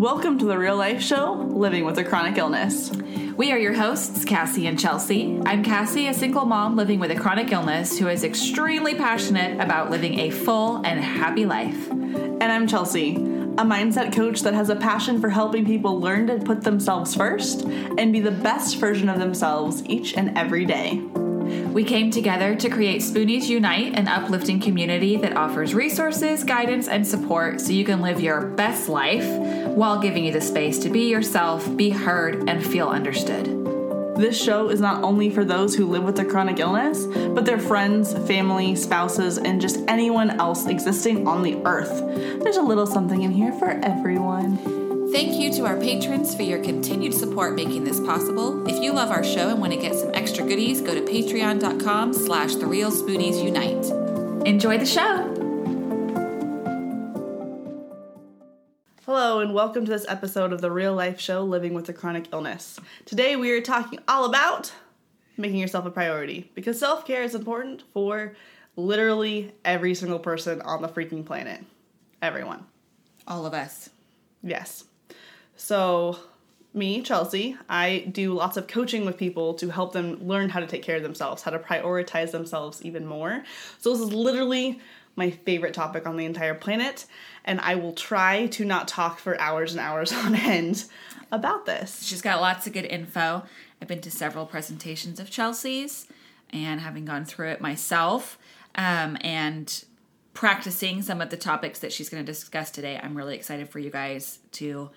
Welcome 0.00 0.38
to 0.38 0.46
the 0.46 0.56
real 0.56 0.78
life 0.78 1.02
show, 1.02 1.34
Living 1.34 1.84
with 1.84 1.98
a 1.98 2.04
Chronic 2.04 2.38
Illness. 2.38 2.90
We 3.36 3.52
are 3.52 3.58
your 3.58 3.74
hosts, 3.74 4.24
Cassie 4.24 4.66
and 4.66 4.80
Chelsea. 4.80 5.38
I'm 5.44 5.62
Cassie, 5.62 6.06
a 6.06 6.14
single 6.14 6.46
mom 6.46 6.74
living 6.74 7.00
with 7.00 7.10
a 7.10 7.20
chronic 7.20 7.52
illness 7.52 7.98
who 7.98 8.08
is 8.08 8.24
extremely 8.24 8.94
passionate 8.94 9.60
about 9.60 9.90
living 9.90 10.20
a 10.20 10.30
full 10.30 10.76
and 10.86 11.04
happy 11.04 11.44
life. 11.44 11.90
And 11.90 12.42
I'm 12.44 12.66
Chelsea, 12.66 13.16
a 13.16 13.62
mindset 13.62 14.14
coach 14.14 14.40
that 14.40 14.54
has 14.54 14.70
a 14.70 14.76
passion 14.76 15.20
for 15.20 15.28
helping 15.28 15.66
people 15.66 16.00
learn 16.00 16.28
to 16.28 16.38
put 16.38 16.62
themselves 16.62 17.14
first 17.14 17.64
and 17.64 18.10
be 18.10 18.20
the 18.20 18.30
best 18.30 18.76
version 18.76 19.10
of 19.10 19.18
themselves 19.18 19.84
each 19.84 20.16
and 20.16 20.38
every 20.38 20.64
day. 20.64 20.98
We 21.72 21.84
came 21.84 22.10
together 22.10 22.54
to 22.54 22.70
create 22.70 23.02
Spoonies 23.02 23.48
Unite, 23.48 23.98
an 23.98 24.08
uplifting 24.08 24.60
community 24.60 25.16
that 25.16 25.36
offers 25.36 25.74
resources, 25.74 26.42
guidance, 26.44 26.88
and 26.88 27.06
support 27.06 27.60
so 27.60 27.72
you 27.72 27.84
can 27.84 28.00
live 28.00 28.20
your 28.20 28.46
best 28.46 28.88
life 28.88 29.24
while 29.74 30.00
giving 30.00 30.24
you 30.24 30.32
the 30.32 30.40
space 30.40 30.78
to 30.80 30.90
be 30.90 31.08
yourself, 31.10 31.76
be 31.76 31.90
heard, 31.90 32.48
and 32.48 32.64
feel 32.64 32.88
understood. 32.88 33.46
This 34.16 34.40
show 34.40 34.68
is 34.68 34.80
not 34.80 35.02
only 35.02 35.30
for 35.30 35.44
those 35.44 35.74
who 35.74 35.86
live 35.86 36.02
with 36.02 36.18
a 36.18 36.24
chronic 36.24 36.58
illness, 36.58 37.06
but 37.06 37.46
their 37.46 37.58
friends, 37.58 38.12
family, 38.26 38.74
spouses, 38.74 39.38
and 39.38 39.60
just 39.60 39.80
anyone 39.88 40.30
else 40.38 40.66
existing 40.66 41.26
on 41.26 41.42
the 41.42 41.56
earth. 41.64 42.02
There's 42.42 42.58
a 42.58 42.62
little 42.62 42.86
something 42.86 43.22
in 43.22 43.30
here 43.30 43.52
for 43.52 43.70
everyone. 43.82 44.58
Thank 45.10 45.40
you 45.40 45.50
to 45.54 45.64
our 45.64 45.76
patrons 45.80 46.34
for 46.34 46.42
your 46.42 46.62
continued 46.62 47.14
support 47.14 47.54
making 47.54 47.84
this 47.84 47.98
possible. 47.98 48.68
If 48.68 48.80
you 48.82 48.92
love 48.92 49.10
our 49.10 49.24
show 49.24 49.48
and 49.48 49.60
want 49.60 49.72
to 49.72 49.78
get 49.80 49.94
some 49.94 50.14
extra 50.14 50.44
goodies, 50.44 50.80
go 50.82 50.94
to 50.94 51.00
patreon.com 51.00 52.12
slash 52.12 52.56
the 52.56 52.66
real 52.66 52.92
spoonies 52.92 53.42
unite. 53.42 54.46
Enjoy 54.46 54.78
the 54.78 54.86
show. 54.86 55.29
Hello, 59.12 59.40
and 59.40 59.52
welcome 59.52 59.84
to 59.84 59.90
this 59.90 60.06
episode 60.06 60.52
of 60.52 60.60
the 60.60 60.70
real 60.70 60.94
life 60.94 61.18
show 61.18 61.42
Living 61.42 61.74
with 61.74 61.88
a 61.88 61.92
Chronic 61.92 62.28
Illness. 62.32 62.78
Today 63.06 63.34
we 63.34 63.50
are 63.50 63.60
talking 63.60 63.98
all 64.06 64.24
about 64.24 64.72
making 65.36 65.58
yourself 65.58 65.84
a 65.84 65.90
priority 65.90 66.48
because 66.54 66.78
self 66.78 67.04
care 67.04 67.24
is 67.24 67.34
important 67.34 67.82
for 67.92 68.36
literally 68.76 69.52
every 69.64 69.96
single 69.96 70.20
person 70.20 70.62
on 70.62 70.80
the 70.80 70.86
freaking 70.86 71.26
planet. 71.26 71.64
Everyone. 72.22 72.64
All 73.26 73.46
of 73.46 73.52
us. 73.52 73.90
Yes. 74.44 74.84
So, 75.56 76.16
me, 76.72 77.02
Chelsea, 77.02 77.56
I 77.68 78.06
do 78.12 78.34
lots 78.34 78.56
of 78.56 78.68
coaching 78.68 79.04
with 79.04 79.16
people 79.16 79.54
to 79.54 79.70
help 79.70 79.92
them 79.92 80.24
learn 80.24 80.50
how 80.50 80.60
to 80.60 80.68
take 80.68 80.84
care 80.84 80.98
of 80.98 81.02
themselves, 81.02 81.42
how 81.42 81.50
to 81.50 81.58
prioritize 81.58 82.30
themselves 82.30 82.80
even 82.84 83.06
more. 83.06 83.42
So, 83.80 83.90
this 83.90 84.02
is 84.02 84.12
literally 84.12 84.80
my 85.16 85.30
favorite 85.30 85.74
topic 85.74 86.06
on 86.06 86.16
the 86.16 86.24
entire 86.24 86.54
planet, 86.54 87.06
and 87.44 87.60
I 87.60 87.74
will 87.74 87.92
try 87.92 88.46
to 88.48 88.64
not 88.64 88.88
talk 88.88 89.18
for 89.18 89.40
hours 89.40 89.72
and 89.72 89.80
hours 89.80 90.12
on 90.14 90.34
end 90.34 90.84
about 91.32 91.66
this. 91.66 92.02
She's 92.02 92.22
got 92.22 92.40
lots 92.40 92.66
of 92.66 92.72
good 92.72 92.84
info. 92.86 93.42
I've 93.80 93.88
been 93.88 94.00
to 94.02 94.10
several 94.10 94.46
presentations 94.46 95.20
of 95.20 95.30
Chelsea's 95.30 96.06
and 96.50 96.80
having 96.80 97.04
gone 97.04 97.24
through 97.24 97.48
it 97.48 97.60
myself 97.60 98.38
um, 98.74 99.16
and 99.20 99.84
practicing 100.34 101.02
some 101.02 101.20
of 101.20 101.30
the 101.30 101.36
topics 101.36 101.78
that 101.80 101.92
she's 101.92 102.08
going 102.08 102.24
to 102.24 102.32
discuss 102.32 102.70
today. 102.70 103.00
I'm 103.02 103.16
really 103.16 103.34
excited 103.34 103.68
for 103.68 103.78
you 103.78 103.90
guys 103.90 104.38
to 104.52 104.90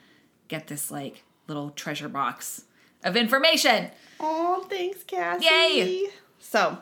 get 0.48 0.68
this 0.68 0.92
like 0.92 1.24
little 1.48 1.72
treasure 1.72 2.10
box 2.10 2.66
of 3.04 3.16
information. 3.16 3.90
Oh, 4.20 4.66
thanks, 4.70 5.04
Cassie. 5.04 5.46
Yay! 5.46 6.08
So, 6.40 6.80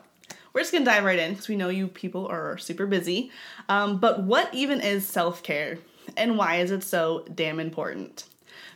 we're 0.52 0.60
just 0.60 0.72
gonna 0.72 0.84
dive 0.84 1.04
right 1.04 1.18
in 1.18 1.30
because 1.32 1.48
we 1.48 1.56
know 1.56 1.68
you 1.68 1.88
people 1.88 2.26
are 2.26 2.58
super 2.58 2.86
busy. 2.86 3.30
Um, 3.68 3.98
but 3.98 4.22
what 4.22 4.52
even 4.54 4.80
is 4.80 5.06
self 5.06 5.42
care 5.42 5.78
and 6.16 6.36
why 6.36 6.56
is 6.56 6.70
it 6.70 6.82
so 6.82 7.24
damn 7.34 7.60
important? 7.60 8.24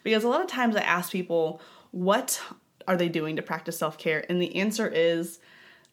Because 0.03 0.25
a 0.25 0.29
lot 0.29 0.41
of 0.41 0.47
times 0.47 0.77
I 0.77 0.81
ask 0.81 1.11
people, 1.11 1.61
what 1.91 2.41
are 2.87 2.97
they 2.97 3.09
doing 3.09 3.37
to 3.37 3.43
practice 3.43 3.79
self 3.79 3.99
care? 3.99 4.25
And 4.29 4.41
the 4.41 4.57
answer 4.57 4.87
is 4.89 5.39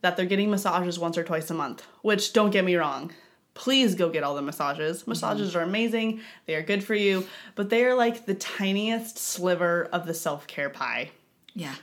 that 0.02 0.18
they're 0.18 0.26
getting 0.26 0.52
massages 0.52 1.00
once 1.00 1.18
or 1.18 1.24
twice 1.24 1.50
a 1.50 1.54
month, 1.54 1.86
which 2.02 2.34
don't 2.34 2.52
get 2.52 2.66
me 2.66 2.76
wrong, 2.76 3.12
please 3.54 3.96
go 3.96 4.10
get 4.10 4.24
all 4.24 4.36
the 4.36 4.42
massages. 4.42 5.08
Massages 5.08 5.50
mm-hmm. 5.50 5.60
are 5.60 5.64
amazing, 5.64 6.22
they 6.46 6.56
are 6.56 6.62
good 6.62 6.84
for 6.84 6.96
you, 6.96 7.26
but 7.56 7.70
they 7.70 7.86
are 7.86 7.96
like 7.96 8.26
the 8.26 8.34
tiniest 8.34 9.18
sliver 9.18 9.86
of 9.92 10.06
the 10.06 10.14
self 10.14 10.48
care 10.48 10.70
pie. 10.70 11.12
Yeah. 11.54 11.76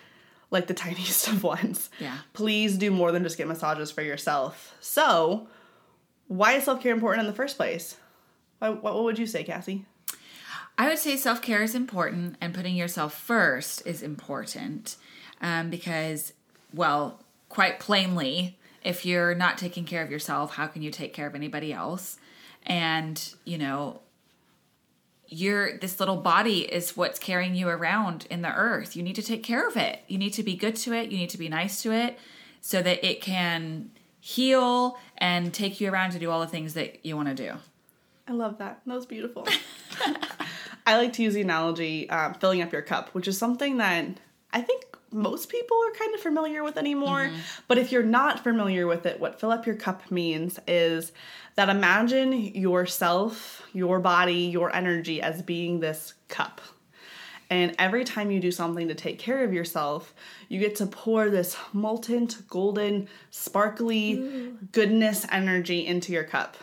Like 0.50 0.66
the 0.66 0.74
tiniest 0.86 1.28
of 1.28 1.42
ones. 1.42 1.90
Yeah. 1.98 2.18
Please 2.32 2.76
do 2.76 2.90
more 2.90 3.12
than 3.12 3.22
just 3.22 3.38
get 3.38 3.48
massages 3.48 3.90
for 3.90 4.02
yourself. 4.02 4.74
So, 4.80 5.48
why 6.28 6.52
is 6.52 6.64
self 6.64 6.82
care 6.82 6.92
important 6.92 7.20
in 7.20 7.26
the 7.26 7.36
first 7.36 7.56
place? 7.56 7.96
What, 8.58 8.82
what 8.82 9.02
would 9.02 9.18
you 9.18 9.26
say, 9.26 9.44
Cassie? 9.44 9.84
I 10.78 10.88
would 10.88 10.98
say 10.98 11.16
self 11.16 11.42
care 11.42 11.62
is 11.62 11.74
important 11.74 12.36
and 12.40 12.54
putting 12.54 12.74
yourself 12.74 13.14
first 13.14 13.86
is 13.86 14.02
important 14.02 14.96
um, 15.40 15.70
because, 15.70 16.32
well, 16.72 17.22
quite 17.48 17.80
plainly, 17.80 18.58
if 18.82 19.04
you're 19.04 19.34
not 19.34 19.58
taking 19.58 19.84
care 19.84 20.02
of 20.02 20.10
yourself, 20.10 20.54
how 20.54 20.66
can 20.66 20.82
you 20.82 20.90
take 20.90 21.12
care 21.12 21.26
of 21.26 21.34
anybody 21.34 21.72
else? 21.72 22.18
And, 22.64 23.22
you 23.44 23.58
know, 23.58 24.00
your 25.30 25.78
this 25.78 26.00
little 26.00 26.16
body 26.16 26.60
is 26.60 26.96
what's 26.96 27.18
carrying 27.18 27.54
you 27.54 27.68
around 27.68 28.26
in 28.30 28.42
the 28.42 28.52
earth. 28.52 28.96
You 28.96 29.02
need 29.02 29.14
to 29.16 29.22
take 29.22 29.42
care 29.42 29.66
of 29.66 29.76
it. 29.76 30.00
You 30.08 30.18
need 30.18 30.34
to 30.34 30.42
be 30.42 30.56
good 30.56 30.76
to 30.76 30.92
it. 30.92 31.10
You 31.10 31.18
need 31.18 31.30
to 31.30 31.38
be 31.38 31.48
nice 31.48 31.82
to 31.82 31.92
it 31.92 32.18
so 32.60 32.82
that 32.82 33.04
it 33.08 33.22
can 33.22 33.90
heal 34.20 34.98
and 35.16 35.54
take 35.54 35.80
you 35.80 35.90
around 35.90 36.10
to 36.10 36.18
do 36.18 36.30
all 36.30 36.40
the 36.40 36.46
things 36.46 36.74
that 36.74 37.06
you 37.06 37.16
want 37.16 37.28
to 37.28 37.34
do. 37.34 37.52
I 38.28 38.32
love 38.32 38.58
that. 38.58 38.80
That 38.84 38.94
was 38.94 39.06
beautiful. 39.06 39.46
I 40.86 40.96
like 40.96 41.12
to 41.14 41.22
use 41.22 41.34
the 41.34 41.40
analogy 41.40 42.10
um, 42.10 42.34
filling 42.34 42.62
up 42.62 42.72
your 42.72 42.82
cup, 42.82 43.10
which 43.10 43.28
is 43.28 43.38
something 43.38 43.78
that 43.78 44.06
I 44.52 44.60
think 44.60 44.84
most 45.12 45.48
people 45.48 45.76
are 45.86 45.98
kind 45.98 46.14
of 46.14 46.20
familiar 46.20 46.62
with 46.62 46.76
anymore. 46.76 47.26
Mm-hmm. 47.26 47.38
But 47.68 47.78
if 47.78 47.92
you're 47.92 48.02
not 48.02 48.42
familiar 48.42 48.86
with 48.86 49.06
it, 49.06 49.20
what 49.20 49.40
fill 49.40 49.50
up 49.50 49.66
your 49.66 49.76
cup 49.76 50.10
means 50.10 50.58
is 50.66 51.12
that 51.56 51.68
imagine 51.68 52.32
yourself, 52.32 53.62
your 53.72 53.98
body, 53.98 54.44
your 54.44 54.74
energy 54.74 55.20
as 55.20 55.42
being 55.42 55.80
this 55.80 56.14
cup. 56.28 56.60
And 57.48 57.74
every 57.80 58.04
time 58.04 58.30
you 58.30 58.38
do 58.38 58.52
something 58.52 58.86
to 58.86 58.94
take 58.94 59.18
care 59.18 59.42
of 59.42 59.52
yourself, 59.52 60.14
you 60.48 60.60
get 60.60 60.76
to 60.76 60.86
pour 60.86 61.28
this 61.30 61.56
molten, 61.72 62.28
golden, 62.48 63.08
sparkly 63.32 64.12
Ooh. 64.12 64.58
goodness 64.70 65.26
energy 65.32 65.84
into 65.84 66.12
your 66.12 66.22
cup 66.22 66.56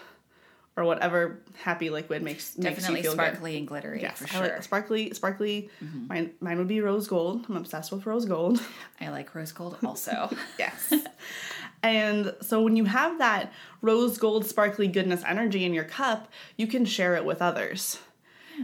or 0.77 0.83
whatever 0.83 1.39
happy 1.63 1.89
liquid 1.89 2.21
makes 2.21 2.53
definitely 2.53 3.01
makes 3.01 3.09
sparkly 3.09 3.51
good. 3.53 3.57
and 3.57 3.67
glittery 3.67 4.01
yes, 4.01 4.19
for 4.19 4.27
sure. 4.27 4.41
Like 4.41 4.63
sparkly, 4.63 5.11
sparkly. 5.11 5.69
Mm-hmm. 5.83 6.07
Mine, 6.07 6.31
mine 6.39 6.57
would 6.59 6.67
be 6.67 6.79
rose 6.81 7.07
gold. 7.07 7.45
I'm 7.49 7.57
obsessed 7.57 7.91
with 7.91 8.05
rose 8.05 8.25
gold. 8.25 8.61
I 9.01 9.09
like 9.09 9.33
rose 9.33 9.51
gold 9.51 9.75
also. 9.83 10.29
yes. 10.59 10.93
and 11.83 12.33
so 12.41 12.61
when 12.61 12.75
you 12.75 12.85
have 12.85 13.17
that 13.17 13.51
rose 13.81 14.19
gold, 14.19 14.45
sparkly 14.45 14.87
goodness 14.87 15.23
energy 15.25 15.65
in 15.65 15.73
your 15.73 15.83
cup, 15.83 16.31
you 16.57 16.67
can 16.67 16.85
share 16.85 17.15
it 17.15 17.25
with 17.25 17.41
others. 17.41 17.99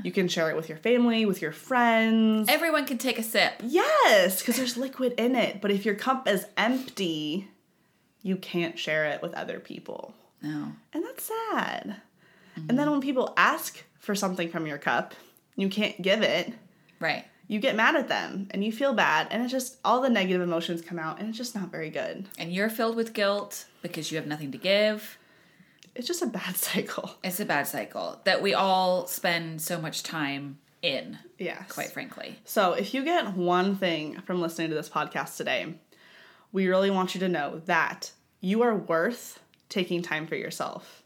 You 0.04 0.12
can 0.12 0.28
share 0.28 0.50
it 0.50 0.56
with 0.56 0.70
your 0.70 0.78
family, 0.80 1.24
with 1.26 1.40
your 1.40 1.52
friends. 1.52 2.50
Everyone 2.50 2.86
can 2.88 2.98
take 2.98 3.20
a 3.20 3.24
sip. 3.24 3.54
Yes, 3.64 4.40
because 4.40 4.58
there's 4.58 4.76
liquid 4.76 5.14
in 5.20 5.36
it. 5.36 5.62
But 5.62 5.70
if 5.70 5.86
your 5.86 5.94
cup 5.94 6.28
is 6.28 6.48
empty, 6.58 7.48
you 8.24 8.36
can't 8.38 8.80
share 8.80 9.06
it 9.06 9.22
with 9.22 9.36
other 9.36 9.60
people. 9.60 10.16
No. 10.44 10.74
And 10.94 11.04
that's 11.04 11.24
sad. 11.24 11.96
Mm-hmm. 12.56 12.70
And 12.70 12.78
then 12.78 12.92
when 12.92 13.02
people 13.02 13.34
ask 13.38 13.84
for 13.98 14.14
something 14.14 14.50
from 14.50 14.68
your 14.68 14.78
cup, 14.78 15.16
you 15.56 15.70
can't 15.70 16.00
give 16.02 16.22
it. 16.22 16.54
Right. 17.00 17.26
You 17.48 17.60
get 17.60 17.76
mad 17.76 17.96
at 17.96 18.08
them 18.08 18.48
and 18.52 18.64
you 18.64 18.72
feel 18.72 18.94
bad, 18.94 19.28
and 19.32 19.44
it's 19.44 19.52
just 19.52 19.78
all 19.84 20.02
the 20.02 20.10
negative 20.10 20.42
emotions 20.42 20.82
come 20.82 21.00
out, 21.00 21.20
and 21.20 21.30
it's 21.30 21.38
just 21.38 21.56
not 21.56 21.72
very 21.72 21.90
good. 21.90 22.28
And 22.38 22.52
you're 22.52 22.70
filled 22.70 22.96
with 22.96 23.14
guilt 23.14 23.66
because 23.82 24.12
you 24.12 24.18
have 24.18 24.28
nothing 24.28 24.52
to 24.52 24.58
give. 24.58 25.18
It's 25.96 26.08
just 26.08 26.22
a 26.22 26.28
bad 26.28 26.56
cycle. 26.56 27.12
It's 27.24 27.40
a 27.40 27.46
bad 27.46 27.68
cycle 27.68 28.22
that 28.24 28.42
we 28.42 28.54
all 28.54 29.08
spend 29.08 29.62
so 29.62 29.80
much 29.80 30.04
time 30.04 30.60
in. 30.82 31.18
Yes. 31.38 31.72
Quite 31.72 31.92
frankly. 31.92 32.40
So, 32.46 32.74
if 32.74 32.94
you 32.94 33.04
get 33.04 33.36
one 33.36 33.76
thing 33.76 34.22
from 34.22 34.42
listening 34.42 34.70
to 34.70 34.76
this 34.76 34.90
podcast 34.90 35.38
today, 35.38 35.76
we 36.52 36.68
really 36.68 36.92
want 36.92 37.14
you 37.14 37.20
to 37.20 37.30
know 37.30 37.62
that 37.66 38.12
you 38.40 38.62
are 38.62 38.76
worth 38.76 39.40
taking 39.70 40.02
time 40.02 40.28
for 40.28 40.36
yourself. 40.36 41.04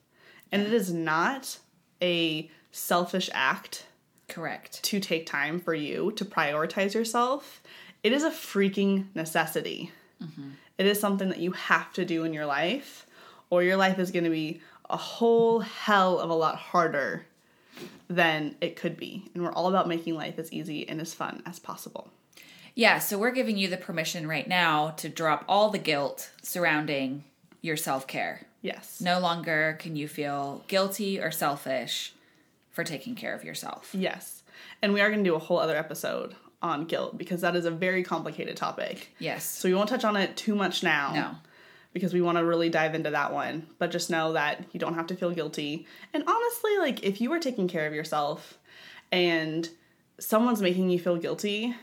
And 0.51 0.61
it 0.61 0.73
is 0.73 0.93
not 0.93 1.59
a 2.01 2.49
selfish 2.71 3.29
act. 3.33 3.85
Correct. 4.27 4.83
To 4.83 4.99
take 4.99 5.25
time 5.25 5.59
for 5.59 5.73
you, 5.73 6.11
to 6.13 6.25
prioritize 6.25 6.93
yourself. 6.93 7.61
It 8.03 8.13
is 8.13 8.23
a 8.23 8.29
freaking 8.29 9.07
necessity. 9.15 9.91
Mm-hmm. 10.21 10.49
It 10.77 10.85
is 10.85 10.99
something 10.99 11.29
that 11.29 11.39
you 11.39 11.51
have 11.51 11.91
to 11.93 12.05
do 12.05 12.23
in 12.23 12.33
your 12.33 12.45
life, 12.45 13.07
or 13.49 13.63
your 13.63 13.77
life 13.77 13.99
is 13.99 14.11
going 14.11 14.25
to 14.25 14.29
be 14.29 14.61
a 14.89 14.97
whole 14.97 15.59
hell 15.59 16.19
of 16.19 16.29
a 16.29 16.33
lot 16.33 16.55
harder 16.55 17.25
than 18.09 18.55
it 18.61 18.75
could 18.75 18.97
be. 18.97 19.29
And 19.33 19.43
we're 19.43 19.51
all 19.51 19.67
about 19.67 19.87
making 19.87 20.15
life 20.15 20.39
as 20.39 20.51
easy 20.51 20.87
and 20.87 21.01
as 21.01 21.13
fun 21.13 21.41
as 21.45 21.59
possible. 21.59 22.11
Yeah, 22.75 22.99
so 22.99 23.17
we're 23.17 23.31
giving 23.31 23.57
you 23.57 23.67
the 23.67 23.77
permission 23.77 24.27
right 24.27 24.47
now 24.47 24.91
to 24.97 25.09
drop 25.09 25.43
all 25.47 25.69
the 25.69 25.79
guilt 25.79 26.31
surrounding 26.43 27.23
your 27.61 27.75
self 27.75 28.07
care. 28.07 28.46
Yes. 28.61 29.01
No 29.01 29.19
longer 29.19 29.77
can 29.79 29.95
you 29.95 30.07
feel 30.07 30.63
guilty 30.67 31.19
or 31.19 31.31
selfish 31.31 32.13
for 32.69 32.83
taking 32.83 33.15
care 33.15 33.33
of 33.33 33.43
yourself. 33.43 33.89
Yes. 33.93 34.43
And 34.81 34.93
we 34.93 35.01
are 35.01 35.09
going 35.09 35.23
to 35.23 35.29
do 35.29 35.35
a 35.35 35.39
whole 35.39 35.59
other 35.59 35.75
episode 35.75 36.35
on 36.61 36.85
guilt 36.85 37.17
because 37.17 37.41
that 37.41 37.55
is 37.55 37.65
a 37.65 37.71
very 37.71 38.03
complicated 38.03 38.57
topic. 38.57 39.09
Yes. 39.19 39.45
So 39.45 39.69
we 39.69 39.75
won't 39.75 39.89
touch 39.89 40.03
on 40.03 40.15
it 40.15 40.35
too 40.37 40.55
much 40.55 40.83
now. 40.83 41.13
No. 41.13 41.31
Because 41.93 42.13
we 42.13 42.21
want 42.21 42.37
to 42.37 42.45
really 42.45 42.69
dive 42.69 42.93
into 42.93 43.09
that 43.11 43.33
one. 43.33 43.67
But 43.79 43.91
just 43.91 44.09
know 44.09 44.33
that 44.33 44.63
you 44.71 44.79
don't 44.79 44.93
have 44.95 45.07
to 45.07 45.15
feel 45.15 45.31
guilty. 45.31 45.87
And 46.13 46.23
honestly, 46.27 46.77
like 46.79 47.03
if 47.03 47.21
you 47.21 47.31
are 47.33 47.39
taking 47.39 47.67
care 47.67 47.87
of 47.87 47.93
yourself 47.93 48.59
and 49.11 49.67
someone's 50.19 50.61
making 50.61 50.89
you 50.89 50.99
feel 50.99 51.17
guilty, 51.17 51.75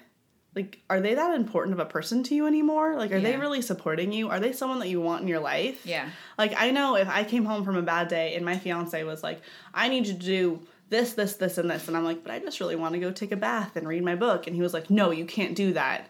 like 0.55 0.79
are 0.89 1.01
they 1.01 1.15
that 1.15 1.35
important 1.35 1.75
of 1.75 1.81
a 1.81 1.85
person 1.89 2.23
to 2.25 2.35
you 2.35 2.47
anymore? 2.47 2.97
Like 2.97 3.11
are 3.13 3.21
they 3.21 3.37
really 3.37 3.61
supporting 3.63 4.13
you? 4.13 4.29
Are 4.29 4.39
they 4.41 4.53
someone 4.53 4.79
that 4.81 4.89
you 4.89 5.01
want 5.01 5.23
in 5.23 5.29
your 5.29 5.41
life? 5.41 5.85
Yeah. 5.85 6.09
Like 6.39 6.55
I 6.57 6.71
know 6.71 6.97
if 6.97 7.09
I 7.09 7.25
came 7.25 7.45
home 7.45 7.65
from 7.65 7.77
a 7.77 7.83
bad 7.83 8.09
day 8.09 8.35
and 8.37 8.45
my 8.45 8.57
fiance 8.59 9.03
was 9.05 9.23
like, 9.23 9.41
"I 9.73 9.89
need 9.89 10.07
you 10.07 10.15
to 10.15 10.19
do 10.21 10.61
this, 10.91 11.15
this, 11.15 11.35
this, 11.37 11.59
and 11.59 11.69
this," 11.71 11.89
and 11.89 11.97
I'm 11.97 12.05
like, 12.05 12.23
"But 12.23 12.33
I 12.33 12.39
just 12.39 12.61
really 12.61 12.77
want 12.77 12.95
to 12.95 13.01
go 13.01 13.11
take 13.11 13.33
a 13.33 13.37
bath 13.37 13.75
and 13.77 13.89
read 13.89 14.05
my 14.05 14.15
book," 14.15 14.47
and 14.47 14.55
he 14.55 14.63
was 14.63 14.73
like, 14.75 14.91
"No, 14.91 15.11
you 15.11 15.25
can't 15.25 15.55
do 15.57 15.73
that." 15.73 16.09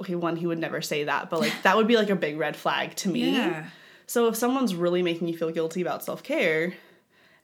Okay, 0.00 0.14
one, 0.14 0.36
he 0.36 0.46
would 0.46 0.58
never 0.58 0.80
say 0.82 1.04
that, 1.04 1.30
but 1.30 1.40
like 1.40 1.52
that 1.62 1.76
would 1.76 1.86
be 1.88 1.96
like 1.96 2.10
a 2.10 2.16
big 2.16 2.38
red 2.38 2.56
flag 2.56 2.94
to 2.96 3.08
me. 3.08 3.30
Yeah. 3.32 3.66
So 4.06 4.28
if 4.28 4.36
someone's 4.36 4.74
really 4.74 5.02
making 5.02 5.28
you 5.28 5.36
feel 5.36 5.50
guilty 5.50 5.80
about 5.80 6.04
self 6.04 6.22
care, 6.22 6.74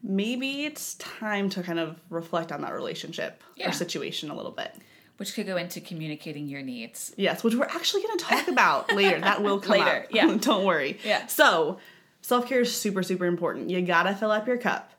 maybe 0.03 0.65
it's 0.65 0.95
time 0.95 1.49
to 1.51 1.63
kind 1.63 1.79
of 1.79 1.99
reflect 2.11 2.53
on 2.53 2.61
that 2.63 2.73
relationship 2.73 3.43
Yeah. 3.57 3.69
or 3.69 3.73
situation 3.73 4.31
a 4.31 4.37
little 4.37 4.53
bit. 4.53 4.75
Which 5.19 5.35
could 5.35 5.47
go 5.47 5.57
into 5.57 5.81
communicating 5.81 6.49
your 6.49 6.63
needs. 6.63 7.13
Yes, 7.17 7.45
which 7.45 7.55
we're 7.55 7.67
actually 7.67 8.03
going 8.03 8.19
to 8.19 8.25
talk 8.25 8.49
about 8.49 8.93
later. 8.95 9.21
That 9.21 9.43
will 9.43 9.61
come 9.61 9.79
Later, 9.79 10.03
up. 10.05 10.07
yeah. 10.11 10.37
Don't 10.41 10.65
worry. 10.65 10.99
Yeah. 11.05 11.27
So, 11.27 11.79
self 12.23 12.47
care 12.49 12.61
is 12.61 12.75
super, 12.75 13.03
super 13.03 13.27
important. 13.27 13.69
You 13.71 13.83
gotta 13.83 14.15
fill 14.15 14.31
up 14.31 14.47
your 14.47 14.59
cup. 14.59 14.93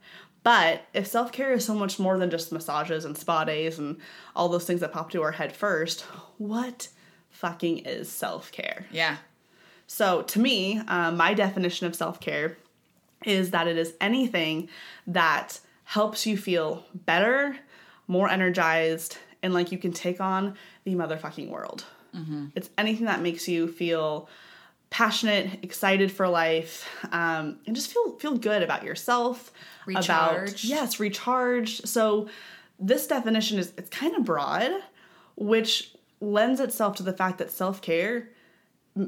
But 0.43 0.83
if 0.93 1.07
self 1.07 1.31
care 1.31 1.51
is 1.53 1.65
so 1.65 1.73
much 1.73 1.99
more 1.99 2.17
than 2.17 2.29
just 2.29 2.51
massages 2.51 3.05
and 3.05 3.17
spa 3.17 3.43
days 3.43 3.79
and 3.79 3.97
all 4.35 4.49
those 4.49 4.65
things 4.65 4.81
that 4.81 4.91
pop 4.93 5.11
to 5.11 5.21
our 5.21 5.31
head 5.31 5.53
first, 5.55 6.01
what 6.37 6.89
fucking 7.29 7.79
is 7.79 8.09
self 8.09 8.51
care? 8.51 8.85
Yeah. 8.91 9.17
So, 9.87 10.21
to 10.23 10.39
me, 10.39 10.79
um, 10.87 11.17
my 11.17 11.33
definition 11.33 11.87
of 11.87 11.95
self 11.95 12.19
care 12.19 12.57
is 13.25 13.51
that 13.51 13.67
it 13.67 13.77
is 13.77 13.93
anything 13.99 14.69
that 15.07 15.59
helps 15.85 16.25
you 16.25 16.37
feel 16.37 16.85
better, 16.93 17.57
more 18.07 18.29
energized, 18.29 19.17
and 19.41 19.53
like 19.53 19.71
you 19.71 19.77
can 19.77 19.91
take 19.93 20.19
on 20.21 20.55
the 20.83 20.95
motherfucking 20.95 21.49
world. 21.49 21.85
It's 22.55 22.69
anything 22.77 23.05
that 23.05 23.21
makes 23.21 23.47
you 23.47 23.67
feel 23.67 24.27
passionate, 24.89 25.63
excited 25.63 26.11
for 26.11 26.27
life, 26.27 26.89
um, 27.11 27.59
and 27.67 27.75
just 27.75 27.93
feel 27.93 28.17
feel 28.17 28.35
good 28.35 28.63
about 28.63 28.83
yourself. 28.83 29.51
About 29.87 29.99
Recharged. 30.01 30.63
yes, 30.65 30.99
recharged. 30.99 31.87
So 31.87 32.27
this 32.79 33.05
definition 33.07 33.59
is 33.59 33.73
it's 33.77 33.89
kind 33.89 34.15
of 34.15 34.25
broad, 34.25 34.71
which 35.35 35.93
lends 36.19 36.59
itself 36.59 36.95
to 36.97 37.03
the 37.03 37.13
fact 37.13 37.37
that 37.37 37.51
self 37.51 37.81
care 37.81 38.29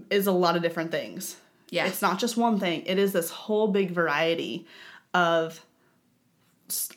is 0.10 0.28
a 0.28 0.32
lot 0.32 0.56
of 0.56 0.62
different 0.62 0.92
things. 0.92 1.38
Yeah. 1.70 1.88
It's 1.88 2.02
not 2.02 2.20
just 2.20 2.38
one 2.38 2.60
thing. 2.60 2.84
It 2.86 3.00
is 3.00 3.14
this 3.14 3.30
whole 3.32 3.68
big 3.68 3.92
variety 3.92 4.68
of 5.14 5.66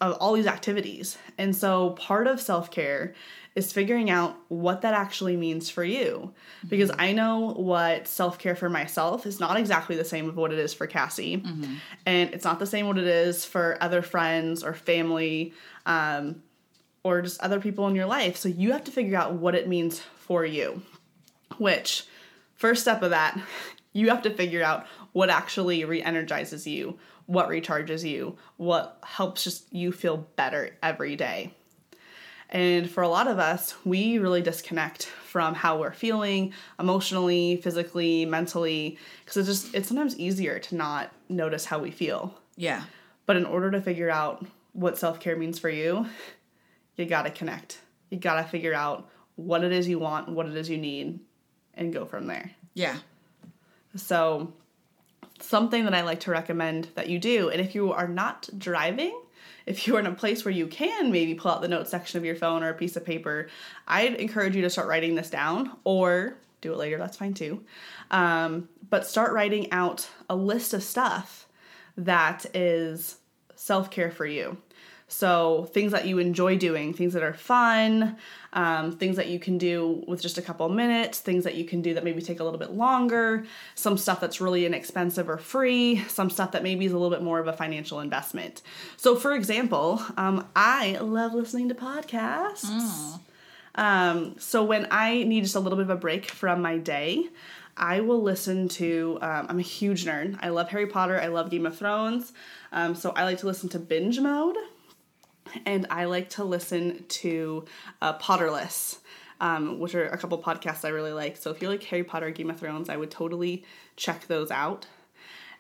of 0.01 0.15
all 0.15 0.35
these 0.35 0.47
activities. 0.47 1.19
And 1.39 1.55
so 1.55 1.91
part 1.91 2.27
of 2.27 2.41
self-care 2.41 3.15
is 3.55 3.73
figuring 3.73 4.11
out 4.11 4.37
what 4.49 4.81
that 4.83 4.95
actually 4.95 5.37
means 5.37 5.71
for 5.71 5.85
you. 5.85 6.33
Because 6.69 6.91
I 6.99 7.13
know 7.13 7.53
what 7.53 8.09
self-care 8.09 8.57
for 8.57 8.69
myself 8.69 9.27
is 9.27 9.39
not 9.39 9.57
exactly 9.57 9.97
the 9.97 10.05
same 10.05 10.29
of 10.29 10.37
what 10.37 10.53
it 10.53 10.59
is 10.59 10.75
for 10.75 10.87
Cassie. 10.87 11.43
And 12.05 12.35
it's 12.35 12.45
not 12.45 12.59
the 12.59 12.67
same 12.67 12.87
what 12.89 12.99
it 12.99 13.07
is 13.07 13.45
for 13.45 13.79
other 13.81 14.03
friends 14.03 14.65
or 14.65 14.75
family 14.75 15.53
um, 15.87 16.43
or 17.05 17.23
just 17.23 17.41
other 17.41 17.61
people 17.61 17.87
in 17.87 17.95
your 17.95 18.07
life. 18.07 18.37
So 18.37 18.49
you 18.49 18.73
have 18.73 18.85
to 18.85 18.91
figure 18.91 19.17
out 19.17 19.35
what 19.35 19.55
it 19.55 19.69
means 19.69 20.01
for 20.01 20.45
you. 20.45 20.83
Which 21.59 22.05
first 22.57 22.83
step 22.83 23.03
of 23.03 23.11
that, 23.11 23.41
you 23.93 24.09
have 24.09 24.23
to 24.23 24.31
figure 24.31 24.65
out 24.65 24.87
what 25.13 25.31
actually 25.31 25.85
re-energizes 25.85 26.67
you, 26.67 26.99
what 27.27 27.49
recharges 27.49 28.09
you, 28.09 28.37
what 28.57 28.99
helps 29.03 29.45
just 29.45 29.73
you 29.73 29.93
feel 29.93 30.27
better 30.37 30.77
every 30.83 31.17
day. 31.17 31.53
And 32.51 32.89
for 32.89 33.03
a 33.03 33.09
lot 33.09 33.27
of 33.27 33.39
us, 33.39 33.75
we 33.85 34.19
really 34.19 34.43
disconnect 34.43 35.07
from 35.07 35.55
how 35.55 35.81
we're 35.81 35.93
feeling 35.93 36.53
emotionally, 36.79 37.57
physically, 37.57 38.27
mentally, 38.27 38.99
because 39.25 39.37
it's 39.37 39.63
just 39.63 39.75
it's 39.75 39.89
sometimes 39.89 40.17
easier 40.19 40.59
to 40.61 40.77
not 40.77 41.11
notice 41.29 41.65
how 41.65 41.79
we 41.79 41.91
feel. 41.91 42.35
Yeah. 42.57 42.85
But 43.27 43.37
in 43.37 43.45
order 43.45 43.71
to 43.73 43.81
figure 43.81 44.11
out 44.11 44.47
what 44.73 44.99
self-care 44.99 45.37
means 45.37 45.59
for 45.59 45.71
you, 45.71 46.07
you 46.97 47.07
got 47.07 47.23
to 47.23 47.31
connect. 47.31 47.81
You 48.11 48.19
got 48.19 48.41
to 48.41 48.45
figure 48.45 48.75
out 48.75 49.09
what 49.37 49.65
it 49.65 49.73
is 49.73 49.89
you 49.89 49.99
want, 49.99 50.29
what 50.29 50.47
it 50.47 50.55
is 50.55 50.69
you 50.69 50.79
need, 50.79 51.19
and 51.75 51.93
go 51.93 52.05
from 52.05 52.27
there. 52.27 52.53
Yeah. 52.75 52.99
So, 53.97 54.53
something 55.45 55.85
that 55.85 55.95
I 55.95 56.03
like 56.03 56.21
to 56.21 56.31
recommend 56.31 56.89
that 56.95 57.09
you 57.09 57.19
do, 57.19 57.51
and 57.51 57.61
if 57.61 57.75
you 57.75 57.93
are 57.93 58.09
not 58.09 58.49
driving, 58.57 59.19
if 59.67 59.87
you're 59.87 59.99
in 59.99 60.07
a 60.07 60.15
place 60.15 60.45
where 60.45 60.53
you 60.53 60.67
can 60.67 61.11
maybe 61.11 61.35
pull 61.35 61.51
out 61.51 61.63
the 61.63 61.69
notes 61.69 61.91
section 61.91 62.19
of 62.19 62.25
your 62.25 62.37
phone 62.37 62.63
or 62.63 62.71
a 62.71 62.75
piece 62.75 62.97
of 62.97 63.05
paper, 63.05 63.49
I'd 63.87 64.15
encourage 64.15 64.55
you 64.55 64.63
to 64.63 64.71
start 64.71 64.89
writing 64.89 65.15
this 65.15 65.31
down 65.31 65.73
or 65.85 66.37
do 66.61 66.73
it 66.73 66.79
later, 66.79 66.99
that's 66.99 67.17
fine 67.17 67.35
too. 67.35 67.63
Um, 68.11 68.69
but 68.91 69.07
start 69.07 69.33
writing 69.33 69.71
out 69.71 70.09
a 70.29 70.37
list 70.37 70.75
of 70.75 70.83
stuff 70.83 71.47
that 71.97 72.47
is 72.55 73.19
self 73.55 73.91
care 73.91 74.11
for 74.11 74.27
you. 74.27 74.57
So, 75.07 75.69
things 75.73 75.93
that 75.93 76.07
you 76.07 76.19
enjoy 76.19 76.57
doing, 76.57 76.95
things 76.95 77.13
that 77.13 77.23
are 77.23 77.35
fun, 77.35 78.17
um, 78.55 78.93
things 78.93 79.17
that 79.17 79.29
you 79.29 79.39
can 79.39 79.59
do 79.59 80.03
with 80.09 80.23
just 80.23 80.39
a 80.39 80.43
couple 80.43 80.67
minutes, 80.71 81.21
things 81.21 81.45
that 81.45 81.57
you 81.57 81.65
can 81.65 81.83
do 81.83 81.95
that 81.95 82.05
maybe 82.05 82.23
take 82.23 82.41
a 82.41 82.45
little 82.45 82.59
bit 82.59 82.71
longer, 82.73 83.45
some 83.75 83.99
stuff 83.99 84.19
that's 84.19 84.41
really 84.41 84.65
inexpensive 84.65 85.29
or 85.29 85.37
free, 85.37 86.03
some 86.09 86.31
stuff 86.31 86.53
that 86.53 86.63
maybe 86.63 86.87
is 86.87 86.93
a 86.93 86.97
little 86.99 87.11
bit 87.11 87.23
more 87.23 87.39
of 87.39 87.47
a 87.47 87.53
financial 87.53 88.01
investment. 88.01 88.63
So, 88.97 89.15
for 89.15 89.35
example, 89.35 90.03
um, 90.17 90.49
I 90.57 90.97
love 90.99 91.35
listening 91.35 91.69
to 91.69 91.75
podcasts. 91.75 92.65
Um, 93.75 94.37
so, 94.39 94.65
when 94.65 94.87
I 94.91 95.23
need 95.25 95.43
just 95.43 95.55
a 95.55 95.61
little 95.61 95.77
bit 95.77 95.85
of 95.85 95.91
a 95.91 95.97
break 95.97 96.31
from 96.31 96.63
my 96.63 96.79
day, 96.79 97.29
I 97.77 98.01
will 98.01 98.23
listen 98.23 98.69
to. 98.69 99.19
Um, 99.21 99.47
I'm 99.49 99.59
a 99.59 99.63
huge 99.63 100.05
nerd. 100.05 100.39
I 100.41 100.49
love 100.49 100.69
Harry 100.71 100.87
Potter. 100.87 101.21
I 101.21 101.27
love 101.27 101.51
Game 101.51 101.67
of 101.67 101.77
Thrones. 101.77 102.33
Um, 102.73 102.95
so 102.95 103.11
I 103.11 103.25
like 103.25 103.39
to 103.39 103.47
listen 103.47 103.69
to 103.71 103.79
Binge 103.79 104.21
Mode, 104.21 104.57
and 105.67 105.87
I 105.91 106.05
like 106.05 106.31
to 106.31 106.45
listen 106.45 107.05
to 107.09 107.65
uh, 108.03 108.19
Potterless, 108.19 108.99
um, 109.41 109.79
which 109.79 109.95
are 109.95 110.07
a 110.09 110.19
couple 110.19 110.39
podcasts 110.39 110.85
I 110.85 110.89
really 110.89 111.13
like. 111.13 111.37
So 111.37 111.51
if 111.51 111.61
you 111.61 111.69
like 111.69 111.83
Harry 111.85 112.05
Potter, 112.05 112.31
Game 112.31 112.51
of 112.51 112.59
Thrones, 112.59 112.89
I 112.89 112.97
would 112.97 113.11
totally 113.11 113.65
check 113.97 114.27
those 114.27 114.51
out. 114.51 114.87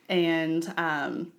And 0.08 0.72
um, 0.76 1.32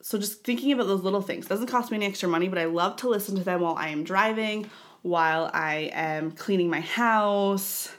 so 0.00 0.18
just 0.18 0.44
thinking 0.44 0.72
about 0.72 0.86
those 0.86 1.02
little 1.02 1.22
things 1.22 1.46
doesn't 1.46 1.68
cost 1.68 1.90
me 1.90 1.96
any 1.96 2.06
extra 2.06 2.28
money, 2.28 2.48
but 2.48 2.58
I 2.58 2.64
love 2.64 2.96
to 2.96 3.08
listen 3.08 3.36
to 3.36 3.44
them 3.44 3.60
while 3.60 3.76
I 3.76 3.88
am 3.88 4.04
driving, 4.04 4.70
while 5.02 5.50
I 5.52 5.90
am 5.92 6.32
cleaning 6.32 6.68
my 6.70 6.80
house. 6.80 7.90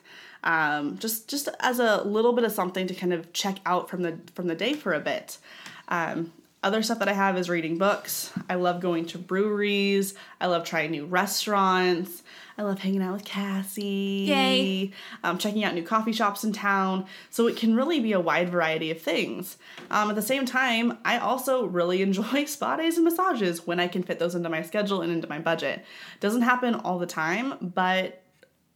Um, 0.43 0.97
just 0.97 1.29
just 1.29 1.47
as 1.61 1.79
a 1.79 2.03
little 2.03 2.33
bit 2.33 2.43
of 2.43 2.51
something 2.51 2.87
to 2.87 2.93
kind 2.93 3.13
of 3.13 3.31
check 3.31 3.59
out 3.65 3.89
from 3.89 4.01
the 4.01 4.19
from 4.35 4.47
the 4.47 4.55
day 4.55 4.73
for 4.73 4.93
a 4.93 4.99
bit. 4.99 5.37
Um, 5.87 6.33
other 6.63 6.81
stuff 6.81 6.99
that 6.99 7.09
I 7.09 7.13
have 7.13 7.37
is 7.37 7.49
reading 7.49 7.77
books. 7.77 8.31
I 8.49 8.55
love 8.55 8.79
going 8.79 9.05
to 9.07 9.17
breweries. 9.17 10.13
I 10.39 10.47
love 10.47 10.63
trying 10.63 10.91
new 10.91 11.05
restaurants. 11.05 12.23
I 12.57 12.61
love 12.61 12.79
hanging 12.79 13.01
out 13.01 13.13
with 13.13 13.25
Cassie. 13.25 14.25
Yay. 14.27 14.91
Um, 15.23 15.37
checking 15.37 15.63
out 15.63 15.73
new 15.73 15.83
coffee 15.83 16.13
shops 16.13 16.43
in 16.43 16.53
town. 16.53 17.05
So 17.29 17.47
it 17.47 17.57
can 17.57 17.75
really 17.75 17.99
be 17.99 18.13
a 18.13 18.19
wide 18.19 18.49
variety 18.49 18.91
of 18.91 19.01
things. 19.01 19.57
Um, 19.91 20.09
at 20.09 20.15
the 20.15 20.21
same 20.21 20.45
time, 20.45 20.97
I 21.03 21.17
also 21.17 21.65
really 21.65 22.01
enjoy 22.03 22.45
spa 22.45 22.77
days 22.77 22.97
and 22.97 23.05
massages 23.05 23.67
when 23.67 23.79
I 23.79 23.87
can 23.87 24.03
fit 24.03 24.19
those 24.19 24.35
into 24.35 24.49
my 24.49 24.61
schedule 24.61 25.01
and 25.01 25.11
into 25.11 25.27
my 25.27 25.39
budget. 25.39 25.83
Doesn't 26.19 26.43
happen 26.43 26.75
all 26.75 26.97
the 26.97 27.05
time, 27.05 27.55
but 27.61 28.23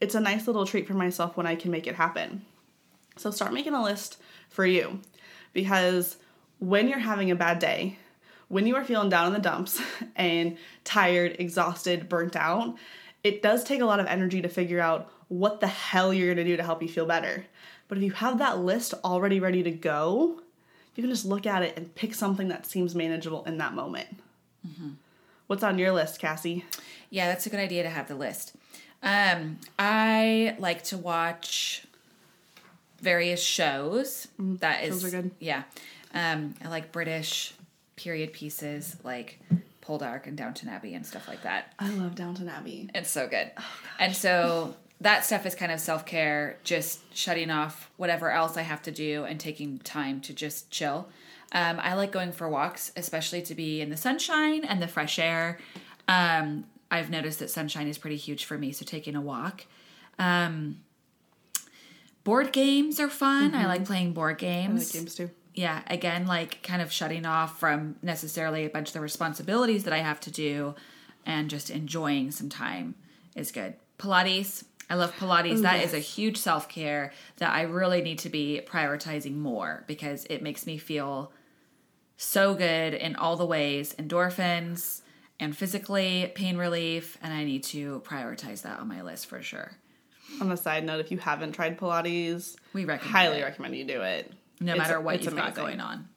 it's 0.00 0.14
a 0.14 0.20
nice 0.20 0.46
little 0.46 0.66
treat 0.66 0.86
for 0.86 0.94
myself 0.94 1.36
when 1.36 1.46
I 1.46 1.54
can 1.54 1.70
make 1.70 1.86
it 1.86 1.94
happen. 1.94 2.44
So 3.16 3.30
start 3.30 3.52
making 3.52 3.74
a 3.74 3.82
list 3.82 4.18
for 4.48 4.66
you 4.66 5.00
because 5.52 6.16
when 6.58 6.88
you're 6.88 6.98
having 6.98 7.30
a 7.30 7.36
bad 7.36 7.58
day, 7.58 7.98
when 8.48 8.66
you 8.66 8.76
are 8.76 8.84
feeling 8.84 9.08
down 9.10 9.28
in 9.28 9.32
the 9.32 9.38
dumps 9.38 9.80
and 10.16 10.56
tired, 10.84 11.36
exhausted, 11.38 12.08
burnt 12.08 12.36
out, 12.36 12.76
it 13.22 13.42
does 13.42 13.64
take 13.64 13.80
a 13.80 13.84
lot 13.84 14.00
of 14.00 14.06
energy 14.06 14.42
to 14.42 14.48
figure 14.48 14.80
out 14.80 15.10
what 15.28 15.60
the 15.60 15.66
hell 15.66 16.12
you're 16.12 16.34
gonna 16.34 16.44
do 16.44 16.56
to 16.56 16.62
help 16.62 16.82
you 16.82 16.88
feel 16.88 17.06
better. 17.06 17.44
But 17.88 17.98
if 17.98 18.04
you 18.04 18.12
have 18.12 18.38
that 18.38 18.58
list 18.58 18.94
already 19.04 19.40
ready 19.40 19.62
to 19.62 19.70
go, 19.70 20.40
you 20.94 21.02
can 21.02 21.10
just 21.10 21.24
look 21.24 21.46
at 21.46 21.62
it 21.62 21.76
and 21.76 21.94
pick 21.94 22.14
something 22.14 22.48
that 22.48 22.66
seems 22.66 22.94
manageable 22.94 23.44
in 23.44 23.58
that 23.58 23.74
moment. 23.74 24.08
What's 25.46 25.62
on 25.62 25.78
your 25.78 25.92
list, 25.92 26.18
Cassie? 26.18 26.64
Yeah, 27.08 27.28
that's 27.28 27.46
a 27.46 27.50
good 27.50 27.60
idea 27.60 27.82
to 27.82 27.88
have 27.88 28.06
the 28.08 28.14
list. 28.14 28.54
Um, 29.02 29.58
I 29.78 30.56
like 30.58 30.84
to 30.84 30.98
watch 30.98 31.86
various 33.00 33.42
shows. 33.42 34.28
That 34.38 34.84
is 34.84 35.00
shows 35.00 35.04
are 35.14 35.22
good. 35.22 35.30
Yeah. 35.38 35.62
Um, 36.18 36.54
I 36.64 36.68
like 36.68 36.90
British 36.92 37.54
period 37.96 38.32
pieces 38.32 38.96
like 39.04 39.38
Poldark 39.82 40.26
and 40.26 40.36
Downton 40.36 40.68
Abbey 40.68 40.94
and 40.94 41.04
stuff 41.06 41.28
like 41.28 41.42
that. 41.42 41.72
I 41.78 41.90
love 41.90 42.14
Downton 42.14 42.48
Abbey. 42.48 42.90
It's 42.94 43.10
so 43.10 43.28
good. 43.28 43.50
and 43.98 44.14
so 44.14 44.74
that 45.00 45.24
stuff 45.24 45.46
is 45.46 45.54
kind 45.54 45.70
of 45.72 45.80
self 45.80 46.04
care, 46.06 46.58
just 46.64 47.00
shutting 47.14 47.50
off 47.50 47.90
whatever 47.96 48.30
else 48.30 48.56
I 48.56 48.62
have 48.62 48.82
to 48.82 48.90
do 48.90 49.24
and 49.24 49.38
taking 49.38 49.78
time 49.78 50.20
to 50.22 50.32
just 50.34 50.70
chill. 50.70 51.08
Um, 51.52 51.78
I 51.80 51.94
like 51.94 52.12
going 52.12 52.32
for 52.32 52.48
walks, 52.48 52.92
especially 52.96 53.40
to 53.42 53.54
be 53.54 53.80
in 53.80 53.88
the 53.88 53.96
sunshine 53.96 54.64
and 54.64 54.82
the 54.82 54.88
fresh 54.88 55.18
air. 55.18 55.58
Um, 56.06 56.64
I've 56.90 57.10
noticed 57.10 57.38
that 57.38 57.50
sunshine 57.50 57.86
is 57.88 57.96
pretty 57.96 58.16
huge 58.16 58.44
for 58.44 58.58
me, 58.58 58.72
so 58.72 58.84
taking 58.84 59.14
a 59.14 59.20
walk. 59.20 59.64
Um, 60.18 60.80
board 62.24 62.52
games 62.52 62.98
are 63.00 63.08
fun. 63.08 63.54
I 63.54 63.66
like 63.66 63.84
playing 63.84 64.12
board 64.12 64.30
I 64.30 64.32
like 64.32 64.38
games. 64.38 64.92
games 64.92 65.14
too. 65.14 65.30
Yeah, 65.58 65.82
again, 65.88 66.28
like 66.28 66.62
kind 66.62 66.80
of 66.80 66.92
shutting 66.92 67.26
off 67.26 67.58
from 67.58 67.96
necessarily 68.00 68.64
a 68.64 68.68
bunch 68.70 68.90
of 68.90 68.92
the 68.92 69.00
responsibilities 69.00 69.82
that 69.82 69.92
I 69.92 69.98
have 69.98 70.20
to 70.20 70.30
do 70.30 70.76
and 71.26 71.50
just 71.50 71.68
enjoying 71.68 72.30
some 72.30 72.48
time 72.48 72.94
is 73.34 73.50
good. 73.50 73.74
Pilates. 73.98 74.62
I 74.88 74.94
love 74.94 75.12
Pilates. 75.16 75.62
That 75.62 75.82
is 75.82 75.94
a 75.94 75.98
huge 75.98 76.36
self 76.36 76.68
care 76.68 77.12
that 77.38 77.52
I 77.52 77.62
really 77.62 78.02
need 78.02 78.20
to 78.20 78.28
be 78.28 78.60
prioritizing 78.64 79.34
more 79.34 79.82
because 79.88 80.24
it 80.30 80.44
makes 80.44 80.64
me 80.64 80.78
feel 80.78 81.32
so 82.16 82.54
good 82.54 82.94
in 82.94 83.16
all 83.16 83.34
the 83.36 83.44
ways 83.44 83.96
endorphins 83.98 85.00
and 85.40 85.56
physically, 85.56 86.30
pain 86.36 86.56
relief. 86.56 87.18
And 87.20 87.34
I 87.34 87.42
need 87.42 87.64
to 87.64 88.00
prioritize 88.06 88.62
that 88.62 88.78
on 88.78 88.86
my 88.86 89.02
list 89.02 89.26
for 89.26 89.42
sure. 89.42 89.72
On 90.40 90.52
a 90.52 90.56
side 90.56 90.84
note, 90.84 91.00
if 91.00 91.10
you 91.10 91.18
haven't 91.18 91.50
tried 91.50 91.78
Pilates, 91.78 92.54
We 92.72 92.84
recommend 92.84 93.12
highly 93.12 93.38
it. 93.38 93.42
recommend 93.42 93.74
you 93.74 93.84
do 93.84 94.02
it. 94.02 94.32
No 94.60 94.72
It's- 94.72 94.88
matter 94.88 95.00
what 95.00 95.22
you've 95.22 95.36
got 95.36 95.54
going 95.54 95.80
on, 95.80 96.08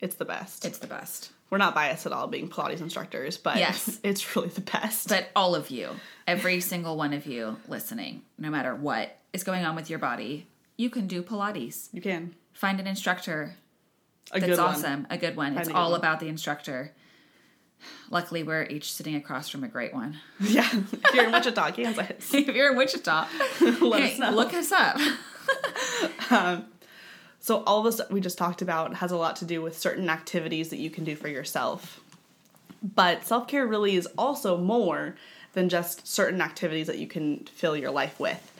It's 0.00 0.14
the 0.16 0.24
best. 0.24 0.64
it's 0.64 0.78
the 0.78 0.86
best. 0.86 1.30
We're 1.50 1.58
not 1.58 1.74
biased 1.74 2.06
at 2.06 2.12
all 2.12 2.28
being 2.28 2.48
Pilates 2.48 2.80
instructors, 2.80 3.36
but 3.36 3.56
Yes. 3.56 3.98
it's 4.04 4.36
really 4.36 4.48
the 4.48 4.60
best. 4.60 5.08
But 5.08 5.30
all 5.34 5.54
of 5.54 5.68
you, 5.70 5.90
every 6.26 6.60
single 6.60 6.96
one 6.96 7.12
of 7.12 7.26
you 7.26 7.56
listening, 7.68 8.22
no 8.38 8.50
matter 8.50 8.74
what 8.74 9.18
is 9.32 9.42
going 9.44 9.64
on 9.64 9.74
with 9.76 9.90
your 9.90 9.98
body, 9.98 10.46
you 10.76 10.88
can 10.90 11.06
do 11.06 11.22
Pilates. 11.22 11.88
you 11.92 12.00
can. 12.00 12.34
Find 12.52 12.78
an 12.80 12.86
instructor 12.86 13.56
A 14.32 14.38
that's 14.40 14.46
good 14.50 14.58
one. 14.58 14.68
awesome, 14.74 15.06
a 15.10 15.18
good 15.18 15.36
one. 15.36 15.54
Find 15.54 15.66
it's 15.66 15.74
all 15.74 15.90
one. 15.90 16.00
about 16.00 16.20
the 16.20 16.28
instructor. 16.28 16.92
Luckily, 18.10 18.42
we're 18.42 18.64
each 18.64 18.92
sitting 18.92 19.14
across 19.16 19.48
from 19.48 19.64
a 19.64 19.68
great 19.68 19.92
one. 19.94 20.18
Yeah. 20.40 20.68
If 20.72 21.14
you're 21.14 21.24
in 21.26 21.32
Wichita, 21.32 21.72
Kansas, 21.72 22.32
if 22.34 22.46
you're 22.48 22.70
in 22.70 22.76
Wichita, 22.76 23.26
let 23.80 24.02
hey, 24.02 24.12
us 24.12 24.18
know. 24.18 24.30
look 24.30 24.54
us 24.54 24.70
up. 24.72 24.98
Um, 26.30 26.66
So 27.40 27.62
all 27.64 27.82
this 27.82 28.00
we 28.10 28.20
just 28.20 28.38
talked 28.38 28.62
about 28.62 28.94
has 28.96 29.12
a 29.12 29.16
lot 29.16 29.36
to 29.36 29.44
do 29.44 29.62
with 29.62 29.78
certain 29.78 30.08
activities 30.10 30.68
that 30.70 30.78
you 30.78 30.90
can 30.90 31.04
do 31.04 31.16
for 31.16 31.28
yourself. 31.28 32.00
But 32.82 33.24
self-care 33.24 33.66
really 33.66 33.96
is 33.96 34.06
also 34.16 34.56
more 34.56 35.16
than 35.52 35.68
just 35.68 36.06
certain 36.06 36.40
activities 36.40 36.86
that 36.86 36.98
you 36.98 37.06
can 37.06 37.44
fill 37.46 37.76
your 37.76 37.90
life 37.90 38.20
with. 38.20 38.52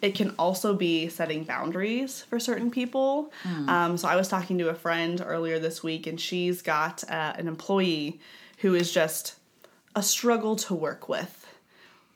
It 0.00 0.14
can 0.14 0.34
also 0.38 0.74
be 0.74 1.08
setting 1.08 1.44
boundaries 1.44 2.22
for 2.22 2.38
certain 2.38 2.70
people. 2.70 3.32
Um, 3.68 3.96
so 3.96 4.08
I 4.08 4.14
was 4.16 4.28
talking 4.28 4.56
to 4.58 4.68
a 4.68 4.74
friend 4.74 5.22
earlier 5.24 5.58
this 5.58 5.82
week, 5.82 6.06
and 6.06 6.20
she's 6.20 6.62
got 6.62 7.02
uh, 7.10 7.34
an 7.36 7.48
employee 7.48 8.20
who 8.58 8.74
is 8.74 8.92
just 8.92 9.34
a 9.96 10.02
struggle 10.02 10.54
to 10.56 10.74
work 10.74 11.08
with 11.08 11.34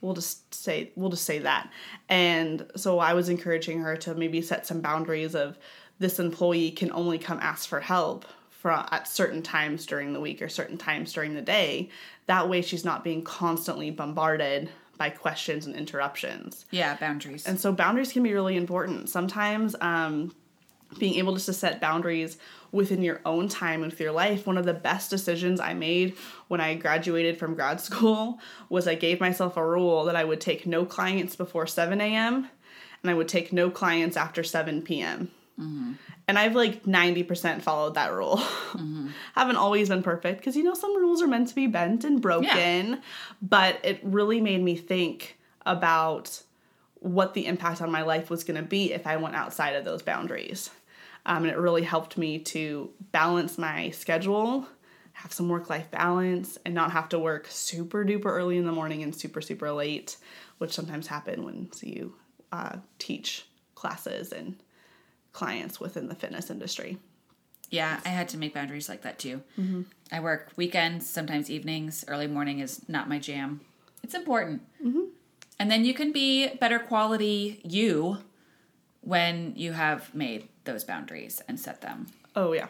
we'll 0.03 0.15
just 0.15 0.53
say 0.53 0.91
we'll 0.97 1.11
just 1.11 1.25
say 1.25 1.39
that 1.39 1.71
and 2.09 2.67
so 2.77 2.99
i 2.99 3.15
was 3.15 3.29
encouraging 3.29 3.81
her 3.81 3.97
to 3.97 4.15
maybe 4.15 4.43
set 4.43 4.67
some 4.67 4.81
boundaries 4.81 5.35
of 5.35 5.57
this 6.03 6.19
employee 6.19 6.71
can 6.71 6.93
only 6.93 7.19
come 7.19 7.39
ask 7.41 7.69
for 7.69 7.81
help 7.81 8.27
for 8.51 8.71
at 8.71 9.09
certain 9.09 9.43
times 9.43 9.87
during 9.87 10.13
the 10.13 10.21
week 10.21 10.43
or 10.43 10.49
certain 10.49 10.77
times 10.77 11.13
during 11.13 11.35
the 11.35 11.43
day 11.43 11.89
that 12.27 12.49
way 12.49 12.61
she's 12.63 12.85
not 12.85 13.03
being 13.03 13.23
constantly 13.23 13.91
bombarded 13.91 14.69
by 14.99 15.09
questions 15.11 15.67
and 15.67 15.75
interruptions 15.75 16.67
yeah, 16.71 16.97
boundaries. 16.97 17.47
and 17.47 17.59
so 17.59 17.73
boundaries 17.73 18.13
can 18.13 18.23
be 18.23 18.33
really 18.33 18.57
important. 18.57 19.09
Sometimes 19.09 19.75
um, 19.81 20.33
being 20.99 21.15
able 21.15 21.35
just 21.35 21.47
to 21.47 21.53
set 21.53 21.81
boundaries 21.81 22.39
within 22.71 23.03
your 23.03 23.21
own 23.25 23.49
time 23.49 23.83
and 23.83 23.93
with 23.93 24.01
your 24.01 24.13
life. 24.13 24.47
One 24.47 24.59
of 24.59 24.65
the 24.65 24.75
best 24.75 25.11
decisions 25.11 25.61
I 25.61 25.75
made 25.75 26.17
when 26.49 26.61
I 26.61 26.75
graduated 26.75 27.39
from 27.39 27.55
grad 27.55 27.81
school 27.89 28.39
was 28.69 28.87
I 28.87 28.95
gave 28.95 29.21
myself 29.21 29.57
a 29.57 29.67
rule 29.67 30.05
that 30.05 30.17
I 30.17 30.25
would 30.25 30.41
take 30.41 30.67
no 30.67 30.85
clients 30.85 31.37
before 31.37 31.67
7 31.67 32.01
a.m. 32.01 32.49
and 33.03 33.11
I 33.11 33.15
would 33.15 33.29
take 33.29 33.53
no 33.53 33.71
clients 33.71 34.17
after 34.17 34.45
7 34.45 34.83
p.m. 34.83 35.31
And 36.29 36.39
I've 36.39 36.55
like 36.55 36.85
90% 36.85 37.63
followed 37.63 37.95
that 37.95 38.13
rule. 38.13 38.37
Haven't 39.35 39.57
always 39.57 39.89
been 39.89 40.03
perfect 40.03 40.39
because 40.39 40.57
you 40.57 40.63
know 40.63 40.75
some 40.75 40.97
rules 40.97 41.21
are 41.21 41.27
meant 41.27 41.49
to 41.49 41.55
be 41.55 41.67
bent 41.67 42.05
and 42.05 42.21
broken, 42.21 43.01
but 43.41 43.79
it 43.83 44.01
really 44.03 44.41
made 44.41 44.63
me 44.63 44.77
think 44.77 45.37
about 45.67 46.43
what 47.01 47.35
the 47.35 47.47
impact 47.47 47.83
on 47.83 47.91
my 47.91 48.03
life 48.03 48.31
was 48.31 48.45
going 48.45 48.57
to 48.61 48.67
be 48.67 48.93
if 48.93 49.07
I 49.07 49.17
went 49.17 49.35
outside 49.35 49.75
of 49.75 49.85
those 49.85 50.03
boundaries. 50.03 50.71
Um, 51.27 51.45
and 51.45 51.53
it 51.53 51.59
really 51.59 51.83
helped 51.83 52.17
me 52.17 52.39
to 52.39 52.91
balance 53.13 53.59
my 53.59 53.91
schedule, 53.91 54.67
have 55.13 55.33
some 55.33 55.49
work 55.49 55.71
life 55.71 55.91
balance, 55.91 56.59
and 56.65 56.75
not 56.75 56.93
have 56.93 57.09
to 57.11 57.19
work 57.19 57.47
super 57.49 58.05
duper 58.05 58.27
early 58.27 58.57
in 58.57 58.67
the 58.67 58.73
morning 58.73 59.03
and 59.03 59.15
super 59.15 59.41
super 59.41 59.71
late, 59.73 60.17
which 60.59 60.73
sometimes 60.73 61.07
happen 61.07 61.45
when 61.45 61.71
so 61.73 61.87
you 61.87 62.15
uh, 62.51 62.77
teach 62.99 63.47
classes 63.75 64.33
and 64.33 64.57
clients 65.33 65.81
within 65.81 66.09
the 66.09 66.15
fitness 66.15 66.51
industry. 66.51 66.99
Yeah, 67.71 68.01
I 68.05 68.11
had 68.11 68.29
to 68.31 68.37
make 68.37 68.53
boundaries 68.53 68.89
like 68.89 69.03
that 69.03 69.19
too. 69.19 69.43
Mm-hmm. 69.59 69.83
I 70.13 70.21
work 70.21 70.53
weekends, 70.57 71.09
sometimes 71.09 71.51
evenings. 71.51 72.05
Early 72.07 72.27
morning 72.27 72.61
is 72.61 72.87
not 72.87 73.09
my 73.09 73.19
jam. 73.19 73.63
It's 74.03 74.15
important. 74.15 74.63
Mm-hmm. 74.85 75.05
And 75.59 75.71
then 75.71 75.85
you 75.85 75.95
can 75.95 76.13
be 76.13 76.49
better 76.57 76.79
quality 76.79 77.61
you 77.65 78.19
when 79.01 79.55
you 79.57 79.73
have 79.73 80.15
made 80.15 80.49
those 80.65 80.85
boundaries 80.85 81.41
and 81.49 81.59
set 81.59 81.81
them. 81.81 82.09
Oh, 82.37 82.53
yeah, 82.53 82.69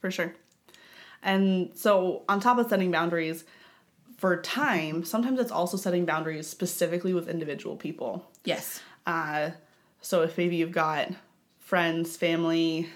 for 0.00 0.10
sure. 0.10 0.34
And 1.22 1.70
so, 1.74 2.22
on 2.28 2.40
top 2.40 2.58
of 2.58 2.68
setting 2.68 2.90
boundaries 2.90 3.44
for 4.16 4.40
time, 4.40 5.04
sometimes 5.04 5.38
it's 5.38 5.52
also 5.52 5.76
setting 5.76 6.04
boundaries 6.06 6.48
specifically 6.48 7.14
with 7.14 7.28
individual 7.28 7.76
people. 7.76 8.28
Yes. 8.44 8.80
Uh, 9.06 9.50
so, 10.00 10.22
if 10.22 10.38
maybe 10.38 10.56
you've 10.56 10.72
got 10.72 11.10
friends, 11.70 12.16
family, 12.16 12.88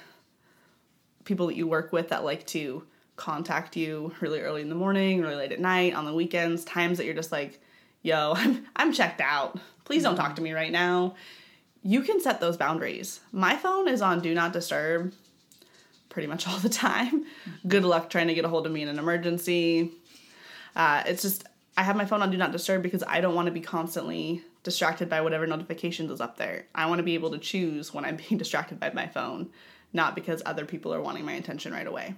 people 1.22 1.46
that 1.46 1.54
you 1.54 1.64
work 1.64 1.92
with 1.92 2.08
that 2.08 2.24
like 2.24 2.44
to 2.44 2.82
contact 3.14 3.76
you 3.76 4.12
really 4.18 4.40
early 4.40 4.62
in 4.62 4.68
the 4.68 4.74
morning, 4.74 5.20
really 5.20 5.36
late 5.36 5.52
at 5.52 5.60
night, 5.60 5.94
on 5.94 6.04
the 6.04 6.12
weekends, 6.12 6.64
times 6.64 6.98
that 6.98 7.04
you're 7.04 7.14
just 7.14 7.30
like, 7.30 7.62
yo, 8.02 8.32
I'm, 8.36 8.66
I'm 8.74 8.92
checked 8.92 9.20
out. 9.20 9.60
Please 9.84 10.02
don't 10.02 10.16
talk 10.16 10.34
to 10.34 10.42
me 10.42 10.52
right 10.52 10.72
now. 10.72 11.14
You 11.84 12.00
can 12.00 12.20
set 12.20 12.40
those 12.40 12.56
boundaries. 12.56 13.20
My 13.30 13.54
phone 13.54 13.86
is 13.86 14.02
on 14.02 14.20
Do 14.20 14.34
Not 14.34 14.52
Disturb 14.52 15.12
pretty 16.08 16.26
much 16.26 16.48
all 16.48 16.58
the 16.58 16.68
time. 16.68 17.26
Good 17.68 17.84
luck 17.84 18.10
trying 18.10 18.26
to 18.26 18.34
get 18.34 18.44
a 18.44 18.48
hold 18.48 18.66
of 18.66 18.72
me 18.72 18.82
in 18.82 18.88
an 18.88 18.98
emergency. 18.98 19.92
Uh, 20.74 21.04
it's 21.06 21.22
just, 21.22 21.44
I 21.76 21.84
have 21.84 21.94
my 21.94 22.06
phone 22.06 22.22
on 22.22 22.32
Do 22.32 22.36
Not 22.36 22.50
Disturb 22.50 22.82
because 22.82 23.04
I 23.06 23.20
don't 23.20 23.36
want 23.36 23.46
to 23.46 23.52
be 23.52 23.60
constantly 23.60 24.42
distracted 24.64 25.08
by 25.08 25.20
whatever 25.20 25.46
notifications 25.46 26.10
is 26.10 26.20
up 26.20 26.36
there. 26.36 26.66
I 26.74 26.86
want 26.86 26.98
to 26.98 27.04
be 27.04 27.14
able 27.14 27.30
to 27.30 27.38
choose 27.38 27.94
when 27.94 28.04
I'm 28.04 28.16
being 28.28 28.36
distracted 28.38 28.80
by 28.80 28.90
my 28.92 29.06
phone, 29.06 29.50
not 29.92 30.16
because 30.16 30.42
other 30.44 30.64
people 30.64 30.92
are 30.92 31.00
wanting 31.00 31.24
my 31.24 31.34
attention 31.34 31.72
right 31.72 31.86
away. 31.86 32.16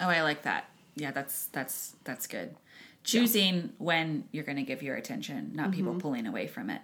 Oh, 0.00 0.08
I 0.08 0.22
like 0.22 0.42
that. 0.42 0.68
Yeah, 0.96 1.12
that's 1.12 1.46
that's 1.46 1.94
that's 2.04 2.26
good. 2.26 2.56
Choosing 3.04 3.72
when 3.78 4.24
you're 4.32 4.44
going 4.44 4.56
to 4.56 4.62
give 4.62 4.82
your 4.82 4.96
attention, 4.96 5.52
not 5.54 5.66
Mm-hmm. 5.66 5.72
people 5.74 5.94
pulling 6.00 6.26
away 6.26 6.46
from 6.46 6.70
it 6.70 6.82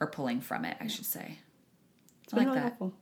or 0.00 0.06
pulling 0.06 0.40
from 0.40 0.64
it, 0.64 0.76
I 0.80 0.86
should 0.86 1.06
say. 1.06 1.38
It's 2.24 2.32
I 2.34 2.38
like 2.38 2.46
really 2.46 2.58
that. 2.58 2.64
helpful. 2.64 2.92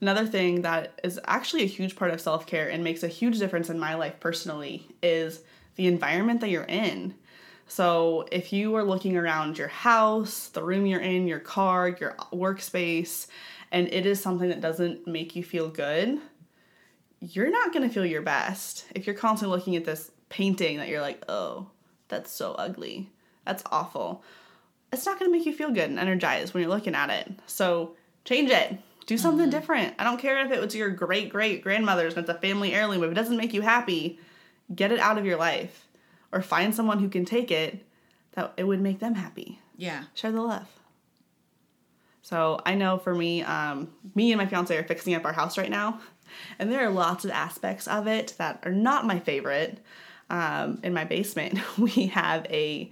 Another 0.00 0.26
thing 0.26 0.62
that 0.62 1.00
is 1.04 1.20
actually 1.26 1.62
a 1.62 1.66
huge 1.66 1.94
part 1.94 2.10
of 2.10 2.20
self 2.20 2.46
care 2.46 2.68
and 2.68 2.82
makes 2.82 3.02
a 3.02 3.08
huge 3.08 3.38
difference 3.38 3.70
in 3.70 3.78
my 3.78 3.94
life 3.94 4.18
personally 4.18 4.88
is 5.02 5.42
the 5.76 5.86
environment 5.86 6.40
that 6.40 6.50
you're 6.50 6.64
in. 6.64 7.14
So, 7.74 8.26
if 8.30 8.52
you 8.52 8.74
are 8.76 8.84
looking 8.84 9.16
around 9.16 9.56
your 9.56 9.68
house, 9.68 10.48
the 10.48 10.62
room 10.62 10.84
you're 10.84 11.00
in, 11.00 11.26
your 11.26 11.38
car, 11.38 11.88
your 11.88 12.14
workspace, 12.30 13.28
and 13.70 13.88
it 13.90 14.04
is 14.04 14.20
something 14.20 14.50
that 14.50 14.60
doesn't 14.60 15.06
make 15.06 15.34
you 15.34 15.42
feel 15.42 15.70
good, 15.70 16.20
you're 17.18 17.50
not 17.50 17.72
going 17.72 17.88
to 17.88 17.94
feel 17.94 18.04
your 18.04 18.20
best. 18.20 18.84
If 18.94 19.06
you're 19.06 19.16
constantly 19.16 19.56
looking 19.56 19.74
at 19.74 19.86
this 19.86 20.10
painting 20.28 20.76
that 20.76 20.88
you're 20.88 21.00
like, 21.00 21.24
oh, 21.30 21.68
that's 22.08 22.30
so 22.30 22.52
ugly, 22.52 23.08
that's 23.46 23.62
awful, 23.72 24.22
it's 24.92 25.06
not 25.06 25.18
going 25.18 25.32
to 25.32 25.38
make 25.38 25.46
you 25.46 25.54
feel 25.54 25.70
good 25.70 25.88
and 25.88 25.98
energized 25.98 26.52
when 26.52 26.62
you're 26.62 26.70
looking 26.70 26.94
at 26.94 27.08
it. 27.08 27.32
So 27.46 27.96
change 28.26 28.50
it. 28.50 28.76
Do 29.06 29.16
something 29.16 29.46
mm-hmm. 29.46 29.58
different. 29.58 29.94
I 29.98 30.04
don't 30.04 30.20
care 30.20 30.44
if 30.44 30.52
it 30.52 30.60
was 30.60 30.74
your 30.74 30.90
great 30.90 31.30
great 31.30 31.62
grandmother's 31.62 32.16
and 32.16 32.28
it's 32.28 32.36
a 32.36 32.38
family 32.38 32.74
heirloom. 32.74 33.02
If 33.02 33.12
it 33.12 33.14
doesn't 33.14 33.38
make 33.38 33.54
you 33.54 33.62
happy, 33.62 34.20
get 34.74 34.92
it 34.92 34.98
out 34.98 35.16
of 35.16 35.24
your 35.24 35.38
life 35.38 35.88
or 36.32 36.42
find 36.42 36.74
someone 36.74 36.98
who 36.98 37.08
can 37.08 37.24
take 37.24 37.50
it 37.50 37.84
that 38.32 38.52
it 38.56 38.64
would 38.64 38.80
make 38.80 38.98
them 38.98 39.14
happy. 39.14 39.60
Yeah. 39.76 40.04
Share 40.14 40.32
the 40.32 40.40
love. 40.40 40.66
So 42.22 42.60
I 42.64 42.74
know 42.74 42.98
for 42.98 43.14
me, 43.14 43.42
um, 43.42 43.90
me 44.14 44.32
and 44.32 44.38
my 44.38 44.46
fiance 44.46 44.76
are 44.76 44.84
fixing 44.84 45.14
up 45.14 45.24
our 45.24 45.32
house 45.32 45.58
right 45.58 45.70
now, 45.70 46.00
and 46.58 46.70
there 46.70 46.86
are 46.86 46.90
lots 46.90 47.24
of 47.24 47.30
aspects 47.30 47.86
of 47.88 48.06
it 48.06 48.34
that 48.38 48.60
are 48.64 48.72
not 48.72 49.06
my 49.06 49.18
favorite. 49.18 49.78
um, 50.30 50.78
in 50.82 50.94
my 50.94 51.04
basement, 51.04 51.58
we 51.78 52.06
have 52.06 52.46
a 52.48 52.90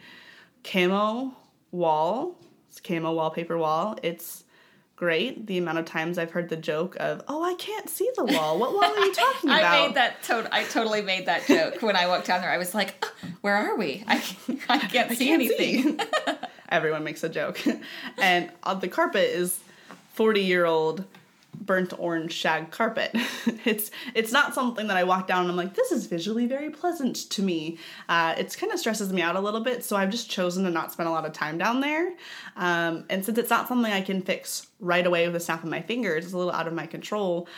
camo 0.62 1.35
wall. 1.70 2.37
It's 2.68 2.80
camo 2.80 3.12
wallpaper 3.12 3.56
wall. 3.56 3.97
It's 4.02 4.44
great. 5.00 5.47
The 5.47 5.57
amount 5.57 5.78
of 5.78 5.87
times 5.87 6.19
I've 6.19 6.30
heard 6.30 6.50
the 6.50 6.59
joke 6.59 6.95
of, 7.00 7.23
"Oh, 7.26 7.42
I 7.42 7.54
can't 7.54 7.88
see 7.88 8.09
the 8.16 8.25
wall. 8.26 8.59
What 8.59 8.75
wall 8.75 8.85
are 8.85 8.99
you 9.07 9.14
talking 9.14 9.49
about?" 9.50 9.64
I 9.64 9.87
made 9.87 9.97
that. 9.97 10.23
To- 10.25 10.49
I 10.52 10.64
totally 10.64 11.00
made 11.00 11.25
that 11.25 11.47
joke 11.47 11.80
when 11.80 11.97
I 11.97 12.07
walked 12.07 12.26
down 12.26 12.42
there. 12.42 12.50
I 12.50 12.59
was 12.59 12.75
like, 12.75 13.02
"Oh, 13.02 13.11
"Where 13.40 13.54
are 13.57 13.76
we? 13.76 14.04
I, 14.07 14.23
I 14.69 14.78
can't 14.92 15.11
see 15.12 15.28
can't 15.28 15.42
anything." 15.42 15.99
see. 15.99 16.04
Everyone 16.69 17.02
makes 17.02 17.25
a 17.25 17.30
joke, 17.30 17.59
and 18.19 18.50
uh, 18.62 18.75
the 18.75 18.88
carpet 18.88 19.30
is 19.30 19.59
forty-year-old 20.12 21.04
burnt 21.61 21.93
orange 21.99 22.33
shag 22.33 22.71
carpet. 22.71 23.11
it's 23.64 23.90
it's 24.14 24.33
not 24.33 24.55
something 24.55 24.87
that 24.88 24.97
I 24.97 25.05
walk 25.05 25.26
down 25.26 25.43
and 25.43 25.50
I'm 25.50 25.57
like, 25.57 25.75
this 25.75 25.93
is 25.93 26.07
visually 26.07 26.47
very 26.47 26.71
pleasant 26.71 27.17
to 27.31 27.43
me. 27.43 27.79
Uh, 28.09 28.35
it's 28.38 28.57
kind 28.57 28.73
of 28.73 28.79
stresses 28.79 29.12
me 29.12 29.23
out 29.23 29.37
a 29.37 29.40
little 29.40 29.61
bit, 29.61 29.85
so 29.85 29.97
I've 29.97 30.11
just 30.11 30.31
chosen 30.31 30.64
to 30.64 30.71
not 30.71 30.93
spend 30.93 31.09
a 31.09 31.12
lot 31.12 31.26
of 31.26 31.33
time 31.33 31.59
down 31.59 31.81
there. 31.81 32.12
Um, 32.57 33.05
and 33.11 33.25
since 33.25 33.38
it's 33.38 33.50
not 33.50 33.69
something 33.69 33.93
I 33.93 34.00
can 34.00 34.23
fix 34.23 34.67
right 34.81 35.07
away 35.07 35.26
with 35.26 35.37
a 35.37 35.40
snap 35.40 35.62
of 35.62 35.69
my 35.69 35.83
fingers, 35.83 36.25
it's 36.25 36.35
a 36.35 36.38
little 36.38 36.52
out 36.52 36.67
of 36.67 36.73
my 36.73 36.87
control. 36.87 37.49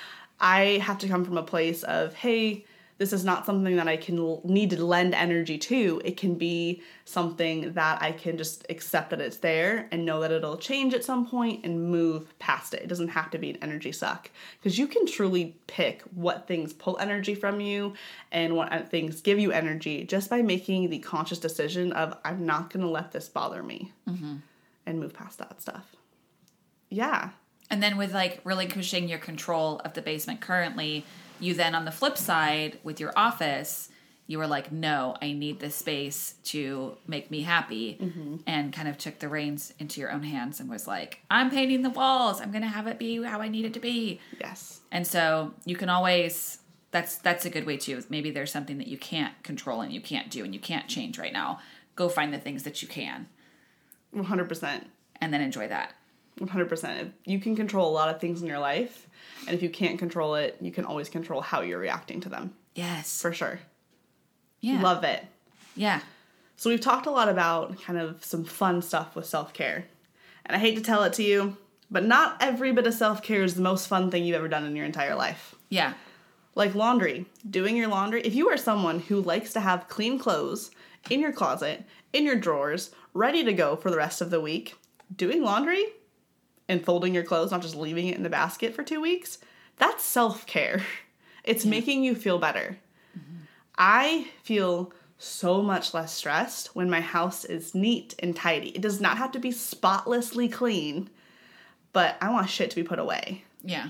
I 0.40 0.82
have 0.84 0.98
to 0.98 1.08
come 1.08 1.24
from 1.24 1.38
a 1.38 1.42
place 1.42 1.84
of, 1.84 2.14
hey, 2.14 2.64
this 3.02 3.12
is 3.12 3.24
not 3.24 3.44
something 3.44 3.74
that 3.74 3.88
I 3.88 3.96
can 3.96 4.16
l- 4.16 4.42
need 4.44 4.70
to 4.70 4.84
lend 4.84 5.12
energy 5.12 5.58
to. 5.58 6.00
It 6.04 6.16
can 6.16 6.36
be 6.36 6.84
something 7.04 7.72
that 7.72 8.00
I 8.00 8.12
can 8.12 8.38
just 8.38 8.64
accept 8.70 9.10
that 9.10 9.20
it's 9.20 9.38
there 9.38 9.88
and 9.90 10.04
know 10.04 10.20
that 10.20 10.30
it'll 10.30 10.56
change 10.56 10.94
at 10.94 11.02
some 11.02 11.26
point 11.26 11.64
and 11.64 11.90
move 11.90 12.38
past 12.38 12.74
it. 12.74 12.82
It 12.82 12.86
doesn't 12.86 13.08
have 13.08 13.28
to 13.32 13.38
be 13.38 13.50
an 13.50 13.58
energy 13.60 13.90
suck 13.90 14.30
because 14.56 14.78
you 14.78 14.86
can 14.86 15.04
truly 15.04 15.56
pick 15.66 16.02
what 16.14 16.46
things 16.46 16.72
pull 16.72 16.96
energy 16.98 17.34
from 17.34 17.60
you 17.60 17.94
and 18.30 18.54
what 18.54 18.72
uh, 18.72 18.82
things 18.82 19.20
give 19.20 19.40
you 19.40 19.50
energy 19.50 20.04
just 20.04 20.30
by 20.30 20.40
making 20.40 20.88
the 20.88 21.00
conscious 21.00 21.40
decision 21.40 21.92
of 21.94 22.16
I'm 22.24 22.46
not 22.46 22.70
going 22.70 22.86
to 22.86 22.88
let 22.88 23.10
this 23.10 23.28
bother 23.28 23.64
me 23.64 23.90
and 24.86 25.00
move 25.00 25.12
past 25.12 25.38
that 25.38 25.60
stuff. 25.60 25.96
Yeah. 26.88 27.30
And 27.68 27.82
then 27.82 27.96
with 27.96 28.14
like 28.14 28.40
relinquishing 28.44 29.08
your 29.08 29.18
control 29.18 29.80
of 29.84 29.94
the 29.94 30.02
basement 30.02 30.40
currently, 30.40 31.04
you 31.42 31.54
then 31.54 31.74
on 31.74 31.84
the 31.84 31.90
flip 31.90 32.16
side 32.16 32.78
with 32.82 33.00
your 33.00 33.12
office, 33.16 33.88
you 34.26 34.38
were 34.38 34.46
like, 34.46 34.70
no, 34.70 35.16
I 35.20 35.32
need 35.32 35.60
this 35.60 35.74
space 35.74 36.36
to 36.44 36.96
make 37.06 37.30
me 37.30 37.42
happy, 37.42 37.98
mm-hmm. 38.00 38.36
and 38.46 38.72
kind 38.72 38.88
of 38.88 38.96
took 38.96 39.18
the 39.18 39.28
reins 39.28 39.74
into 39.78 40.00
your 40.00 40.10
own 40.10 40.22
hands 40.22 40.60
and 40.60 40.70
was 40.70 40.86
like, 40.86 41.20
I'm 41.30 41.50
painting 41.50 41.82
the 41.82 41.90
walls. 41.90 42.40
I'm 42.40 42.52
gonna 42.52 42.68
have 42.68 42.86
it 42.86 42.98
be 42.98 43.22
how 43.22 43.40
I 43.40 43.48
need 43.48 43.64
it 43.64 43.74
to 43.74 43.80
be. 43.80 44.20
Yes. 44.40 44.80
And 44.90 45.06
so 45.06 45.54
you 45.64 45.76
can 45.76 45.88
always 45.88 46.58
that's 46.92 47.16
that's 47.16 47.44
a 47.44 47.50
good 47.50 47.66
way 47.66 47.76
too. 47.76 48.02
Maybe 48.08 48.30
there's 48.30 48.52
something 48.52 48.78
that 48.78 48.86
you 48.86 48.98
can't 48.98 49.42
control 49.42 49.80
and 49.80 49.92
you 49.92 50.00
can't 50.00 50.30
do 50.30 50.44
and 50.44 50.54
you 50.54 50.60
can't 50.60 50.86
change 50.86 51.18
right 51.18 51.32
now. 51.32 51.58
Go 51.96 52.08
find 52.08 52.32
the 52.32 52.38
things 52.38 52.62
that 52.62 52.80
you 52.80 52.88
can 52.88 53.28
100%. 54.14 54.84
and 55.20 55.34
then 55.34 55.40
enjoy 55.40 55.68
that. 55.68 55.94
100%. 56.38 57.12
You 57.24 57.40
can 57.40 57.56
control 57.56 57.90
a 57.90 57.92
lot 57.92 58.08
of 58.14 58.20
things 58.20 58.40
in 58.40 58.48
your 58.48 58.58
life, 58.58 59.08
and 59.46 59.54
if 59.54 59.62
you 59.62 59.70
can't 59.70 59.98
control 59.98 60.34
it, 60.34 60.56
you 60.60 60.70
can 60.70 60.84
always 60.84 61.08
control 61.08 61.40
how 61.40 61.60
you're 61.60 61.78
reacting 61.78 62.20
to 62.22 62.28
them. 62.28 62.54
Yes. 62.74 63.20
For 63.20 63.32
sure. 63.32 63.60
yeah. 64.60 64.80
Love 64.80 65.04
it. 65.04 65.24
Yeah. 65.74 66.00
So, 66.56 66.70
we've 66.70 66.80
talked 66.80 67.06
a 67.06 67.10
lot 67.10 67.28
about 67.28 67.80
kind 67.82 67.98
of 67.98 68.24
some 68.24 68.44
fun 68.44 68.82
stuff 68.82 69.16
with 69.16 69.26
self 69.26 69.52
care. 69.52 69.86
And 70.46 70.56
I 70.56 70.58
hate 70.58 70.76
to 70.76 70.82
tell 70.82 71.02
it 71.04 71.12
to 71.14 71.22
you, 71.22 71.56
but 71.90 72.04
not 72.04 72.36
every 72.40 72.72
bit 72.72 72.86
of 72.86 72.94
self 72.94 73.22
care 73.22 73.42
is 73.42 73.54
the 73.54 73.62
most 73.62 73.88
fun 73.88 74.10
thing 74.10 74.24
you've 74.24 74.36
ever 74.36 74.48
done 74.48 74.64
in 74.64 74.76
your 74.76 74.86
entire 74.86 75.14
life. 75.14 75.54
Yeah. 75.68 75.94
Like 76.54 76.74
laundry, 76.74 77.26
doing 77.48 77.76
your 77.76 77.88
laundry. 77.88 78.20
If 78.22 78.34
you 78.34 78.48
are 78.50 78.56
someone 78.58 79.00
who 79.00 79.20
likes 79.20 79.52
to 79.54 79.60
have 79.60 79.88
clean 79.88 80.18
clothes 80.18 80.70
in 81.10 81.20
your 81.20 81.32
closet, 81.32 81.84
in 82.12 82.24
your 82.24 82.36
drawers, 82.36 82.90
ready 83.14 83.42
to 83.44 83.52
go 83.52 83.74
for 83.76 83.90
the 83.90 83.96
rest 83.96 84.20
of 84.20 84.30
the 84.30 84.40
week, 84.40 84.74
doing 85.16 85.42
laundry 85.42 85.86
and 86.68 86.84
folding 86.84 87.14
your 87.14 87.24
clothes, 87.24 87.50
not 87.50 87.62
just 87.62 87.76
leaving 87.76 88.08
it 88.08 88.16
in 88.16 88.22
the 88.22 88.30
basket 88.30 88.74
for 88.74 88.82
two 88.82 89.00
weeks, 89.00 89.38
that's 89.76 90.04
self 90.04 90.46
care. 90.46 90.82
It's 91.44 91.64
making 91.64 92.04
you 92.04 92.14
feel 92.14 92.38
better. 92.38 92.78
I 93.76 94.28
feel 94.44 94.92
so 95.18 95.62
much 95.62 95.94
less 95.94 96.12
stressed 96.12 96.74
when 96.74 96.90
my 96.90 97.00
house 97.00 97.44
is 97.44 97.74
neat 97.74 98.14
and 98.18 98.34
tidy. 98.34 98.68
It 98.70 98.80
does 98.80 99.00
not 99.00 99.18
have 99.18 99.32
to 99.32 99.38
be 99.38 99.50
spotlessly 99.50 100.48
clean, 100.48 101.10
but 101.92 102.16
I 102.20 102.30
want 102.30 102.48
shit 102.48 102.70
to 102.70 102.76
be 102.76 102.82
put 102.82 102.98
away. 102.98 103.44
Yeah. 103.64 103.88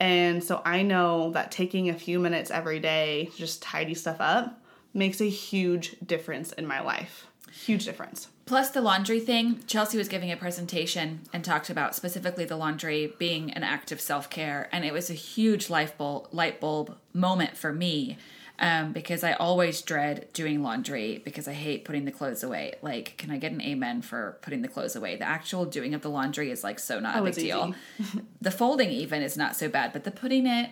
And 0.00 0.42
so 0.42 0.62
I 0.64 0.82
know 0.82 1.30
that 1.32 1.52
taking 1.52 1.88
a 1.88 1.94
few 1.94 2.18
minutes 2.18 2.50
every 2.50 2.80
day 2.80 3.30
to 3.32 3.38
just 3.38 3.62
tidy 3.62 3.94
stuff 3.94 4.16
up 4.20 4.60
makes 4.94 5.20
a 5.20 5.28
huge 5.28 5.96
difference 6.04 6.52
in 6.52 6.66
my 6.66 6.80
life. 6.80 7.26
Huge 7.50 7.84
difference. 7.84 8.28
Plus 8.44 8.70
the 8.70 8.80
laundry 8.80 9.20
thing, 9.20 9.60
Chelsea 9.66 9.96
was 9.96 10.08
giving 10.08 10.30
a 10.32 10.36
presentation 10.36 11.20
and 11.32 11.44
talked 11.44 11.70
about 11.70 11.94
specifically 11.94 12.44
the 12.44 12.56
laundry 12.56 13.12
being 13.18 13.52
an 13.52 13.62
act 13.62 13.92
of 13.92 14.00
self 14.00 14.28
care, 14.28 14.68
and 14.72 14.84
it 14.84 14.92
was 14.92 15.08
a 15.10 15.14
huge 15.14 15.70
light 15.70 15.96
bulb 15.96 16.28
light 16.32 16.60
bulb 16.60 16.96
moment 17.12 17.56
for 17.56 17.72
me. 17.72 18.18
Um, 18.58 18.92
because 18.92 19.24
I 19.24 19.32
always 19.32 19.80
dread 19.82 20.28
doing 20.34 20.62
laundry 20.62 21.20
because 21.24 21.48
I 21.48 21.52
hate 21.52 21.84
putting 21.84 22.04
the 22.04 22.12
clothes 22.12 22.44
away. 22.44 22.74
Like, 22.80 23.16
can 23.16 23.32
I 23.32 23.38
get 23.38 23.50
an 23.50 23.60
amen 23.60 24.02
for 24.02 24.38
putting 24.40 24.62
the 24.62 24.68
clothes 24.68 24.94
away? 24.94 25.16
The 25.16 25.26
actual 25.26 25.64
doing 25.64 25.94
of 25.94 26.02
the 26.02 26.10
laundry 26.10 26.50
is 26.50 26.62
like 26.62 26.78
so 26.78 27.00
not 27.00 27.16
a 27.16 27.20
Oh, 27.20 27.24
big 27.24 27.34
deal. 27.34 27.74
the 28.40 28.50
folding 28.52 28.90
even 28.90 29.20
is 29.22 29.36
not 29.36 29.56
so 29.56 29.68
bad, 29.68 29.92
but 29.92 30.04
the 30.04 30.12
putting 30.12 30.46
it 30.46 30.70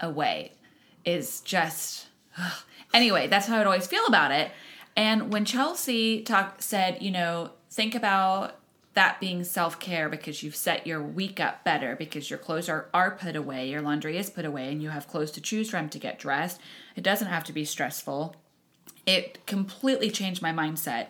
away 0.00 0.52
is 1.04 1.40
just 1.40 2.08
anyway. 2.92 3.26
That's 3.26 3.46
how 3.46 3.58
I'd 3.58 3.66
always 3.66 3.86
feel 3.86 4.04
about 4.06 4.32
it. 4.32 4.50
And 5.00 5.32
when 5.32 5.46
Chelsea 5.46 6.20
talk 6.20 6.60
said, 6.60 7.00
you 7.00 7.10
know, 7.10 7.52
think 7.70 7.94
about 7.94 8.56
that 8.92 9.18
being 9.18 9.44
self 9.44 9.80
care 9.80 10.10
because 10.10 10.42
you've 10.42 10.54
set 10.54 10.86
your 10.86 11.02
week 11.02 11.40
up 11.40 11.64
better 11.64 11.96
because 11.96 12.28
your 12.28 12.38
clothes 12.38 12.68
are, 12.68 12.90
are 12.92 13.12
put 13.12 13.34
away, 13.34 13.70
your 13.70 13.80
laundry 13.80 14.18
is 14.18 14.28
put 14.28 14.44
away, 14.44 14.70
and 14.70 14.82
you 14.82 14.90
have 14.90 15.08
clothes 15.08 15.30
to 15.30 15.40
choose 15.40 15.70
from 15.70 15.88
to 15.88 15.98
get 15.98 16.18
dressed. 16.18 16.60
It 16.96 17.02
doesn't 17.02 17.28
have 17.28 17.44
to 17.44 17.52
be 17.54 17.64
stressful. 17.64 18.36
It 19.06 19.46
completely 19.46 20.10
changed 20.10 20.42
my 20.42 20.52
mindset. 20.52 21.06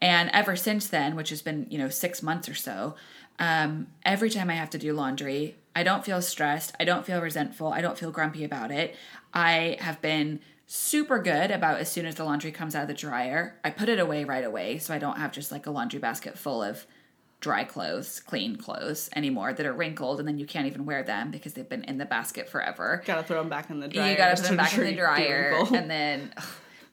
And 0.00 0.30
ever 0.32 0.56
since 0.56 0.88
then, 0.88 1.14
which 1.14 1.28
has 1.28 1.42
been, 1.42 1.66
you 1.68 1.76
know, 1.76 1.90
six 1.90 2.22
months 2.22 2.48
or 2.48 2.54
so, 2.54 2.94
um, 3.38 3.88
every 4.02 4.30
time 4.30 4.48
I 4.48 4.54
have 4.54 4.70
to 4.70 4.78
do 4.78 4.94
laundry, 4.94 5.56
I 5.74 5.82
don't 5.82 6.06
feel 6.06 6.22
stressed. 6.22 6.74
I 6.80 6.84
don't 6.84 7.04
feel 7.04 7.20
resentful. 7.20 7.70
I 7.70 7.82
don't 7.82 7.98
feel 7.98 8.10
grumpy 8.10 8.44
about 8.44 8.70
it. 8.70 8.96
I 9.34 9.76
have 9.80 10.00
been 10.00 10.40
super 10.66 11.20
good 11.20 11.50
about 11.50 11.78
as 11.78 11.90
soon 11.90 12.06
as 12.06 12.16
the 12.16 12.24
laundry 12.24 12.50
comes 12.50 12.74
out 12.74 12.82
of 12.82 12.88
the 12.88 12.94
dryer, 12.94 13.58
I 13.64 13.70
put 13.70 13.88
it 13.88 13.98
away 13.98 14.24
right 14.24 14.44
away 14.44 14.78
so 14.78 14.92
I 14.92 14.98
don't 14.98 15.18
have 15.18 15.32
just 15.32 15.52
like 15.52 15.66
a 15.66 15.70
laundry 15.70 16.00
basket 16.00 16.36
full 16.36 16.62
of 16.62 16.86
dry 17.40 17.64
clothes, 17.64 18.20
clean 18.20 18.56
clothes 18.56 19.08
anymore 19.14 19.52
that 19.52 19.64
are 19.64 19.72
wrinkled 19.72 20.18
and 20.18 20.26
then 20.26 20.38
you 20.38 20.46
can't 20.46 20.66
even 20.66 20.84
wear 20.84 21.02
them 21.02 21.30
because 21.30 21.52
they've 21.52 21.68
been 21.68 21.84
in 21.84 21.98
the 21.98 22.04
basket 22.04 22.48
forever. 22.48 23.02
Gotta 23.04 23.22
throw 23.22 23.38
them 23.38 23.48
back 23.48 23.70
in 23.70 23.78
the 23.78 23.88
dryer. 23.88 24.10
You 24.10 24.16
gotta 24.16 24.36
put 24.36 24.48
them 24.48 24.56
back 24.56 24.76
in 24.76 24.84
the 24.84 24.94
dryer, 24.94 25.64
and 25.72 25.88
then, 25.88 26.34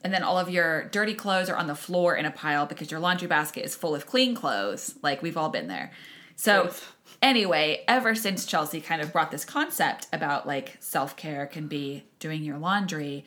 and 0.03 0.13
then 0.13 0.21
all 0.21 0.37
of 0.37 0.49
your 0.49 0.85
dirty 0.89 1.15
clothes 1.15 1.49
are 1.49 1.55
on 1.55 1.67
the 1.67 1.75
floor 1.75 2.15
in 2.15 2.25
a 2.25 2.31
pile 2.31 2.65
because 2.65 2.91
your 2.91 2.99
laundry 2.99 3.27
basket 3.27 3.65
is 3.65 3.75
full 3.75 3.95
of 3.95 4.05
clean 4.05 4.35
clothes. 4.35 4.95
Like 5.01 5.23
we've 5.23 5.37
all 5.37 5.49
been 5.49 5.67
there. 5.67 5.91
So 6.35 6.63
Truth. 6.63 6.93
anyway, 7.21 7.83
ever 7.87 8.13
since 8.13 8.45
Chelsea 8.45 8.81
kind 8.81 9.01
of 9.01 9.11
brought 9.11 9.31
this 9.31 9.45
concept 9.45 10.07
about 10.13 10.45
like 10.45 10.77
self 10.79 11.15
care 11.15 11.47
can 11.47 11.67
be 11.67 12.03
doing 12.19 12.43
your 12.43 12.57
laundry. 12.57 13.25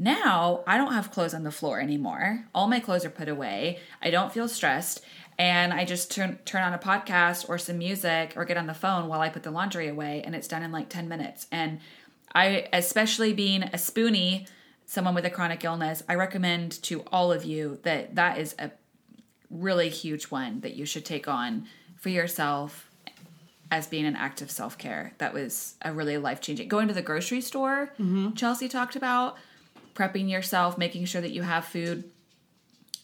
Now 0.00 0.64
I 0.66 0.78
don't 0.78 0.94
have 0.94 1.10
clothes 1.10 1.34
on 1.34 1.42
the 1.42 1.50
floor 1.50 1.78
anymore. 1.78 2.46
All 2.54 2.68
my 2.68 2.80
clothes 2.80 3.04
are 3.04 3.10
put 3.10 3.28
away. 3.28 3.80
I 4.00 4.08
don't 4.08 4.32
feel 4.32 4.48
stressed. 4.48 5.02
And 5.38 5.74
I 5.74 5.84
just 5.84 6.10
turn 6.10 6.38
turn 6.46 6.62
on 6.62 6.72
a 6.72 6.78
podcast 6.78 7.46
or 7.50 7.58
some 7.58 7.76
music 7.76 8.32
or 8.34 8.46
get 8.46 8.56
on 8.56 8.66
the 8.66 8.72
phone 8.72 9.08
while 9.08 9.20
I 9.20 9.28
put 9.28 9.42
the 9.42 9.50
laundry 9.50 9.88
away 9.88 10.22
and 10.24 10.34
it's 10.34 10.48
done 10.48 10.62
in 10.62 10.72
like 10.72 10.88
10 10.88 11.06
minutes. 11.06 11.46
And 11.52 11.80
I 12.34 12.66
especially 12.72 13.34
being 13.34 13.62
a 13.62 13.76
spoonie, 13.76 14.48
someone 14.86 15.14
with 15.14 15.26
a 15.26 15.30
chronic 15.30 15.64
illness, 15.64 16.02
I 16.08 16.14
recommend 16.14 16.82
to 16.84 17.02
all 17.12 17.30
of 17.30 17.44
you 17.44 17.78
that 17.82 18.14
that 18.14 18.38
is 18.38 18.54
a 18.58 18.70
really 19.50 19.90
huge 19.90 20.24
one 20.24 20.60
that 20.60 20.76
you 20.76 20.86
should 20.86 21.04
take 21.04 21.28
on 21.28 21.66
for 21.96 22.08
yourself 22.08 22.90
as 23.70 23.86
being 23.86 24.06
an 24.06 24.16
act 24.16 24.40
of 24.40 24.50
self 24.50 24.78
care. 24.78 25.12
That 25.18 25.34
was 25.34 25.74
a 25.82 25.92
really 25.92 26.16
life 26.16 26.40
changing. 26.40 26.68
Going 26.68 26.88
to 26.88 26.94
the 26.94 27.02
grocery 27.02 27.42
store, 27.42 27.92
mm-hmm. 27.98 28.32
Chelsea 28.32 28.66
talked 28.66 28.96
about 28.96 29.36
prepping 29.94 30.30
yourself, 30.30 30.78
making 30.78 31.04
sure 31.04 31.20
that 31.20 31.32
you 31.32 31.42
have 31.42 31.64
food 31.64 32.04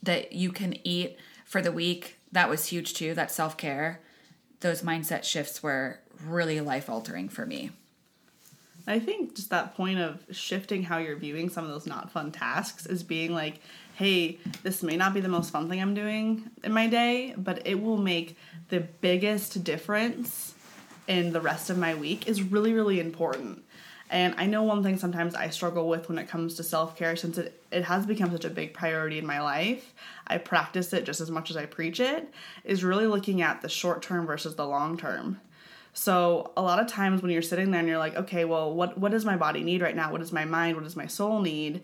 that 0.03 0.33
you 0.33 0.53
can 0.53 0.77
eat 0.87 1.19
for 1.45 1.61
the 1.61 1.73
week. 1.73 2.19
That 2.33 2.49
was 2.49 2.67
huge 2.67 2.95
too. 2.95 3.15
That 3.15 3.31
self 3.31 3.57
care. 3.57 4.01
Those 4.61 4.83
mindset 4.83 5.25
shifts 5.25 5.63
were 5.63 6.01
really 6.25 6.61
life 6.61 6.89
altering 6.89 7.29
for 7.29 7.45
me. 7.45 7.71
I 8.87 9.01
think 9.01 9.35
just 9.35 9.51
that 9.51 9.75
point 9.75 9.99
of 9.99 10.25
shifting 10.31 10.85
how 10.85 10.99
you're 10.99 11.17
viewing 11.17 11.51
some 11.51 11.65
of 11.65 11.71
those 11.71 11.87
not 11.87 12.13
fun 12.13 12.31
tasks 12.31 12.87
is 12.87 13.03
being 13.03 13.35
like, 13.35 13.61
hey, 13.97 14.39
this 14.63 14.83
may 14.83 14.97
not 14.97 15.13
be 15.13 15.21
the 15.21 15.29
most 15.29 15.51
fun 15.51 15.69
thing 15.69 15.81
I'm 15.81 15.95
doing 15.95 16.51
in 16.63 16.73
my 16.73 16.87
day, 16.87 17.35
but 17.37 17.67
it 17.67 17.83
will 17.83 17.97
make 17.97 18.37
the 18.69 18.81
biggest 18.81 19.65
difference 19.65 20.55
in 21.09 21.33
the 21.33 21.41
rest 21.41 21.71
of 21.71 21.79
my 21.79 21.95
week 21.95 22.29
is 22.29 22.43
really, 22.43 22.73
really 22.73 23.01
important. 23.01 23.65
And 24.09 24.35
I 24.39 24.47
know 24.47 24.63
one 24.63 24.83
thing 24.83 24.99
sometimes 24.99 25.35
I 25.35 25.51
struggle 25.51 25.89
with 25.89 26.09
when 26.09 26.19
it 26.19 26.29
comes 26.29 26.55
to 26.55 26.63
self 26.63 26.97
care, 26.97 27.17
since 27.17 27.39
it, 27.39 27.61
it 27.73 27.85
has 27.85 28.07
become 28.07 28.31
such 28.31 28.45
a 28.45 28.51
big 28.51 28.73
priority 28.73 29.19
in 29.19 29.27
my 29.27 29.41
life, 29.41 29.95
I 30.27 30.39
practice 30.39 30.93
it 30.93 31.05
just 31.05 31.21
as 31.21 31.31
much 31.31 31.51
as 31.51 31.57
I 31.57 31.67
preach 31.67 31.99
it, 31.99 32.33
is 32.65 32.85
really 32.85 33.07
looking 33.07 33.43
at 33.43 33.63
the 33.63 33.69
short 33.69 34.03
term 34.03 34.27
versus 34.27 34.55
the 34.55 34.67
long 34.67 34.97
term. 34.97 35.41
So 35.93 36.53
a 36.57 36.63
lot 36.63 36.79
of 36.79 36.87
times 36.87 37.23
when 37.23 37.31
you're 37.31 37.43
sitting 37.43 37.71
there 37.71 37.81
and 37.81 37.89
you're 37.89 37.99
like, 37.99 38.17
okay, 38.17 38.45
well, 38.45 38.73
what, 38.73 38.99
what 38.99 39.13
does 39.13 39.25
my 39.25 39.37
body 39.37 39.65
need 39.65 39.81
right 39.81 39.97
now? 39.97 40.13
What 40.13 40.21
does 40.21 40.33
my 40.33 40.45
mind, 40.45 40.77
what 40.77 40.85
does 40.85 40.95
my 40.95 41.07
soul 41.07 41.41
need? 41.41 41.83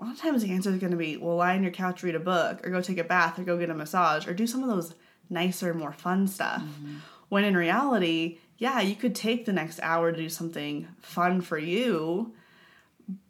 A 0.00 0.04
lot 0.04 0.14
of 0.14 0.20
times 0.20 0.42
the 0.42 0.50
answer 0.50 0.70
is 0.70 0.80
going 0.80 0.90
to 0.90 0.96
be, 0.98 1.16
well, 1.16 1.36
lie 1.36 1.54
on 1.54 1.62
your 1.62 1.70
couch, 1.70 2.02
read 2.02 2.16
a 2.16 2.20
book, 2.20 2.66
or 2.66 2.70
go 2.70 2.80
take 2.80 2.98
a 2.98 3.04
bath, 3.04 3.38
or 3.38 3.44
go 3.44 3.56
get 3.56 3.70
a 3.70 3.74
massage, 3.74 4.26
or 4.26 4.34
do 4.34 4.46
some 4.46 4.64
of 4.64 4.68
those 4.68 4.94
nicer, 5.30 5.72
more 5.72 5.92
fun 5.92 6.26
stuff. 6.26 6.62
Mm-hmm. 6.62 6.96
When 7.28 7.44
in 7.44 7.56
reality, 7.56 8.38
yeah, 8.58 8.80
you 8.80 8.94
could 8.94 9.14
take 9.14 9.44
the 9.44 9.52
next 9.52 9.80
hour 9.82 10.12
to 10.12 10.16
do 10.16 10.28
something 10.28 10.88
fun 11.00 11.40
for 11.40 11.58
you, 11.58 12.34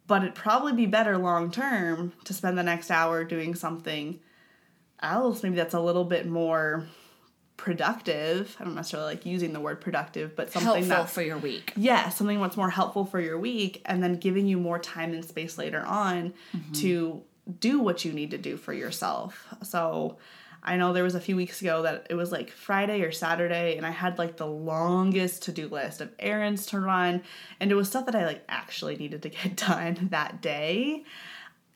but 0.07 0.21
it'd 0.21 0.35
probably 0.35 0.73
be 0.73 0.85
better 0.85 1.17
long 1.17 1.51
term 1.51 2.13
to 2.25 2.33
spend 2.33 2.57
the 2.57 2.63
next 2.63 2.91
hour 2.91 3.23
doing 3.23 3.55
something 3.55 4.19
else, 5.01 5.43
maybe 5.43 5.55
that's 5.55 5.73
a 5.73 5.79
little 5.79 6.03
bit 6.03 6.25
more 6.27 6.85
productive. 7.57 8.55
I 8.59 8.65
don't 8.65 8.75
necessarily 8.75 9.15
like 9.15 9.25
using 9.25 9.53
the 9.53 9.59
word 9.59 9.81
productive, 9.81 10.35
but 10.35 10.51
something 10.51 10.71
helpful 10.71 10.87
that's, 10.87 11.13
for 11.13 11.21
your 11.21 11.37
week. 11.37 11.73
Yeah, 11.75 12.09
something 12.09 12.39
that's 12.41 12.57
more 12.57 12.69
helpful 12.69 13.05
for 13.05 13.19
your 13.19 13.39
week, 13.39 13.81
and 13.85 14.03
then 14.03 14.17
giving 14.17 14.47
you 14.47 14.57
more 14.57 14.79
time 14.79 15.13
and 15.13 15.23
space 15.23 15.57
later 15.57 15.83
on 15.85 16.33
mm-hmm. 16.55 16.71
to 16.73 17.23
do 17.59 17.79
what 17.79 18.03
you 18.03 18.11
need 18.11 18.31
to 18.31 18.37
do 18.37 18.57
for 18.57 18.73
yourself. 18.73 19.47
So 19.63 20.17
I 20.67 20.77
know 20.77 20.93
there 20.93 21.03
was 21.03 21.13
a 21.13 21.21
few 21.21 21.35
weeks 21.35 21.61
ago 21.61 21.83
that 21.83 22.07
it 22.09 22.15
was 22.15 22.31
like 22.31 22.49
Friday 22.49 23.03
or 23.03 23.11
Saturday, 23.11 23.77
and 23.77 23.85
I 23.85 23.91
had 23.91 24.17
like 24.17 24.35
the 24.37 24.47
longest 24.47 25.43
to 25.43 25.51
do 25.51 25.67
list 25.67 26.01
of 26.01 26.09
errands 26.17 26.65
to 26.67 26.79
run, 26.79 27.21
and 27.59 27.71
it 27.71 27.75
was 27.75 27.87
stuff 27.87 28.07
that 28.07 28.15
I 28.15 28.25
like 28.25 28.43
actually 28.49 28.97
needed 28.97 29.21
to 29.21 29.29
get 29.29 29.55
done 29.55 30.07
that 30.11 30.41
day. 30.41 31.03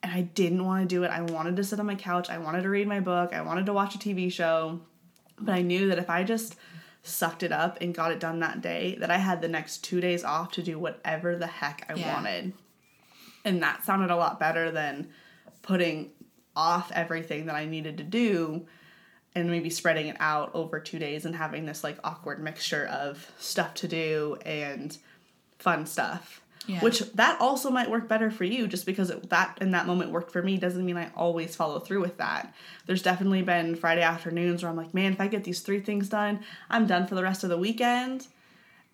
And 0.02 0.12
I 0.12 0.22
didn't 0.22 0.64
want 0.64 0.82
to 0.82 0.94
do 0.94 1.04
it. 1.04 1.08
I 1.10 1.20
wanted 1.20 1.56
to 1.56 1.64
sit 1.64 1.78
on 1.78 1.86
my 1.86 1.94
couch. 1.94 2.30
I 2.30 2.38
wanted 2.38 2.62
to 2.62 2.70
read 2.70 2.88
my 2.88 3.00
book. 3.00 3.32
I 3.32 3.42
wanted 3.42 3.66
to 3.66 3.72
watch 3.72 3.94
a 3.94 3.98
TV 3.98 4.32
show. 4.32 4.80
But 5.38 5.54
I 5.54 5.62
knew 5.62 5.88
that 5.88 5.98
if 5.98 6.08
I 6.08 6.24
just 6.24 6.56
sucked 7.02 7.42
it 7.42 7.52
up 7.52 7.78
and 7.82 7.94
got 7.94 8.10
it 8.10 8.18
done 8.18 8.40
that 8.40 8.62
day, 8.62 8.96
that 9.00 9.10
I 9.10 9.18
had 9.18 9.42
the 9.42 9.48
next 9.48 9.84
two 9.84 10.00
days 10.00 10.24
off 10.24 10.52
to 10.52 10.62
do 10.62 10.78
whatever 10.78 11.36
the 11.36 11.46
heck 11.46 11.84
I 11.90 11.94
yeah. 11.94 12.14
wanted. 12.14 12.54
And 13.44 13.62
that 13.62 13.84
sounded 13.84 14.10
a 14.10 14.16
lot 14.16 14.40
better 14.40 14.70
than 14.70 15.10
putting 15.60 16.12
off 16.56 16.90
everything 16.92 17.46
that 17.46 17.54
I 17.54 17.66
needed 17.66 17.98
to 17.98 18.04
do 18.04 18.66
and 19.34 19.50
maybe 19.50 19.70
spreading 19.70 20.08
it 20.08 20.16
out 20.18 20.50
over 20.54 20.80
two 20.80 20.98
days 20.98 21.24
and 21.24 21.36
having 21.36 21.64
this 21.64 21.84
like 21.84 21.98
awkward 22.02 22.42
mixture 22.42 22.86
of 22.86 23.30
stuff 23.38 23.74
to 23.74 23.88
do 23.88 24.36
and 24.44 24.98
fun 25.58 25.86
stuff. 25.86 26.40
Yeah. 26.66 26.80
Which 26.80 27.00
that 27.14 27.40
also 27.40 27.70
might 27.70 27.90
work 27.90 28.06
better 28.06 28.30
for 28.30 28.44
you 28.44 28.66
just 28.66 28.86
because 28.86 29.10
it, 29.10 29.30
that 29.30 29.58
in 29.60 29.70
that 29.70 29.86
moment 29.86 30.10
worked 30.10 30.30
for 30.30 30.42
me 30.42 30.56
doesn't 30.56 30.84
mean 30.84 30.96
I 30.96 31.10
always 31.16 31.56
follow 31.56 31.78
through 31.80 32.00
with 32.00 32.18
that. 32.18 32.54
There's 32.86 33.02
definitely 33.02 33.42
been 33.42 33.76
Friday 33.76 34.02
afternoons 34.02 34.62
where 34.62 34.70
I'm 34.70 34.76
like, 34.76 34.92
man, 34.92 35.12
if 35.12 35.20
I 35.20 35.26
get 35.26 35.44
these 35.44 35.60
three 35.60 35.80
things 35.80 36.08
done, 36.08 36.40
I'm 36.68 36.86
done 36.86 37.06
for 37.06 37.14
the 37.14 37.22
rest 37.22 37.44
of 37.44 37.50
the 37.50 37.56
weekend. 37.56 38.26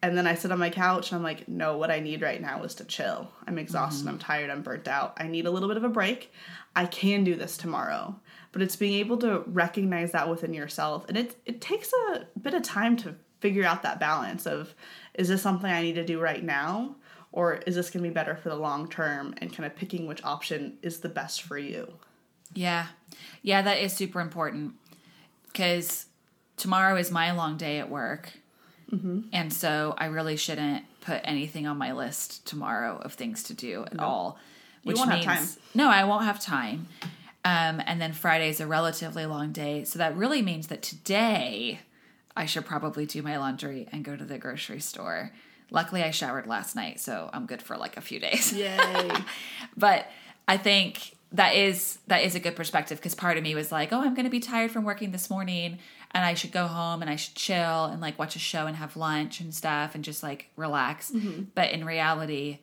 And 0.00 0.16
then 0.16 0.26
I 0.26 0.34
sit 0.34 0.52
on 0.52 0.58
my 0.58 0.70
couch 0.70 1.10
and 1.10 1.16
I'm 1.16 1.24
like, 1.24 1.48
no, 1.48 1.76
what 1.76 1.90
I 1.90 2.00
need 2.00 2.22
right 2.22 2.40
now 2.40 2.62
is 2.62 2.74
to 2.76 2.84
chill. 2.84 3.32
I'm 3.46 3.58
exhausted, 3.58 4.00
mm-hmm. 4.00 4.10
I'm 4.10 4.18
tired, 4.18 4.50
I'm 4.50 4.62
burnt 4.62 4.86
out. 4.86 5.14
I 5.16 5.26
need 5.26 5.46
a 5.46 5.50
little 5.50 5.68
bit 5.68 5.78
of 5.78 5.84
a 5.84 5.88
break. 5.88 6.32
I 6.76 6.86
can 6.86 7.24
do 7.24 7.34
this 7.34 7.56
tomorrow 7.56 8.14
but 8.56 8.62
it's 8.62 8.76
being 8.76 8.94
able 8.94 9.18
to 9.18 9.44
recognize 9.48 10.12
that 10.12 10.30
within 10.30 10.54
yourself 10.54 11.04
and 11.08 11.18
it 11.18 11.36
it 11.44 11.60
takes 11.60 11.92
a 11.92 12.26
bit 12.40 12.54
of 12.54 12.62
time 12.62 12.96
to 12.96 13.14
figure 13.38 13.64
out 13.64 13.82
that 13.82 14.00
balance 14.00 14.46
of 14.46 14.74
is 15.12 15.28
this 15.28 15.42
something 15.42 15.70
I 15.70 15.82
need 15.82 15.96
to 15.96 16.04
do 16.06 16.18
right 16.18 16.42
now 16.42 16.96
or 17.32 17.56
is 17.66 17.74
this 17.74 17.90
going 17.90 18.02
to 18.02 18.08
be 18.08 18.14
better 18.14 18.34
for 18.34 18.48
the 18.48 18.56
long 18.56 18.88
term 18.88 19.34
and 19.42 19.54
kind 19.54 19.66
of 19.66 19.76
picking 19.76 20.06
which 20.06 20.24
option 20.24 20.78
is 20.80 21.00
the 21.00 21.10
best 21.10 21.42
for 21.42 21.58
you. 21.58 21.92
Yeah. 22.54 22.86
Yeah, 23.42 23.60
that 23.60 23.76
is 23.76 23.92
super 23.92 24.22
important 24.22 24.72
cuz 25.52 26.06
tomorrow 26.56 26.96
is 26.96 27.10
my 27.10 27.32
long 27.32 27.58
day 27.58 27.78
at 27.78 27.90
work. 27.90 28.32
Mm-hmm. 28.90 29.20
And 29.34 29.52
so 29.52 29.94
I 29.98 30.06
really 30.06 30.38
shouldn't 30.38 30.86
put 31.02 31.20
anything 31.24 31.66
on 31.66 31.76
my 31.76 31.92
list 31.92 32.46
tomorrow 32.46 32.96
of 33.02 33.12
things 33.12 33.42
to 33.42 33.52
do 33.52 33.82
at 33.84 33.96
no. 33.96 34.02
all. 34.02 34.38
Which 34.82 34.96
means 35.04 35.58
no, 35.74 35.90
I 35.90 36.04
won't 36.04 36.24
have 36.24 36.40
time. 36.40 36.88
Um, 37.46 37.80
and 37.86 38.00
then 38.00 38.12
Friday 38.12 38.48
is 38.48 38.58
a 38.58 38.66
relatively 38.66 39.24
long 39.24 39.52
day. 39.52 39.84
So 39.84 40.00
that 40.00 40.16
really 40.16 40.42
means 40.42 40.66
that 40.66 40.82
today 40.82 41.78
I 42.36 42.44
should 42.44 42.66
probably 42.66 43.06
do 43.06 43.22
my 43.22 43.36
laundry 43.36 43.86
and 43.92 44.04
go 44.04 44.16
to 44.16 44.24
the 44.24 44.36
grocery 44.36 44.80
store. 44.80 45.30
Luckily, 45.70 46.02
I 46.02 46.10
showered 46.10 46.48
last 46.48 46.74
night, 46.74 46.98
so 46.98 47.30
I'm 47.32 47.46
good 47.46 47.62
for 47.62 47.76
like 47.76 47.96
a 47.96 48.00
few 48.00 48.18
days. 48.18 48.52
Yay. 48.52 49.10
but 49.76 50.10
I 50.48 50.56
think 50.56 51.14
that 51.30 51.54
is 51.54 51.98
that 52.08 52.24
is 52.24 52.34
a 52.34 52.40
good 52.40 52.56
perspective 52.56 52.98
because 52.98 53.14
part 53.14 53.36
of 53.36 53.44
me 53.44 53.54
was 53.54 53.70
like, 53.70 53.92
oh, 53.92 54.00
I'm 54.00 54.14
going 54.14 54.24
to 54.24 54.30
be 54.30 54.40
tired 54.40 54.72
from 54.72 54.82
working 54.82 55.12
this 55.12 55.30
morning, 55.30 55.78
and 56.10 56.24
I 56.24 56.34
should 56.34 56.50
go 56.50 56.66
home 56.66 57.00
and 57.00 57.08
I 57.08 57.14
should 57.14 57.36
chill 57.36 57.84
and 57.84 58.00
like 58.00 58.18
watch 58.18 58.34
a 58.34 58.40
show 58.40 58.66
and 58.66 58.76
have 58.76 58.96
lunch 58.96 59.38
and 59.38 59.54
stuff 59.54 59.94
and 59.94 60.02
just 60.02 60.20
like 60.20 60.50
relax. 60.56 61.12
Mm-hmm. 61.12 61.44
But 61.54 61.70
in 61.70 61.84
reality, 61.84 62.58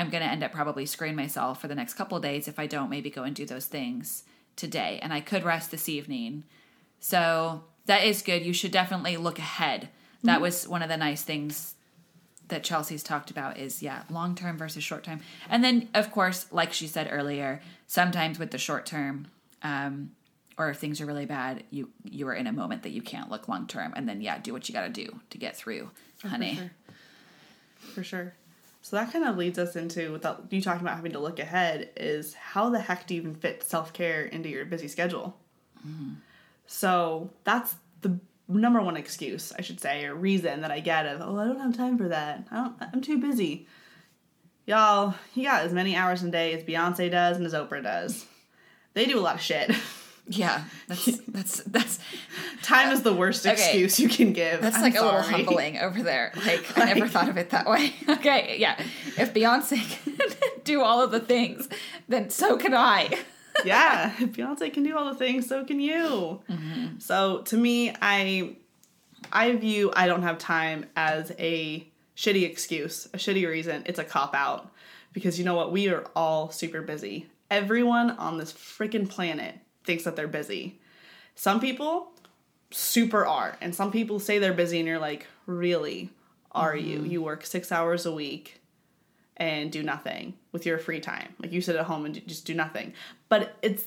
I'm 0.00 0.08
going 0.08 0.22
to 0.22 0.30
end 0.30 0.42
up 0.42 0.52
probably 0.52 0.86
screwing 0.86 1.14
myself 1.14 1.60
for 1.60 1.68
the 1.68 1.74
next 1.74 1.94
couple 1.94 2.18
days 2.20 2.48
if 2.48 2.58
I 2.58 2.66
don't 2.66 2.88
maybe 2.88 3.10
go 3.10 3.22
and 3.22 3.36
do 3.36 3.44
those 3.44 3.66
things 3.66 4.24
today. 4.56 4.98
And 5.02 5.12
I 5.12 5.20
could 5.20 5.44
rest 5.44 5.70
this 5.70 5.90
evening. 5.90 6.44
So 7.00 7.64
that 7.84 8.04
is 8.04 8.22
good. 8.22 8.46
You 8.46 8.54
should 8.54 8.72
definitely 8.72 9.18
look 9.18 9.38
ahead. 9.38 9.90
That 10.24 10.34
mm-hmm. 10.34 10.42
was 10.42 10.66
one 10.66 10.82
of 10.82 10.88
the 10.88 10.96
nice 10.96 11.22
things 11.22 11.74
that 12.48 12.64
Chelsea's 12.64 13.02
talked 13.02 13.30
about 13.30 13.58
is 13.58 13.82
yeah, 13.82 14.04
long 14.08 14.34
term 14.34 14.56
versus 14.56 14.82
short 14.82 15.04
term. 15.04 15.20
And 15.50 15.62
then 15.62 15.90
of 15.94 16.10
course, 16.10 16.46
like 16.50 16.72
she 16.72 16.86
said 16.86 17.08
earlier, 17.10 17.60
sometimes 17.86 18.38
with 18.38 18.52
the 18.52 18.58
short 18.58 18.86
term, 18.86 19.26
um, 19.62 20.12
or 20.56 20.70
if 20.70 20.78
things 20.78 21.00
are 21.02 21.06
really 21.06 21.26
bad, 21.26 21.64
you 21.70 21.90
you 22.04 22.26
are 22.28 22.34
in 22.34 22.46
a 22.46 22.52
moment 22.52 22.84
that 22.84 22.90
you 22.90 23.02
can't 23.02 23.30
look 23.30 23.48
long 23.48 23.66
term, 23.66 23.92
and 23.96 24.08
then 24.08 24.20
yeah, 24.20 24.38
do 24.38 24.52
what 24.52 24.68
you 24.68 24.72
got 24.72 24.82
to 24.82 24.90
do 24.90 25.20
to 25.30 25.38
get 25.38 25.56
through, 25.56 25.90
honey. 26.22 26.54
For 26.54 26.60
sure. 26.60 26.70
For 27.94 28.04
sure. 28.04 28.34
So 28.82 28.96
that 28.96 29.12
kind 29.12 29.24
of 29.24 29.36
leads 29.36 29.58
us 29.58 29.76
into 29.76 30.12
without 30.12 30.46
you 30.50 30.62
talking 30.62 30.82
about 30.82 30.96
having 30.96 31.12
to 31.12 31.18
look 31.18 31.38
ahead 31.38 31.90
is 31.96 32.34
how 32.34 32.70
the 32.70 32.80
heck 32.80 33.06
do 33.06 33.14
you 33.14 33.20
even 33.20 33.34
fit 33.34 33.62
self 33.62 33.92
care 33.92 34.24
into 34.24 34.48
your 34.48 34.64
busy 34.64 34.88
schedule? 34.88 35.36
Mm. 35.86 36.16
So 36.66 37.30
that's 37.44 37.74
the 38.00 38.18
number 38.48 38.80
one 38.80 38.96
excuse 38.96 39.52
I 39.56 39.60
should 39.60 39.80
say 39.80 40.04
or 40.06 40.14
reason 40.14 40.62
that 40.62 40.70
I 40.70 40.80
get 40.80 41.06
of 41.06 41.20
oh 41.20 41.38
I 41.38 41.46
don't 41.46 41.60
have 41.60 41.76
time 41.76 41.98
for 41.98 42.08
that 42.08 42.46
I 42.50 42.56
don't 42.56 42.74
I'm 42.80 43.00
too 43.00 43.18
busy. 43.18 43.66
Y'all, 44.66 45.14
you 45.34 45.44
got 45.44 45.64
as 45.64 45.72
many 45.72 45.96
hours 45.96 46.22
in 46.22 46.28
a 46.28 46.32
day 46.32 46.54
as 46.54 46.62
Beyonce 46.62 47.10
does 47.10 47.36
and 47.36 47.46
as 47.46 47.54
Oprah 47.54 47.82
does. 47.82 48.24
They 48.94 49.06
do 49.06 49.18
a 49.18 49.20
lot 49.20 49.36
of 49.36 49.40
shit. 49.40 49.72
Yeah, 50.30 50.62
that's 50.86 51.18
that's 51.28 51.62
that's 51.64 51.98
time 52.62 52.92
is 52.92 53.02
the 53.02 53.12
worst 53.12 53.44
okay. 53.44 53.52
excuse 53.52 53.98
you 53.98 54.08
can 54.08 54.32
give. 54.32 54.60
That's 54.60 54.76
I'm 54.76 54.82
like 54.82 54.94
sorry. 54.94 55.08
a 55.08 55.18
little 55.18 55.30
humbling 55.30 55.78
over 55.78 56.02
there. 56.04 56.32
Like, 56.36 56.76
like, 56.76 56.88
I 56.88 56.92
never 56.92 57.08
thought 57.08 57.28
of 57.28 57.36
it 57.36 57.50
that 57.50 57.66
way. 57.66 57.92
okay, 58.08 58.56
yeah. 58.58 58.80
If 59.18 59.34
Beyonce 59.34 59.80
can 60.04 60.14
do 60.62 60.82
all 60.82 61.02
of 61.02 61.10
the 61.10 61.18
things, 61.18 61.68
then 62.08 62.30
so 62.30 62.56
can 62.56 62.74
I. 62.74 63.10
yeah, 63.64 64.14
if 64.20 64.30
Beyonce 64.32 64.72
can 64.72 64.84
do 64.84 64.96
all 64.96 65.06
the 65.06 65.16
things, 65.16 65.48
so 65.48 65.64
can 65.64 65.80
you. 65.80 66.40
Mm-hmm. 66.48 67.00
So 67.00 67.42
to 67.42 67.56
me, 67.56 67.92
I 68.00 68.54
I 69.32 69.56
view 69.56 69.92
I 69.96 70.06
don't 70.06 70.22
have 70.22 70.38
time 70.38 70.86
as 70.94 71.32
a 71.40 71.84
shitty 72.16 72.48
excuse, 72.48 73.06
a 73.06 73.16
shitty 73.16 73.48
reason. 73.48 73.82
It's 73.84 73.98
a 73.98 74.04
cop 74.04 74.36
out 74.36 74.70
because 75.12 75.40
you 75.40 75.44
know 75.44 75.56
what? 75.56 75.72
We 75.72 75.88
are 75.88 76.06
all 76.14 76.52
super 76.52 76.82
busy. 76.82 77.26
Everyone 77.50 78.12
on 78.12 78.38
this 78.38 78.52
freaking 78.52 79.08
planet 79.08 79.56
thinks 79.90 80.04
that 80.04 80.14
they're 80.14 80.28
busy. 80.28 80.78
Some 81.34 81.58
people 81.58 82.12
super 82.70 83.26
are, 83.26 83.56
and 83.60 83.74
some 83.74 83.90
people 83.90 84.20
say 84.20 84.38
they're 84.38 84.52
busy, 84.52 84.78
and 84.78 84.86
you're 84.86 85.00
like, 85.00 85.26
really? 85.46 86.10
Are 86.52 86.74
mm-hmm. 86.74 86.88
you? 86.88 87.02
You 87.02 87.22
work 87.22 87.44
six 87.44 87.72
hours 87.72 88.06
a 88.06 88.12
week 88.12 88.60
and 89.36 89.72
do 89.72 89.82
nothing 89.82 90.34
with 90.52 90.64
your 90.64 90.78
free 90.78 91.00
time. 91.00 91.34
Like 91.40 91.50
you 91.50 91.60
sit 91.60 91.74
at 91.74 91.86
home 91.86 92.04
and 92.06 92.24
just 92.28 92.44
do 92.44 92.54
nothing. 92.54 92.92
But 93.28 93.56
it's 93.62 93.84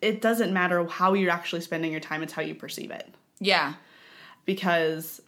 it 0.00 0.20
doesn't 0.20 0.52
matter 0.52 0.84
how 0.86 1.14
you're 1.14 1.30
actually 1.30 1.60
spending 1.60 1.92
your 1.92 2.00
time, 2.00 2.22
it's 2.22 2.32
how 2.32 2.42
you 2.42 2.54
perceive 2.54 2.90
it. 2.90 3.08
Yeah. 3.38 3.74
Because 4.44 5.22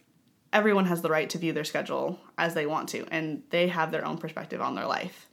everyone 0.51 0.85
has 0.85 1.01
the 1.01 1.09
right 1.09 1.29
to 1.29 1.37
view 1.37 1.53
their 1.53 1.63
schedule 1.63 2.19
as 2.37 2.53
they 2.53 2.65
want 2.65 2.89
to, 2.89 3.05
and 3.11 3.43
they 3.49 3.67
have 3.69 3.91
their 3.91 4.05
own 4.05 4.17
perspective 4.17 4.59
on 4.59 4.75
their 4.75 4.87
life. 4.87 5.26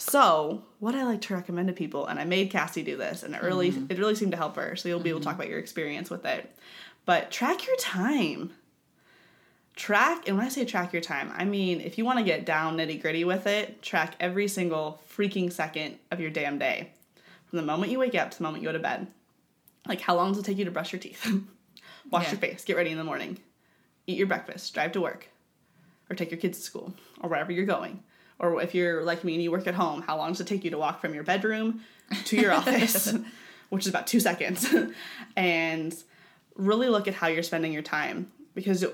So, 0.00 0.62
what 0.78 0.94
I 0.94 1.04
like 1.04 1.20
to 1.22 1.34
recommend 1.34 1.68
to 1.68 1.74
people, 1.74 2.06
and 2.06 2.18
I 2.18 2.24
made 2.24 2.50
Cassie 2.50 2.82
do 2.82 2.96
this, 2.96 3.22
and 3.22 3.34
it 3.34 3.42
really 3.42 3.70
mm-hmm. 3.70 3.84
it 3.90 3.98
really 3.98 4.14
seemed 4.14 4.30
to 4.30 4.38
help 4.38 4.56
her. 4.56 4.74
So 4.74 4.88
you'll 4.88 4.98
be 4.98 5.10
able 5.10 5.20
to 5.20 5.24
talk 5.24 5.34
mm-hmm. 5.34 5.42
about 5.42 5.50
your 5.50 5.58
experience 5.58 6.08
with 6.08 6.24
it. 6.24 6.50
But 7.04 7.30
track 7.30 7.66
your 7.66 7.76
time. 7.76 8.50
Track, 9.76 10.26
and 10.26 10.38
when 10.38 10.46
I 10.46 10.48
say 10.48 10.64
track 10.64 10.94
your 10.94 11.02
time, 11.02 11.30
I 11.36 11.44
mean 11.44 11.82
if 11.82 11.98
you 11.98 12.06
want 12.06 12.18
to 12.18 12.24
get 12.24 12.46
down 12.46 12.78
nitty 12.78 13.02
gritty 13.02 13.24
with 13.24 13.46
it, 13.46 13.82
track 13.82 14.14
every 14.18 14.48
single 14.48 15.02
freaking 15.14 15.52
second 15.52 15.98
of 16.10 16.18
your 16.18 16.30
damn 16.30 16.58
day. 16.58 16.92
From 17.48 17.58
the 17.58 17.62
moment 17.62 17.92
you 17.92 17.98
wake 17.98 18.14
up 18.14 18.30
to 18.30 18.38
the 18.38 18.42
moment 18.42 18.62
you 18.62 18.68
go 18.70 18.72
to 18.72 18.78
bed. 18.78 19.06
Like 19.86 20.00
how 20.00 20.16
long 20.16 20.32
does 20.32 20.38
it 20.38 20.46
take 20.46 20.56
you 20.56 20.64
to 20.64 20.70
brush 20.70 20.92
your 20.92 21.00
teeth? 21.00 21.30
Wash 22.10 22.24
yeah. 22.24 22.30
your 22.30 22.40
face, 22.40 22.64
get 22.64 22.76
ready 22.76 22.90
in 22.90 22.96
the 22.96 23.04
morning, 23.04 23.38
eat 24.06 24.16
your 24.16 24.26
breakfast, 24.26 24.72
drive 24.72 24.92
to 24.92 25.00
work, 25.02 25.28
or 26.08 26.16
take 26.16 26.30
your 26.30 26.40
kids 26.40 26.56
to 26.58 26.64
school, 26.64 26.94
or 27.20 27.28
wherever 27.28 27.52
you're 27.52 27.66
going 27.66 28.02
Or 28.40 28.60
if 28.62 28.74
you're 28.74 29.04
like 29.04 29.22
me 29.22 29.34
and 29.34 29.42
you 29.42 29.52
work 29.52 29.66
at 29.66 29.74
home, 29.74 30.02
how 30.02 30.16
long 30.16 30.32
does 30.32 30.40
it 30.40 30.46
take 30.46 30.64
you 30.64 30.70
to 30.70 30.78
walk 30.78 31.00
from 31.00 31.14
your 31.14 31.22
bedroom 31.22 31.82
to 32.24 32.36
your 32.36 32.52
office? 32.52 33.14
Which 33.68 33.84
is 33.84 33.88
about 33.88 34.08
two 34.08 34.18
seconds. 34.18 34.66
and 35.36 35.94
really 36.56 36.88
look 36.88 37.06
at 37.06 37.14
how 37.14 37.28
you're 37.28 37.42
spending 37.42 37.72
your 37.72 37.82
time 37.82 38.32
because 38.54 38.84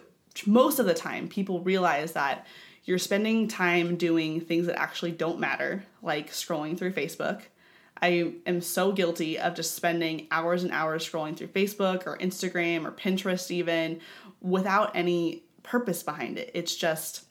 most 0.46 0.78
of 0.78 0.87
the 0.87 0.92
time 0.92 1.28
people 1.28 1.61
realize 1.61 2.12
that 2.12 2.46
you're 2.85 2.98
spending 2.98 3.48
time 3.48 3.96
doing 3.96 4.40
things 4.40 4.66
that 4.66 4.78
actually 4.78 5.12
don't 5.12 5.40
matter, 5.40 5.85
like 6.02 6.30
scrolling 6.30 6.76
through 6.76 6.92
Facebook. 6.92 7.42
I 8.00 8.32
am 8.46 8.61
so 8.61 8.92
guilty 8.92 9.38
of 9.38 9.54
just 9.54 9.74
spending 9.74 10.26
hours 10.30 10.62
and 10.62 10.72
hours 10.72 11.09
scrolling 11.09 11.37
through 11.37 11.48
Facebook 11.48 12.06
or 12.06 12.18
Instagram 12.18 12.85
or 12.85 12.92
Pinterest, 12.92 13.50
even 13.50 14.00
without 14.40 14.94
any 14.94 15.42
purpose 15.62 16.02
behind 16.02 16.38
it. 16.38 16.50
It's 16.54 16.76
just, 16.76 17.25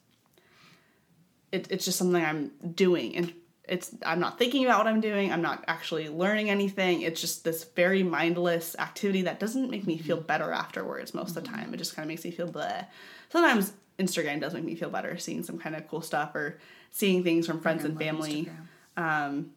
it, 1.56 1.68
it's 1.72 1.86
just 1.86 1.98
something 1.98 2.24
I'm 2.24 2.52
doing, 2.74 3.16
and 3.16 3.34
it's 3.68 3.96
I'm 4.06 4.20
not 4.20 4.38
thinking 4.38 4.66
about 4.66 4.80
what 4.80 4.88
I'm 4.88 5.02
doing. 5.02 5.32
I'm 5.32 5.42
not 5.42 5.64
actually 5.68 6.10
learning 6.10 6.50
anything. 6.50 7.02
It's 7.02 7.22
just 7.22 7.44
this 7.44 7.64
very 7.64 8.04
mindless 8.04 8.76
activity 8.78 9.24
that 9.24 9.40
doesn't 9.40 9.70
make 9.70 9.88
me 9.88 9.98
feel 9.98 10.18
better 10.18 10.52
afterwards. 10.52 11.14
Most 11.14 11.36
of 11.36 11.44
the 11.44 11.50
time, 11.50 11.74
it 11.74 11.78
just 11.78 11.96
kind 11.96 12.06
of 12.06 12.10
makes 12.10 12.24
me 12.24 12.32
feel 12.32 12.48
bleh. 12.48 12.86
Sometimes 13.30 13.74
Instagram 13.98 14.42
does 14.42 14.54
make 14.54 14.64
me 14.64 14.76
feel 14.76 14.90
better, 14.90 15.18
seeing 15.18 15.44
some 15.44 15.58
kind 15.58 15.76
of 15.76 15.88
cool 15.88 16.02
stuff 16.02 16.36
or 16.36 16.60
seeing 16.92 17.24
things 17.24 17.48
from 17.48 17.60
friends 17.62 17.86
and 17.86 17.98
family. 17.98 18.50
Um, 18.98 19.52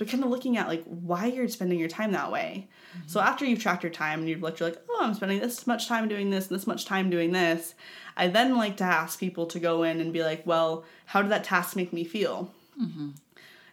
but 0.00 0.08
kind 0.08 0.24
of 0.24 0.30
looking 0.30 0.56
at 0.56 0.66
like 0.66 0.82
why 0.84 1.26
you're 1.26 1.46
spending 1.46 1.78
your 1.78 1.86
time 1.86 2.12
that 2.12 2.32
way. 2.32 2.66
Mm-hmm. 2.96 3.06
So 3.06 3.20
after 3.20 3.44
you've 3.44 3.60
tracked 3.60 3.82
your 3.82 3.92
time 3.92 4.20
and 4.20 4.28
you've 4.30 4.40
looked, 4.40 4.58
you're 4.58 4.70
like, 4.70 4.80
oh, 4.88 5.00
I'm 5.02 5.12
spending 5.12 5.40
this 5.40 5.66
much 5.66 5.88
time 5.88 6.08
doing 6.08 6.30
this 6.30 6.48
and 6.48 6.58
this 6.58 6.66
much 6.66 6.86
time 6.86 7.10
doing 7.10 7.32
this. 7.32 7.74
I 8.16 8.28
then 8.28 8.56
like 8.56 8.78
to 8.78 8.84
ask 8.84 9.20
people 9.20 9.44
to 9.48 9.60
go 9.60 9.82
in 9.82 10.00
and 10.00 10.10
be 10.10 10.22
like, 10.22 10.46
well, 10.46 10.84
how 11.04 11.20
did 11.20 11.30
that 11.32 11.44
task 11.44 11.76
make 11.76 11.92
me 11.92 12.04
feel? 12.04 12.50
Mm-hmm. 12.80 13.10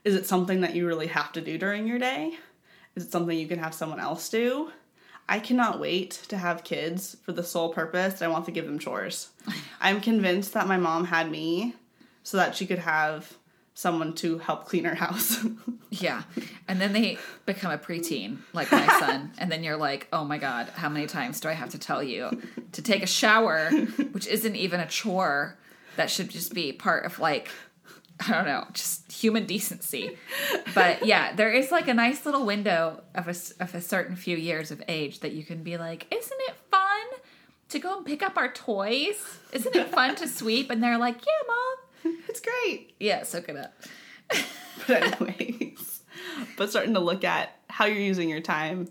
Is 0.04 0.16
it 0.16 0.28
something 0.28 0.60
that 0.60 0.76
you 0.76 0.86
really 0.86 1.08
have 1.08 1.32
to 1.32 1.40
do 1.40 1.58
during 1.58 1.88
your 1.88 1.98
day? 1.98 2.34
Is 2.98 3.06
it 3.06 3.12
something 3.14 3.40
you 3.40 3.48
can 3.48 3.60
have 3.60 3.74
someone 3.74 4.02
else 4.02 4.28
do? 4.28 4.74
I 5.30 5.40
cannot 5.40 5.80
wait 5.80 6.12
to 6.28 6.38
have 6.38 6.66
kids 6.66 7.16
for 7.24 7.32
the 7.32 7.44
sole 7.44 7.70
purpose 7.74 8.16
that 8.16 8.26
I 8.26 8.28
want 8.28 8.44
to 8.48 8.52
give 8.52 8.66
them 8.66 8.80
chores. 8.80 9.30
I'm 9.80 10.02
convinced 10.02 10.54
that 10.56 10.68
my 10.68 10.78
mom 10.78 11.06
had 11.06 11.32
me 11.32 11.76
so 12.24 12.36
that 12.36 12.54
she 12.54 12.66
could 12.66 12.80
have 12.80 13.38
someone 13.78 14.12
to 14.12 14.40
help 14.40 14.66
clean 14.66 14.86
her 14.86 14.96
house. 14.96 15.46
yeah. 15.92 16.24
And 16.68 16.82
then 16.82 16.94
they 16.94 17.20
become 17.46 17.72
a 17.72 17.78
preteen, 17.78 18.40
like 18.52 18.72
my 18.72 18.88
son. 19.00 19.32
And 19.38 19.52
then 19.52 19.64
you're 19.64 19.78
like, 19.78 20.08
oh 20.12 20.26
my 20.26 20.40
God, 20.40 20.68
how 20.70 20.90
many 20.90 21.06
times 21.06 21.40
do 21.40 21.48
I 21.48 21.54
have 21.54 21.70
to 21.70 21.78
tell 21.78 22.02
you 22.02 22.42
to 22.72 22.82
take 22.82 23.04
a 23.04 23.08
shower, 23.08 23.70
which 24.14 24.26
isn't 24.26 24.56
even 24.56 24.80
a 24.80 24.88
chore? 24.88 25.60
That 25.96 26.10
should 26.10 26.30
just 26.30 26.56
be 26.56 26.72
part 26.72 27.06
of 27.06 27.20
like 27.20 27.50
I 28.28 28.32
don't 28.32 28.46
know, 28.46 28.66
just 28.74 29.12
human 29.12 29.46
decency. 29.46 30.18
But 30.74 31.06
yeah, 31.06 31.36
there 31.36 31.52
is 31.52 31.72
like 31.72 31.88
a 31.88 31.94
nice 31.94 32.26
little 32.26 32.48
window 32.48 33.04
of 33.14 33.28
a, 33.28 33.64
of 33.64 33.76
a 33.76 33.82
certain 33.82 34.16
few 34.16 34.36
years 34.36 34.72
of 34.72 34.82
age 34.88 35.20
that 35.20 35.34
you 35.34 35.44
can 35.44 35.62
be 35.62 35.78
like, 35.78 36.08
isn't 36.12 36.42
it 36.48 36.56
fun 36.72 37.22
to 37.70 37.78
go 37.78 37.98
and 37.98 38.06
pick 38.08 38.24
up 38.24 38.38
our 38.38 38.52
toys? 38.52 39.24
Isn't 39.52 39.76
it 39.76 39.90
fun 39.90 40.16
to 40.16 40.28
sweep? 40.28 40.72
And 40.72 40.82
they're 40.82 40.98
like, 40.98 41.18
yeah, 41.18 41.48
mom. 41.48 41.87
It's 42.30 42.42
great. 42.42 42.94
Yeah, 43.00 43.24
soak 43.24 43.50
it 43.50 43.58
up. 43.58 43.74
but 44.88 45.22
anyways, 45.22 46.02
but 46.58 46.70
starting 46.70 46.94
to 46.94 47.00
look 47.00 47.24
at 47.24 47.58
how 47.70 47.86
you're 47.86 47.98
using 47.98 48.30
your 48.30 48.42
time 48.42 48.90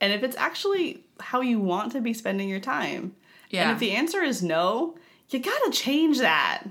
and 0.00 0.12
if 0.12 0.22
it's 0.24 0.36
actually 0.36 1.04
how 1.20 1.40
you 1.40 1.60
want 1.60 1.92
to 1.92 2.00
be 2.00 2.12
spending 2.12 2.48
your 2.48 2.60
time. 2.60 3.14
Yeah. 3.50 3.62
And 3.62 3.72
if 3.72 3.78
the 3.78 3.92
answer 3.92 4.22
is 4.22 4.42
no, 4.42 4.96
you 5.30 5.38
gotta 5.38 5.70
change 5.70 6.18
that. 6.18 6.64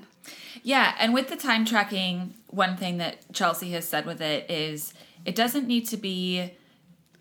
Yeah, 0.64 0.94
and 1.00 1.14
with 1.14 1.30
the 1.30 1.38
time 1.38 1.66
tracking, 1.66 2.36
one 2.48 2.76
thing 2.76 2.98
that 2.98 3.34
Chelsea 3.34 3.72
has 3.72 3.88
said 3.88 4.06
with 4.06 4.22
it 4.22 4.52
is 4.52 4.94
it 5.26 5.36
doesn't 5.36 5.68
need 5.68 5.88
to 5.90 5.98
be 5.98 6.52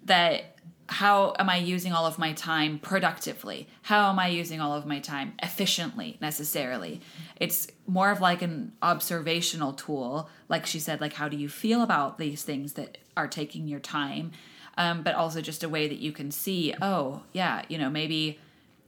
that 0.04 0.56
how 0.90 1.34
am 1.38 1.48
I 1.48 1.56
using 1.56 1.92
all 1.92 2.04
of 2.04 2.18
my 2.18 2.32
time 2.32 2.80
productively? 2.80 3.68
How 3.82 4.10
am 4.10 4.18
I 4.18 4.26
using 4.26 4.60
all 4.60 4.74
of 4.74 4.86
my 4.86 4.98
time 4.98 5.34
efficiently 5.40 6.18
necessarily? 6.20 7.00
It's 7.36 7.68
more 7.86 8.10
of 8.10 8.20
like 8.20 8.42
an 8.42 8.72
observational 8.82 9.72
tool. 9.72 10.28
Like 10.48 10.66
she 10.66 10.80
said, 10.80 11.00
like 11.00 11.12
how 11.12 11.28
do 11.28 11.36
you 11.36 11.48
feel 11.48 11.82
about 11.82 12.18
these 12.18 12.42
things 12.42 12.72
that 12.72 12.98
are 13.16 13.28
taking 13.28 13.68
your 13.68 13.78
time? 13.78 14.32
Um, 14.76 15.02
but 15.02 15.14
also 15.14 15.40
just 15.40 15.62
a 15.62 15.68
way 15.68 15.86
that 15.86 15.98
you 15.98 16.10
can 16.10 16.32
see, 16.32 16.74
oh, 16.82 17.22
yeah, 17.32 17.62
you 17.68 17.78
know, 17.78 17.88
maybe, 17.88 18.40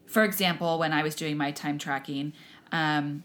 for 0.06 0.24
example, 0.24 0.80
when 0.80 0.92
I 0.92 1.04
was 1.04 1.14
doing 1.14 1.36
my 1.36 1.52
time 1.52 1.78
tracking, 1.78 2.32
um, 2.72 3.22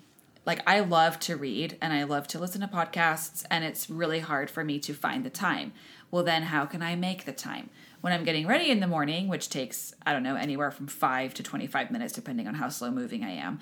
like 0.47 0.61
I 0.65 0.79
love 0.79 1.19
to 1.19 1.35
read 1.35 1.77
and 1.81 1.91
I 1.91 2.03
love 2.03 2.25
to 2.29 2.39
listen 2.39 2.61
to 2.61 2.67
podcasts 2.67 3.45
and 3.51 3.65
it's 3.65 3.89
really 3.89 4.21
hard 4.21 4.49
for 4.49 4.63
me 4.63 4.79
to 4.79 4.93
find 4.93 5.25
the 5.25 5.29
time. 5.29 5.73
Well, 6.09 6.23
then 6.23 6.43
how 6.43 6.65
can 6.65 6.81
I 6.81 6.95
make 6.95 7.25
the 7.25 7.33
time? 7.33 7.69
When 7.99 8.13
I'm 8.13 8.23
getting 8.23 8.47
ready 8.47 8.71
in 8.71 8.79
the 8.79 8.87
morning, 8.87 9.27
which 9.27 9.49
takes, 9.49 9.93
I 10.05 10.13
don't 10.13 10.23
know, 10.23 10.37
anywhere 10.37 10.71
from 10.71 10.87
5 10.87 11.33
to 11.33 11.43
25 11.43 11.91
minutes 11.91 12.13
depending 12.13 12.47
on 12.47 12.53
how 12.53 12.69
slow 12.69 12.89
moving 12.89 13.25
I 13.25 13.31
am. 13.31 13.59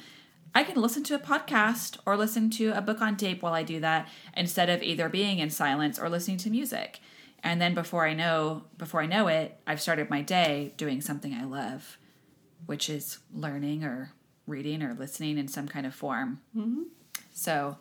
I 0.54 0.64
can 0.64 0.80
listen 0.80 1.04
to 1.06 1.16
a 1.16 1.20
podcast 1.20 1.98
or 2.06 2.16
listen 2.16 2.52
to 2.52 2.70
a 2.78 2.82
book 2.82 3.02
on 3.02 3.18
tape 3.18 3.42
while 3.42 3.56
I 3.56 3.64
do 3.64 3.80
that 3.80 4.08
instead 4.38 4.70
of 4.70 4.84
either 4.84 5.10
being 5.10 5.40
in 5.40 5.50
silence 5.50 5.98
or 5.98 6.08
listening 6.08 6.38
to 6.38 6.52
music. 6.52 7.00
And 7.44 7.60
then 7.60 7.74
before 7.74 8.06
I 8.06 8.14
know, 8.14 8.66
before 8.78 9.02
I 9.02 9.08
know 9.08 9.28
it, 9.28 9.58
I've 9.66 9.82
started 9.82 10.12
my 10.12 10.22
day 10.22 10.74
doing 10.78 11.02
something 11.02 11.34
I 11.34 11.46
love, 11.46 11.98
which 12.68 12.92
is 12.92 13.18
learning 13.34 13.84
or 13.84 14.12
reading 14.48 14.84
or 14.84 14.94
listening 14.94 15.38
in 15.38 15.48
some 15.48 15.68
kind 15.68 15.86
of 15.86 15.94
form. 15.94 16.42
Mm-hmm. 16.56 16.84
So, 17.34 17.78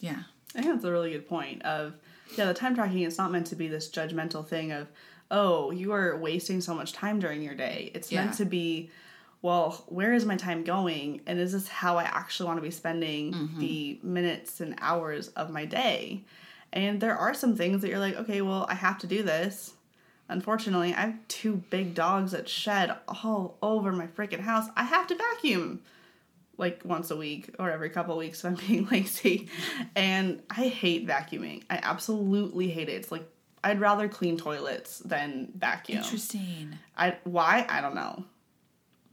yeah. 0.00 0.22
I 0.54 0.62
think 0.62 0.74
that's 0.74 0.84
a 0.84 0.90
really 0.92 1.12
good 1.12 1.28
point 1.28 1.62
of, 1.62 1.94
yeah, 2.36 2.46
the 2.46 2.54
time 2.54 2.74
tracking 2.74 3.02
is 3.02 3.18
not 3.18 3.30
meant 3.30 3.46
to 3.48 3.56
be 3.56 3.68
this 3.68 3.90
judgmental 3.90 4.46
thing 4.46 4.72
of, 4.72 4.88
oh, 5.30 5.70
you 5.70 5.92
are 5.92 6.16
wasting 6.16 6.60
so 6.60 6.74
much 6.74 6.92
time 6.92 7.20
during 7.20 7.42
your 7.42 7.54
day. 7.54 7.90
It's 7.94 8.10
yeah. 8.10 8.24
meant 8.24 8.36
to 8.38 8.44
be, 8.44 8.90
well, 9.42 9.84
where 9.86 10.12
is 10.12 10.26
my 10.26 10.36
time 10.36 10.64
going? 10.64 11.20
And 11.26 11.38
is 11.38 11.52
this 11.52 11.68
how 11.68 11.98
I 11.98 12.02
actually 12.04 12.46
want 12.46 12.58
to 12.58 12.62
be 12.62 12.70
spending 12.70 13.32
mm-hmm. 13.32 13.60
the 13.60 14.00
minutes 14.02 14.60
and 14.60 14.74
hours 14.80 15.28
of 15.28 15.50
my 15.50 15.64
day? 15.64 16.24
And 16.72 17.00
there 17.00 17.16
are 17.16 17.32
some 17.34 17.56
things 17.56 17.82
that 17.82 17.88
you're 17.88 17.98
like, 17.98 18.16
okay, 18.16 18.42
well, 18.42 18.66
I 18.68 18.74
have 18.74 18.98
to 18.98 19.06
do 19.06 19.22
this. 19.22 19.72
Unfortunately, 20.30 20.94
I 20.94 21.00
have 21.00 21.28
two 21.28 21.56
big 21.70 21.94
dogs 21.94 22.32
that 22.32 22.48
shed 22.48 22.96
all 23.08 23.58
over 23.60 23.92
my 23.92 24.06
freaking 24.06 24.40
house. 24.40 24.68
I 24.76 24.84
have 24.84 25.08
to 25.08 25.16
vacuum 25.16 25.82
like 26.56 26.82
once 26.84 27.10
a 27.10 27.16
week 27.16 27.54
or 27.58 27.70
every 27.70 27.90
couple 27.90 28.16
weeks 28.16 28.40
if 28.40 28.46
I'm 28.46 28.54
being 28.68 28.86
lazy. 28.86 29.48
And 29.96 30.42
I 30.48 30.68
hate 30.68 31.06
vacuuming. 31.06 31.64
I 31.68 31.80
absolutely 31.82 32.68
hate 32.70 32.88
it. 32.88 32.92
It's 32.92 33.10
like 33.10 33.28
I'd 33.64 33.80
rather 33.80 34.08
clean 34.08 34.36
toilets 34.36 35.00
than 35.00 35.48
vacuum. 35.56 35.98
Interesting. 35.98 36.78
I 36.96 37.16
why? 37.24 37.66
I 37.68 37.80
don't 37.80 37.96
know. 37.96 38.24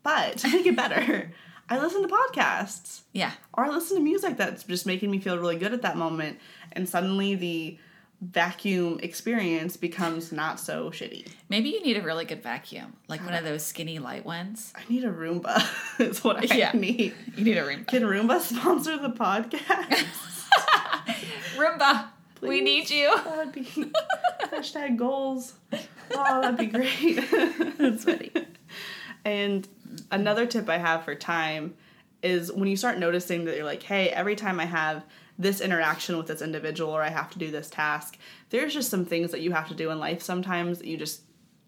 But 0.04 0.38
to 0.40 0.50
make 0.50 0.66
it 0.68 0.76
better, 0.76 1.32
I 1.70 1.80
listen 1.80 2.08
to 2.08 2.08
podcasts. 2.08 3.02
Yeah. 3.12 3.32
Or 3.54 3.66
I 3.66 3.70
listen 3.70 3.98
to 3.98 4.04
music 4.04 4.38
that's 4.38 4.64
just 4.64 4.86
making 4.86 5.10
me 5.10 5.20
feel 5.20 5.38
really 5.38 5.58
good 5.58 5.74
at 5.74 5.82
that 5.82 5.98
moment. 5.98 6.40
And 6.74 6.88
suddenly 6.88 7.36
the 7.36 7.80
vacuum 8.22 9.00
experience 9.04 9.78
becomes 9.78 10.32
not 10.32 10.60
so 10.60 10.90
shitty. 10.90 11.28
Maybe 11.50 11.70
you 11.70 11.82
need 11.82 11.98
a 11.98 12.02
really 12.02 12.26
good 12.26 12.42
vacuum, 12.42 12.94
like 13.08 13.24
one 13.24 13.34
of 13.34 13.44
those 13.44 13.64
skinny 13.64 14.00
light 14.00 14.26
ones. 14.26 14.74
I 14.76 14.82
need 14.90 15.04
a 15.04 15.12
Roomba. 15.12 15.64
Is 16.00 16.24
what 16.24 16.52
I 16.52 16.56
yeah. 16.56 16.72
need. 16.74 17.14
You 17.36 17.44
need 17.44 17.58
a 17.58 17.64
Roomba. 17.64 17.88
Can 17.88 18.04
Roomba 18.04 18.40
sponsor 18.42 18.98
the 18.98 19.10
podcast? 19.10 20.06
Roomba, 21.58 22.08
Please. 22.36 22.50
we 22.50 22.62
need 22.62 22.90
you. 22.90 23.16
That'd 23.24 23.54
be 23.54 23.64
hashtag 24.52 24.98
goals. 24.98 25.54
Oh, 26.12 26.42
that'd 26.42 26.58
be 26.58 26.66
great. 26.66 27.18
That's 27.78 28.04
funny. 28.04 28.32
And 29.24 29.68
another 30.12 30.46
tip 30.46 30.70
I 30.70 30.78
have 30.78 31.04
for 31.04 31.14
time 31.16 31.76
is 32.24 32.52
when 32.52 32.68
you 32.68 32.78
start 32.78 32.98
noticing 32.98 33.46
that 33.46 33.56
you're 33.56 33.66
like, 33.66 33.84
hey, 33.84 34.10
every 34.10 34.36
time 34.36 34.60
I 34.60 34.66
have 34.66 35.04
this 35.40 35.62
interaction 35.62 36.18
with 36.18 36.28
this 36.28 36.42
individual 36.42 36.92
or 36.92 37.04
I 37.04 37.10
have 37.10 37.30
to 37.32 37.40
do 37.40 37.52
this 37.52 37.70
task. 37.70 38.18
There's 38.50 38.74
just 38.74 38.90
some 38.90 39.06
things 39.06 39.32
that 39.32 39.42
you 39.42 39.52
have 39.52 39.68
to 39.68 39.76
do 39.76 39.92
in 39.92 40.00
life 40.00 40.22
sometimes 40.22 40.80
that 40.80 40.88
you 40.88 40.98
just 40.98 41.22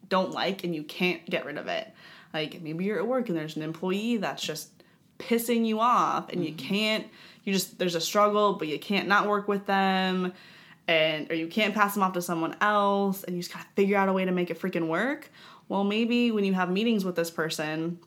don't 0.08 0.32
like 0.32 0.64
and 0.64 0.74
you 0.74 0.84
can't 0.84 1.24
get 1.30 1.46
rid 1.46 1.58
of 1.58 1.68
it. 1.68 1.88
Like 2.34 2.62
maybe 2.62 2.86
you're 2.86 3.00
at 3.00 3.08
work 3.08 3.30
and 3.30 3.38
there's 3.38 3.56
an 3.56 3.62
employee 3.62 4.18
that's 4.18 4.44
just 4.44 4.70
pissing 5.20 5.66
you 5.66 5.80
off 5.80 6.30
and 6.30 6.42
mm-hmm. 6.42 6.48
you 6.48 6.54
can't 6.54 7.08
you 7.44 7.54
just 7.54 7.78
there's 7.78 7.96
a 7.96 8.02
struggle 8.02 8.54
but 8.54 8.68
you 8.68 8.80
can't 8.80 9.08
not 9.08 9.28
work 9.28 9.48
with 9.48 9.66
them 9.66 10.32
and 10.88 11.30
or 11.30 11.36
you 11.36 11.48
can't 11.48 11.76
pass 11.76 11.94
them 11.94 12.02
off 12.02 12.14
to 12.14 12.22
someone 12.22 12.56
else 12.62 13.24
and 13.24 13.36
you 13.36 13.42
just 13.42 13.54
gotta 13.54 13.68
figure 13.76 13.98
out 13.98 14.10
a 14.10 14.14
way 14.14 14.26
to 14.26 14.32
make 14.32 14.50
it 14.50 14.60
freaking 14.60 14.88
work. 14.88 15.30
Well, 15.68 15.84
maybe 15.84 16.32
when 16.32 16.46
you 16.46 16.54
have 16.54 16.72
meetings 16.72 17.06
with 17.06 17.16
this 17.16 17.30
person 17.30 18.00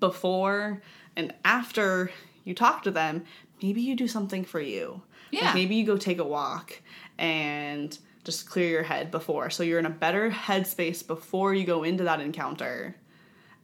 before 0.00 0.82
and 1.16 1.32
after 1.44 2.10
you 2.44 2.54
talk 2.54 2.82
to 2.84 2.90
them, 2.90 3.24
maybe 3.62 3.80
you 3.80 3.96
do 3.96 4.08
something 4.08 4.44
for 4.44 4.60
you. 4.60 5.02
Yeah. 5.30 5.46
Like 5.46 5.54
maybe 5.54 5.74
you 5.74 5.84
go 5.84 5.96
take 5.96 6.18
a 6.18 6.24
walk 6.24 6.80
and 7.18 7.96
just 8.24 8.48
clear 8.48 8.68
your 8.68 8.82
head 8.82 9.10
before. 9.10 9.50
So 9.50 9.62
you're 9.62 9.78
in 9.78 9.86
a 9.86 9.90
better 9.90 10.30
headspace 10.30 11.06
before 11.06 11.54
you 11.54 11.64
go 11.64 11.82
into 11.82 12.04
that 12.04 12.20
encounter. 12.20 12.96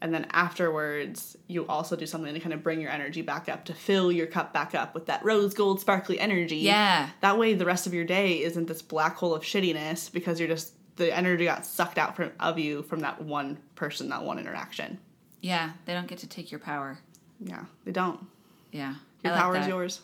And 0.01 0.13
then 0.13 0.27
afterwards, 0.33 1.37
you 1.47 1.67
also 1.67 1.97
do 1.97 2.05
something 2.05 2.35
to 2.35 2.41
kind 2.41 2.53
of 2.53 2.63
bring 2.63 2.81
your 2.81 2.91
energy 2.91 3.23
back 3.23 3.49
up, 3.49 3.65
to 3.67 3.75
fill 3.75 4.13
your 4.13 4.27
cup 4.27 4.53
back 4.53 4.75
up 4.75 4.95
with 4.95 5.07
that 5.07 5.25
rose 5.25 5.55
gold 5.55 5.81
sparkly 5.81 6.21
energy. 6.21 6.59
Yeah. 6.59 7.09
That 7.21 7.39
way, 7.39 7.55
the 7.55 7.65
rest 7.65 7.87
of 7.87 7.95
your 7.95 8.05
day 8.05 8.43
isn't 8.43 8.67
this 8.67 8.83
black 8.83 9.17
hole 9.17 9.35
of 9.35 9.43
shittiness 9.43 10.13
because 10.13 10.39
you're 10.39 10.49
just, 10.49 10.75
the 10.97 11.15
energy 11.15 11.47
got 11.47 11.65
sucked 11.65 11.97
out 11.97 12.17
from, 12.17 12.33
of 12.39 12.59
you 12.59 12.83
from 12.83 13.01
that 13.01 13.23
one 13.23 13.59
person, 13.77 14.11
that 14.11 14.23
one 14.23 14.39
interaction. 14.39 14.99
Yeah, 15.41 15.73
they 15.87 15.95
don't 15.95 16.07
get 16.07 16.19
to 16.19 16.27
take 16.27 16.51
your 16.51 16.61
power. 16.61 16.99
Yeah, 17.41 17.65
they 17.85 17.93
don't. 17.93 18.27
Yeah. 18.73 18.95
Your 19.25 19.33
like 19.33 19.43
power 19.43 19.57
is 19.57 19.61
that. 19.63 19.69
yours. 19.69 20.01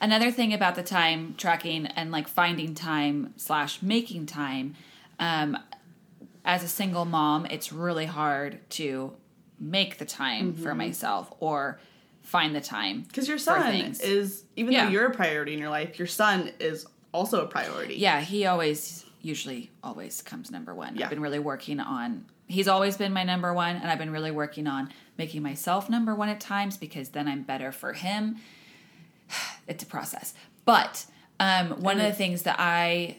Another 0.00 0.30
thing 0.30 0.54
about 0.54 0.76
the 0.76 0.82
time 0.82 1.34
tracking 1.36 1.86
and 1.86 2.10
like 2.10 2.28
finding 2.28 2.74
time 2.74 3.34
slash 3.36 3.82
making 3.82 4.26
time, 4.26 4.74
um, 5.18 5.58
as 6.44 6.62
a 6.64 6.68
single 6.68 7.04
mom, 7.04 7.44
it's 7.46 7.72
really 7.72 8.06
hard 8.06 8.58
to 8.70 9.12
make 9.58 9.98
the 9.98 10.06
time 10.06 10.52
Mm-hmm. 10.54 10.62
for 10.62 10.74
myself 10.74 11.30
or 11.40 11.78
find 12.22 12.54
the 12.54 12.60
time 12.60 13.02
Because 13.02 13.28
your 13.28 13.36
son 13.38 13.74
is, 14.00 14.44
even 14.56 14.72
Yeah. 14.72 14.84
though 14.86 14.90
you're 14.90 15.06
a 15.06 15.14
priority 15.14 15.52
in 15.52 15.58
your 15.58 15.68
life, 15.68 15.98
your 15.98 16.08
son 16.08 16.50
is 16.60 16.86
also 17.12 17.42
a 17.44 17.46
priority. 17.46 17.96
Yeah, 17.96 18.20
he 18.20 18.46
always 18.46 19.04
usually 19.20 19.70
always 19.84 20.22
comes 20.22 20.50
number 20.50 20.74
one. 20.74 20.96
Yeah. 20.96 21.04
I've 21.04 21.10
been 21.10 21.20
really 21.20 21.38
working 21.38 21.78
on 21.80 22.24
he's 22.46 22.66
always 22.68 22.96
been 22.96 23.12
my 23.12 23.22
number 23.22 23.52
one 23.54 23.76
and 23.76 23.88
I've 23.90 23.98
been 23.98 24.10
really 24.10 24.30
working 24.32 24.66
on 24.66 24.88
making 25.18 25.40
myself 25.42 25.88
number 25.90 26.14
one 26.16 26.28
at 26.30 26.40
times 26.40 26.76
because 26.78 27.10
then 27.10 27.28
I'm 27.28 27.42
better 27.42 27.70
for 27.70 27.92
him. 27.92 28.36
It's 29.70 29.82
a 29.82 29.86
process. 29.86 30.34
But 30.66 31.06
um, 31.38 31.80
one 31.80 31.98
of 31.98 32.04
the 32.04 32.12
things 32.12 32.42
that 32.42 32.56
I 32.58 33.16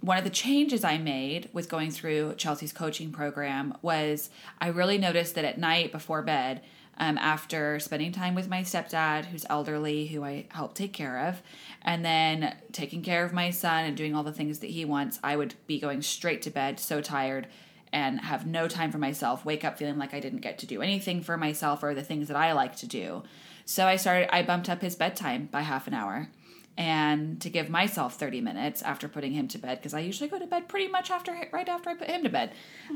one 0.00 0.16
of 0.16 0.24
the 0.24 0.30
changes 0.30 0.84
I 0.84 0.96
made 0.96 1.50
with 1.52 1.68
going 1.68 1.90
through 1.90 2.34
Chelsea's 2.36 2.72
coaching 2.72 3.12
program 3.12 3.76
was 3.82 4.30
I 4.58 4.68
really 4.68 4.96
noticed 4.96 5.34
that 5.34 5.44
at 5.44 5.58
night 5.58 5.92
before 5.92 6.22
bed, 6.22 6.62
um, 6.96 7.18
after 7.18 7.78
spending 7.78 8.12
time 8.12 8.34
with 8.34 8.48
my 8.48 8.62
stepdad, 8.62 9.26
who's 9.26 9.44
elderly, 9.50 10.06
who 10.06 10.24
I 10.24 10.46
help 10.50 10.74
take 10.74 10.92
care 10.92 11.28
of, 11.28 11.42
and 11.82 12.04
then 12.04 12.56
taking 12.72 13.02
care 13.02 13.24
of 13.24 13.32
my 13.32 13.50
son 13.50 13.84
and 13.84 13.96
doing 13.96 14.14
all 14.14 14.22
the 14.22 14.32
things 14.32 14.60
that 14.60 14.70
he 14.70 14.84
wants, 14.84 15.18
I 15.22 15.36
would 15.36 15.54
be 15.66 15.78
going 15.78 16.02
straight 16.02 16.42
to 16.42 16.50
bed, 16.50 16.78
so 16.78 17.00
tired, 17.00 17.46
and 17.92 18.20
have 18.20 18.46
no 18.46 18.68
time 18.68 18.92
for 18.92 18.98
myself. 18.98 19.44
Wake 19.44 19.64
up 19.64 19.78
feeling 19.78 19.98
like 19.98 20.14
I 20.14 20.20
didn't 20.20 20.40
get 20.40 20.58
to 20.58 20.66
do 20.66 20.82
anything 20.82 21.22
for 21.22 21.36
myself 21.36 21.82
or 21.82 21.94
the 21.94 22.02
things 22.02 22.28
that 22.28 22.36
I 22.36 22.52
like 22.52 22.76
to 22.76 22.86
do. 22.86 23.22
So 23.70 23.86
I 23.86 23.94
started. 23.94 24.34
I 24.34 24.42
bumped 24.42 24.68
up 24.68 24.82
his 24.82 24.96
bedtime 24.96 25.48
by 25.52 25.60
half 25.60 25.86
an 25.86 25.94
hour 25.94 26.28
and 26.76 27.40
to 27.40 27.48
give 27.48 27.70
myself 27.70 28.14
30 28.18 28.40
minutes 28.40 28.82
after 28.82 29.06
putting 29.06 29.30
him 29.30 29.46
to 29.46 29.58
bed 29.58 29.78
because 29.78 29.94
I 29.94 30.00
usually 30.00 30.28
go 30.28 30.40
to 30.40 30.46
bed 30.48 30.66
pretty 30.66 30.88
much 30.88 31.08
after 31.08 31.32
right 31.52 31.68
after 31.68 31.88
I 31.88 31.94
put 31.94 32.08
him 32.08 32.24
to 32.24 32.28
bed. 32.28 32.50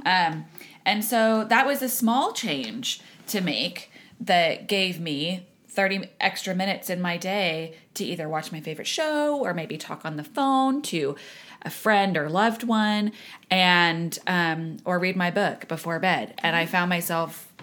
Um, 0.05 0.47
and 0.85 1.05
so 1.05 1.45
that 1.45 1.65
was 1.65 1.81
a 1.81 1.89
small 1.89 2.33
change 2.33 3.01
to 3.29 3.41
make 3.41 3.93
that 4.19 4.67
gave 4.67 4.99
me 4.99 5.47
30 5.69 6.09
extra 6.19 6.57
minutes 6.57 6.91
in 6.91 7.01
my 7.01 7.19
day 7.19 7.77
to 7.95 8.05
either 8.05 8.29
watch 8.29 8.51
my 8.51 8.61
favorite 8.61 8.89
show 8.89 9.39
or 9.39 9.55
maybe 9.55 9.79
talk 9.79 10.05
on 10.05 10.17
the 10.17 10.25
phone 10.25 10.83
to 10.83 11.15
a 11.63 11.71
friend 11.71 12.17
or 12.17 12.29
loved 12.29 12.65
one 12.65 13.13
and 13.49 14.19
um, 14.27 14.79
or 14.85 14.99
read 14.99 15.15
my 15.15 15.31
book 15.31 15.67
before 15.67 15.99
bed 15.99 16.35
and 16.39 16.55
i 16.55 16.67
found 16.67 16.91
myself 16.91 17.54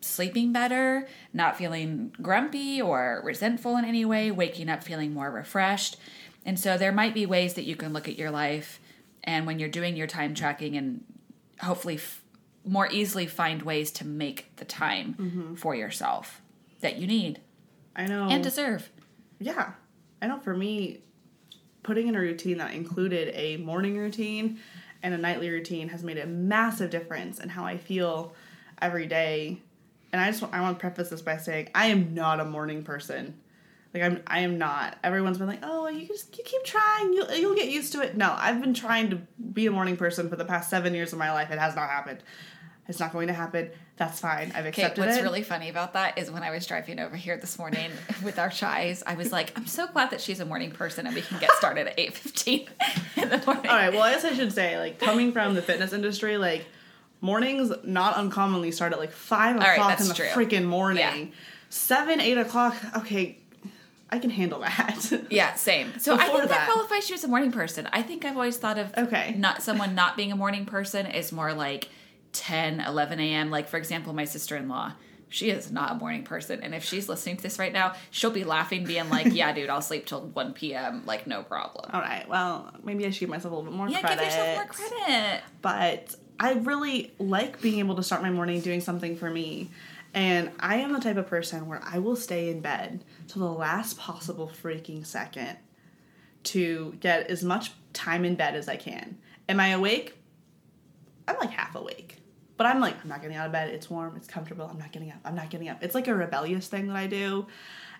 sleeping 0.00 0.52
better, 0.52 1.06
not 1.32 1.56
feeling 1.56 2.14
grumpy 2.22 2.80
or 2.80 3.20
resentful 3.24 3.76
in 3.76 3.84
any 3.84 4.04
way, 4.04 4.30
waking 4.30 4.68
up 4.68 4.82
feeling 4.82 5.12
more 5.12 5.30
refreshed. 5.30 5.96
And 6.44 6.58
so 6.58 6.78
there 6.78 6.92
might 6.92 7.14
be 7.14 7.26
ways 7.26 7.54
that 7.54 7.64
you 7.64 7.76
can 7.76 7.92
look 7.92 8.08
at 8.08 8.18
your 8.18 8.30
life 8.30 8.80
and 9.22 9.46
when 9.46 9.58
you're 9.58 9.68
doing 9.68 9.96
your 9.96 10.06
time 10.06 10.34
tracking 10.34 10.76
and 10.76 11.04
hopefully 11.60 11.96
f- 11.96 12.22
more 12.64 12.88
easily 12.90 13.26
find 13.26 13.62
ways 13.62 13.90
to 13.90 14.06
make 14.06 14.56
the 14.56 14.64
time 14.64 15.14
mm-hmm. 15.18 15.54
for 15.54 15.74
yourself 15.74 16.40
that 16.80 16.96
you 16.96 17.06
need 17.06 17.40
I 17.94 18.06
know. 18.06 18.28
and 18.28 18.42
deserve. 18.42 18.90
Yeah. 19.38 19.72
I 20.22 20.26
know 20.26 20.38
for 20.38 20.54
me, 20.54 21.00
putting 21.82 22.08
in 22.08 22.14
a 22.14 22.20
routine 22.20 22.58
that 22.58 22.72
included 22.72 23.34
a 23.34 23.56
morning 23.58 23.96
routine 23.96 24.60
and 25.02 25.14
a 25.14 25.18
nightly 25.18 25.48
routine 25.50 25.88
has 25.88 26.02
made 26.02 26.18
a 26.18 26.26
massive 26.26 26.90
difference 26.90 27.40
in 27.40 27.48
how 27.48 27.64
I 27.64 27.78
feel 27.78 28.34
every 28.80 29.06
day. 29.06 29.62
And 30.12 30.20
I 30.20 30.30
just 30.30 30.42
want, 30.42 30.54
I 30.54 30.60
want 30.60 30.78
to 30.78 30.80
preface 30.80 31.10
this 31.10 31.22
by 31.22 31.36
saying 31.36 31.70
I 31.74 31.86
am 31.86 32.14
not 32.14 32.40
a 32.40 32.44
morning 32.44 32.82
person. 32.82 33.38
Like 33.92 34.02
I'm 34.02 34.22
I 34.26 34.40
am 34.40 34.58
not. 34.58 34.98
Everyone's 35.02 35.38
been 35.38 35.48
like, 35.48 35.60
"Oh, 35.64 35.88
you 35.88 36.06
just 36.06 36.36
you 36.38 36.44
keep 36.44 36.64
trying. 36.64 37.12
You'll 37.12 37.32
you'll 37.32 37.56
get 37.56 37.68
used 37.68 37.92
to 37.92 38.02
it." 38.02 38.16
No, 38.16 38.34
I've 38.38 38.60
been 38.60 38.74
trying 38.74 39.10
to 39.10 39.16
be 39.52 39.66
a 39.66 39.70
morning 39.70 39.96
person 39.96 40.28
for 40.28 40.36
the 40.36 40.44
past 40.44 40.70
7 40.70 40.94
years 40.94 41.12
of 41.12 41.18
my 41.18 41.32
life. 41.32 41.50
It 41.50 41.58
has 41.58 41.74
not 41.74 41.88
happened. 41.88 42.22
It's 42.90 42.98
not 42.98 43.12
going 43.12 43.28
to 43.28 43.32
happen. 43.32 43.70
That's 43.96 44.18
fine. 44.18 44.50
I've 44.54 44.66
accepted 44.66 45.04
what's 45.04 45.18
it. 45.18 45.22
really 45.22 45.44
funny 45.44 45.68
about 45.68 45.92
that 45.92 46.18
is 46.18 46.28
when 46.28 46.42
I 46.42 46.50
was 46.50 46.66
driving 46.66 46.98
over 46.98 47.14
here 47.14 47.36
this 47.36 47.56
morning 47.56 47.90
with 48.24 48.38
our 48.38 48.48
chais, 48.48 49.02
I 49.06 49.14
was 49.14 49.30
like, 49.30 49.56
I'm 49.56 49.66
so 49.66 49.86
glad 49.86 50.10
that 50.10 50.20
she's 50.20 50.40
a 50.40 50.44
morning 50.44 50.72
person 50.72 51.06
and 51.06 51.14
we 51.14 51.22
can 51.22 51.38
get 51.38 51.52
started 51.52 51.86
at 51.86 51.96
8.15 51.98 52.68
in 53.22 53.28
the 53.28 53.42
morning. 53.46 53.70
All 53.70 53.76
right. 53.76 53.92
Well, 53.92 54.02
I 54.02 54.12
guess 54.12 54.24
I 54.24 54.34
should 54.34 54.52
say, 54.52 54.76
like, 54.76 54.98
coming 54.98 55.30
from 55.30 55.54
the 55.54 55.62
fitness 55.62 55.92
industry, 55.92 56.36
like, 56.36 56.66
mornings 57.20 57.72
not 57.84 58.14
uncommonly 58.16 58.70
start 58.72 58.92
at 58.92 58.98
like 58.98 59.12
five 59.12 59.56
right, 59.56 59.72
o'clock 59.74 60.00
in 60.00 60.08
the 60.08 60.14
true. 60.14 60.26
freaking 60.26 60.64
morning. 60.64 60.98
Yeah. 61.02 61.24
Seven, 61.68 62.20
eight 62.20 62.38
o'clock. 62.38 62.74
Okay, 62.98 63.38
I 64.10 64.18
can 64.18 64.30
handle 64.30 64.60
that. 64.60 65.12
Yeah, 65.30 65.54
same. 65.54 65.98
So 66.00 66.14
I 66.16 66.24
think 66.26 66.38
that, 66.38 66.48
that- 66.48 66.68
qualifies 66.70 67.08
you 67.08 67.14
as 67.14 67.22
a 67.24 67.28
morning 67.28 67.52
person. 67.52 67.88
I 67.92 68.02
think 68.02 68.24
I've 68.24 68.34
always 68.36 68.56
thought 68.56 68.78
of 68.78 68.92
Okay. 68.98 69.34
not 69.38 69.62
someone 69.62 69.94
not 69.94 70.16
being 70.16 70.32
a 70.32 70.36
morning 70.36 70.66
person 70.66 71.06
is 71.06 71.30
more 71.30 71.52
like 71.54 71.88
10, 72.32 72.80
11 72.80 73.20
a.m. 73.20 73.50
Like, 73.50 73.68
for 73.68 73.76
example, 73.76 74.12
my 74.12 74.24
sister 74.24 74.56
in 74.56 74.68
law, 74.68 74.92
she 75.28 75.50
is 75.50 75.70
not 75.70 75.92
a 75.92 75.94
morning 75.94 76.24
person. 76.24 76.60
And 76.60 76.74
if 76.74 76.82
she's 76.84 77.08
listening 77.08 77.36
to 77.36 77.42
this 77.44 77.58
right 77.60 77.72
now, 77.72 77.92
she'll 78.10 78.32
be 78.32 78.42
laughing, 78.42 78.82
being 78.84 79.08
like, 79.10 79.26
yeah, 79.32 79.52
dude, 79.52 79.70
I'll 79.70 79.80
sleep 79.82 80.06
till 80.06 80.22
1 80.22 80.54
p.m. 80.54 81.04
Like, 81.06 81.28
no 81.28 81.44
problem. 81.44 81.88
All 81.92 82.00
right. 82.00 82.28
Well, 82.28 82.72
maybe 82.82 83.06
I 83.06 83.10
should 83.10 83.20
give 83.20 83.28
myself 83.28 83.52
a 83.52 83.56
little 83.56 83.70
bit 83.70 83.76
more 83.76 83.88
Yeah, 83.88 84.00
credit. 84.00 84.18
give 84.18 84.24
yourself 84.26 84.56
more 84.56 84.66
credit. 84.66 85.42
but 85.62 86.16
I 86.40 86.54
really 86.54 87.12
like 87.18 87.60
being 87.60 87.80
able 87.80 87.96
to 87.96 88.02
start 88.02 88.22
my 88.22 88.30
morning 88.30 88.60
doing 88.60 88.80
something 88.80 89.14
for 89.14 89.30
me. 89.30 89.68
And 90.14 90.50
I 90.58 90.76
am 90.76 90.94
the 90.94 90.98
type 90.98 91.18
of 91.18 91.26
person 91.26 91.68
where 91.68 91.82
I 91.84 91.98
will 91.98 92.16
stay 92.16 92.50
in 92.50 92.60
bed 92.60 93.04
till 93.28 93.42
the 93.42 93.52
last 93.52 93.98
possible 93.98 94.50
freaking 94.62 95.04
second 95.04 95.58
to 96.44 96.96
get 96.98 97.28
as 97.28 97.44
much 97.44 97.72
time 97.92 98.24
in 98.24 98.36
bed 98.36 98.56
as 98.56 98.68
I 98.68 98.76
can. 98.76 99.18
Am 99.50 99.60
I 99.60 99.68
awake? 99.68 100.16
I'm 101.28 101.36
like 101.38 101.50
half 101.50 101.74
awake. 101.76 102.16
But 102.56 102.66
I'm 102.66 102.80
like, 102.80 102.96
I'm 103.02 103.08
not 103.08 103.20
getting 103.20 103.36
out 103.36 103.46
of 103.46 103.52
bed. 103.52 103.68
It's 103.68 103.90
warm. 103.90 104.16
It's 104.16 104.26
comfortable. 104.26 104.66
I'm 104.70 104.78
not 104.78 104.92
getting 104.92 105.10
up. 105.10 105.18
I'm 105.24 105.34
not 105.34 105.50
getting 105.50 105.68
up. 105.68 105.82
It's 105.82 105.94
like 105.94 106.08
a 106.08 106.14
rebellious 106.14 106.68
thing 106.68 106.88
that 106.88 106.96
I 106.96 107.06
do. 107.06 107.46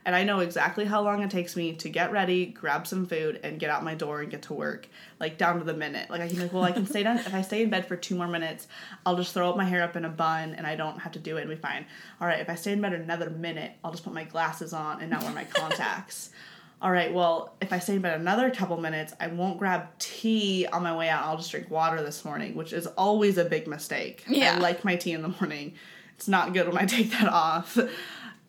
And 0.05 0.17
I 0.17 0.25
know 0.25 0.41
exactly 0.41 0.87
how 0.87 1.03
long 1.03 1.23
it 1.23 1.31
takes 1.31 1.57
me 1.57 1.75
to 1.75 1.89
get 1.89 2.11
ready, 2.11 2.47
grab 2.47 2.87
some 2.87 3.07
food, 3.07 3.39
and 3.43 3.59
get 3.59 3.69
out 3.69 3.85
my 3.85 3.95
door 3.95 4.23
and 4.23 4.31
get 4.31 4.43
to 4.43 4.55
work, 4.55 4.89
like 5.19 5.37
down 5.37 5.59
to 5.59 5.65
the 5.65 5.75
minute. 5.75 6.09
Like 6.09 6.23
I 6.23 6.27
can 6.27 6.37
be 6.37 6.43
like, 6.43 6.53
well, 6.53 6.63
I 6.63 6.73
can 6.73 6.87
stay 6.87 7.03
down. 7.03 7.19
If 7.19 7.35
I 7.35 7.43
stay 7.43 7.63
in 7.63 7.71
bed 7.71 7.87
for 7.87 7.97
two 7.97 8.15
more 8.15 8.27
minutes, 8.27 8.67
I'll 9.05 9.17
just 9.17 9.35
throw 9.35 9.51
up 9.51 9.57
my 9.57 9.65
hair 9.65 9.83
up 9.83 9.97
in 9.97 10.07
a 10.07 10.09
bun, 10.09 10.55
and 10.55 10.67
I 10.67 10.75
don't 10.75 10.99
have 11.01 11.13
to 11.13 11.19
do 11.19 11.37
it, 11.37 11.43
and 11.43 11.51
be 11.51 11.57
fine. 11.57 11.85
All 12.21 12.27
right, 12.27 12.41
if 12.41 12.49
I 12.49 12.55
stay 12.55 12.73
in 12.73 12.81
bed 12.81 12.95
another 12.95 13.29
minute, 13.29 13.73
I'll 13.85 13.91
just 13.91 14.05
put 14.05 14.15
my 14.15 14.25
glasses 14.25 14.73
on 14.73 15.01
and 15.01 15.11
not 15.11 15.23
wear 15.23 15.33
my 15.33 15.45
contacts. 15.45 16.31
All 16.83 16.91
right, 16.91 17.13
well, 17.13 17.55
if 17.61 17.75
I 17.75 17.79
stay 17.79 17.97
in 17.97 18.01
bed 18.01 18.19
another 18.19 18.51
couple 18.51 18.79
minutes, 18.79 19.13
I 19.21 19.27
won't 19.27 19.59
grab 19.59 19.89
tea 19.99 20.67
on 20.73 20.83
my 20.83 20.97
way 20.97 21.11
out. 21.11 21.25
I'll 21.25 21.37
just 21.37 21.51
drink 21.51 21.71
water 21.71 22.03
this 22.03 22.25
morning, 22.25 22.55
which 22.55 22.73
is 22.73 22.87
always 22.87 23.37
a 23.37 23.45
big 23.45 23.67
mistake. 23.67 24.25
Yeah. 24.27 24.55
I 24.55 24.59
like 24.59 24.83
my 24.83 24.97
tea 24.97 25.13
in 25.13 25.21
the 25.21 25.29
morning. 25.29 25.75
It's 26.17 26.27
not 26.27 26.55
good 26.55 26.67
when 26.69 26.79
I 26.79 26.87
take 26.87 27.11
that 27.11 27.29
off. 27.33 27.77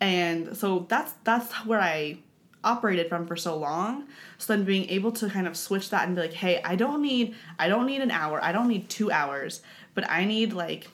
And 0.01 0.57
so 0.57 0.87
that's 0.89 1.13
that's 1.23 1.53
where 1.65 1.79
I 1.79 2.17
operated 2.63 3.07
from 3.07 3.27
for 3.27 3.35
so 3.35 3.55
long. 3.55 4.07
So 4.37 4.53
then 4.55 4.65
being 4.65 4.89
able 4.89 5.11
to 5.13 5.29
kind 5.29 5.47
of 5.47 5.55
switch 5.55 5.91
that 5.91 6.07
and 6.07 6.15
be 6.15 6.23
like, 6.23 6.33
"Hey, 6.33 6.59
I 6.63 6.75
don't 6.75 7.01
need 7.01 7.35
I 7.59 7.67
don't 7.67 7.85
need 7.85 8.01
an 8.01 8.11
hour. 8.11 8.43
I 8.43 8.51
don't 8.51 8.67
need 8.67 8.89
2 8.89 9.11
hours, 9.11 9.61
but 9.93 10.09
I 10.09 10.25
need 10.25 10.53
like 10.53 10.89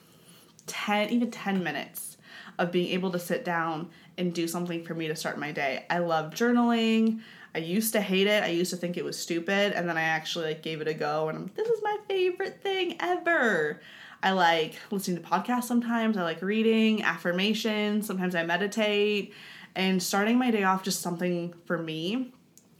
10 0.66 1.08
even 1.10 1.30
10 1.30 1.64
minutes 1.64 2.18
of 2.58 2.70
being 2.70 2.92
able 2.92 3.10
to 3.12 3.18
sit 3.18 3.44
down 3.44 3.88
and 4.18 4.34
do 4.34 4.46
something 4.46 4.84
for 4.84 4.94
me 4.94 5.08
to 5.08 5.16
start 5.16 5.38
my 5.38 5.52
day. 5.52 5.86
I 5.88 5.98
love 5.98 6.34
journaling. 6.34 7.20
I 7.54 7.58
used 7.58 7.92
to 7.94 8.00
hate 8.00 8.26
it. 8.26 8.42
I 8.42 8.48
used 8.48 8.70
to 8.72 8.76
think 8.76 8.96
it 8.96 9.04
was 9.04 9.18
stupid, 9.18 9.72
and 9.72 9.88
then 9.88 9.96
I 9.96 10.02
actually 10.02 10.46
like 10.46 10.62
gave 10.62 10.80
it 10.80 10.88
a 10.88 10.94
go, 10.94 11.28
and 11.28 11.38
I'm, 11.38 11.50
this 11.54 11.68
is 11.68 11.80
my 11.82 11.96
favorite 12.06 12.60
thing 12.62 12.96
ever. 13.00 13.80
I 14.22 14.32
like 14.32 14.74
listening 14.90 15.22
to 15.22 15.28
podcasts 15.28 15.64
sometimes. 15.64 16.16
I 16.16 16.22
like 16.22 16.42
reading, 16.42 17.02
affirmations. 17.02 18.06
Sometimes 18.06 18.34
I 18.34 18.42
meditate, 18.42 19.32
and 19.74 20.02
starting 20.02 20.38
my 20.38 20.50
day 20.50 20.64
off 20.64 20.82
just 20.82 21.00
something 21.00 21.54
for 21.64 21.78
me 21.78 22.32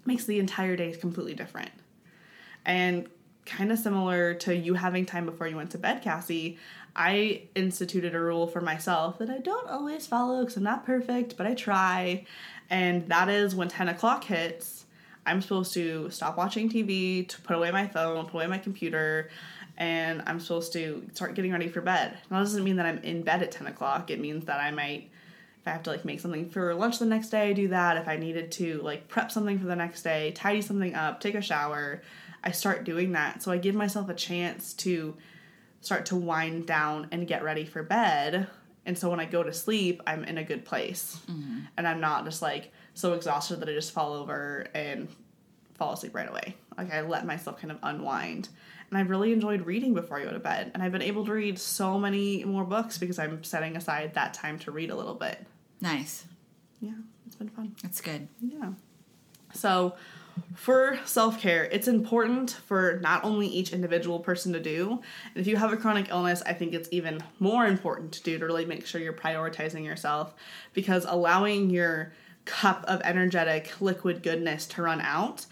makes 0.05 0.24
the 0.24 0.41
entire 0.41 0.74
day 0.74 0.93
completely 0.93 1.34
different. 1.34 1.70
And 2.64 3.09
kind 3.47 3.70
of 3.72 3.78
similar 3.78 4.34
to 4.34 4.55
you 4.55 4.74
having 4.74 5.07
time 5.07 5.24
before 5.26 5.47
you 5.47 5.57
went 5.57 5.70
to 5.70 5.78
bed, 5.78 6.03
Cassie, 6.03 6.59
I 6.95 7.43
instituted 7.55 8.14
a 8.14 8.20
rule 8.20 8.47
for 8.47 8.61
myself 8.61 9.18
that 9.18 9.30
I 9.30 9.39
don't 9.39 9.68
always 9.68 10.07
follow 10.07 10.41
because 10.41 10.57
I'm 10.57 10.64
not 10.64 10.84
perfect, 10.84 11.36
but 11.36 11.47
I 11.47 11.55
try. 11.55 12.26
And 12.68 13.09
that 13.09 13.28
is 13.28 13.55
when 13.55 13.68
10 13.68 13.89
o'clock 13.89 14.24
hits, 14.24 14.86
I'm 15.24 15.41
supposed 15.41 15.74
to 15.74 16.11
stop 16.11 16.36
watching 16.36 16.68
TV, 16.68 17.28
to 17.28 17.41
put 17.43 17.55
away 17.55 17.70
my 17.70 17.86
phone, 17.86 18.24
put 18.24 18.34
away 18.34 18.47
my 18.47 18.59
computer, 18.59 19.30
and 19.79 20.24
I'm 20.26 20.41
supposed 20.41 20.72
to 20.72 21.07
start 21.14 21.35
getting 21.35 21.53
ready 21.53 21.68
for 21.68 21.81
bed. 21.81 22.18
Now, 22.31 22.39
that 22.39 22.45
doesn't 22.45 22.64
mean 22.64 22.76
that 22.76 22.87
I'm 22.87 22.99
in 22.99 23.22
bed 23.22 23.43
at 23.43 23.53
10 23.53 23.68
o'clock. 23.68 24.11
It 24.11 24.20
means 24.20 24.45
that 24.47 24.61
I 24.61 24.72
might, 24.72 25.09
if 25.61 25.68
I 25.68 25.70
have 25.70 25.85
to 25.85 25.91
like 25.91 26.05
make 26.05 26.18
something 26.18 26.51
for 26.51 26.74
lunch 26.74 26.99
the 26.99 27.07
next 27.07 27.29
day, 27.29 27.51
I 27.51 27.53
do 27.53 27.68
that. 27.68 27.97
If 27.97 28.09
I 28.09 28.16
needed 28.16 28.51
to 28.53 28.83
like 28.83 29.07
prep 29.07 29.31
something 29.31 29.57
for 29.57 29.66
the 29.66 29.76
next 29.76 30.03
day, 30.03 30.33
tidy 30.33 30.62
something 30.62 30.97
up, 30.97 31.20
take 31.20 31.37
a 31.37 31.41
shower, 31.41 32.03
I 32.43 32.51
start 32.51 32.83
doing 32.83 33.12
that. 33.12 33.41
So 33.41 33.53
I 33.53 33.59
give 33.59 33.76
myself 33.76 34.09
a 34.09 34.14
chance 34.14 34.74
to 34.74 35.16
start 35.81 36.07
to 36.07 36.16
wind 36.16 36.66
down 36.66 37.07
and 37.12 37.24
get 37.24 37.45
ready 37.45 37.64
for 37.64 37.85
bed. 37.85 38.49
And 38.85 38.99
so 38.99 39.09
when 39.09 39.20
I 39.20 39.26
go 39.26 39.45
to 39.45 39.53
sleep, 39.53 40.03
I'm 40.09 40.24
in 40.24 40.39
a 40.39 40.45
good 40.45 40.64
place. 40.64 41.20
Mm-hmm. 41.31 41.59
And 41.76 41.87
I'm 41.87 42.01
not 42.01 42.24
just 42.24 42.43
like 42.43 42.72
so 42.95 43.12
exhausted 43.12 43.61
that 43.61 43.68
I 43.68 43.74
just 43.74 43.93
fall 43.93 44.14
over 44.14 44.66
and 44.74 45.07
fall 45.74 45.93
asleep 45.93 46.16
right 46.16 46.29
away. 46.29 46.57
Like 46.76 46.93
I 46.93 47.03
let 47.03 47.24
myself 47.24 47.61
kind 47.61 47.70
of 47.70 47.79
unwind. 47.85 48.49
And 48.91 48.99
I've 48.99 49.11
really 49.11 49.32
enjoyed 49.32 49.66
reading 49.66 49.95
before 49.95 50.18
I 50.18 50.24
go 50.24 50.32
to 50.32 50.39
bed. 50.39 50.70
And 50.72 50.82
I've 50.82 50.93
been 50.93 51.03
able 51.03 51.24
to 51.26 51.32
read 51.32 51.59
so 51.59 51.99
many 51.99 52.45
more 52.45 52.64
books 52.64 52.97
because 52.99 53.18
I'm 53.18 53.45
setting 53.45 53.76
aside 53.76 54.14
that 54.14 54.34
time 54.34 54.59
to 54.61 54.70
read 54.70 54.91
a 54.91 54.97
little 54.97 55.14
bit. 55.14 55.45
Nice. 55.80 56.24
Yeah, 56.80 56.93
it's 57.26 57.36
been 57.36 57.49
fun. 57.51 57.74
That's 57.82 58.01
good. 58.01 58.28
Yeah. 58.41 58.72
So, 59.53 59.95
for 60.55 60.99
self 61.05 61.41
care, 61.41 61.64
it's 61.64 61.89
important 61.89 62.53
for 62.66 62.99
not 63.03 63.24
only 63.24 63.47
each 63.47 63.72
individual 63.72 64.20
person 64.20 64.53
to 64.53 64.61
do, 64.61 65.01
and 65.34 65.41
if 65.41 65.47
you 65.47 65.57
have 65.57 65.72
a 65.72 65.76
chronic 65.76 66.11
illness, 66.11 66.43
I 66.47 66.53
think 66.53 66.74
it's 66.74 66.89
even 66.93 67.22
more 67.41 67.66
important 67.66 68.12
to 68.12 68.22
do 68.22 68.39
to 68.39 68.47
really 68.47 68.64
make 68.64 68.86
sure 68.86 69.01
you're 69.01 69.12
prioritizing 69.12 69.84
yourself 69.84 70.34
because 70.74 71.05
allowing 71.09 71.70
your 71.70 72.12
cup 72.45 72.84
of 72.89 73.01
energetic 73.05 73.80
liquid 73.80 74.22
goodness 74.22 74.66
to 74.66 74.82
run 74.82 75.01
out 75.01 75.45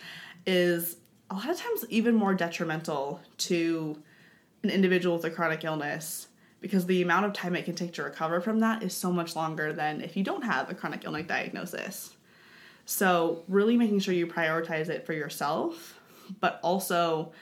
is 0.46 0.96
a 1.30 1.34
lot 1.34 1.50
of 1.50 1.58
times 1.58 1.84
even 1.88 2.14
more 2.14 2.34
detrimental 2.34 3.20
to 3.38 4.00
an 4.62 4.70
individual 4.70 5.16
with 5.16 5.24
a 5.24 5.30
chronic 5.30 5.64
illness 5.64 6.28
because 6.60 6.86
the 6.86 7.02
amount 7.02 7.26
of 7.26 7.32
time 7.32 7.54
it 7.54 7.64
can 7.64 7.74
take 7.74 7.92
to 7.94 8.02
recover 8.02 8.40
from 8.40 8.60
that 8.60 8.82
is 8.82 8.94
so 8.94 9.12
much 9.12 9.36
longer 9.36 9.72
than 9.72 10.00
if 10.00 10.16
you 10.16 10.24
don't 10.24 10.42
have 10.42 10.70
a 10.70 10.74
chronic 10.74 11.04
illness 11.04 11.26
diagnosis. 11.26 12.16
So, 12.86 13.42
really 13.48 13.76
making 13.76 13.98
sure 14.00 14.14
you 14.14 14.26
prioritize 14.26 14.88
it 14.88 15.04
for 15.04 15.12
yourself, 15.12 15.98
but 16.40 16.60
also 16.62 17.32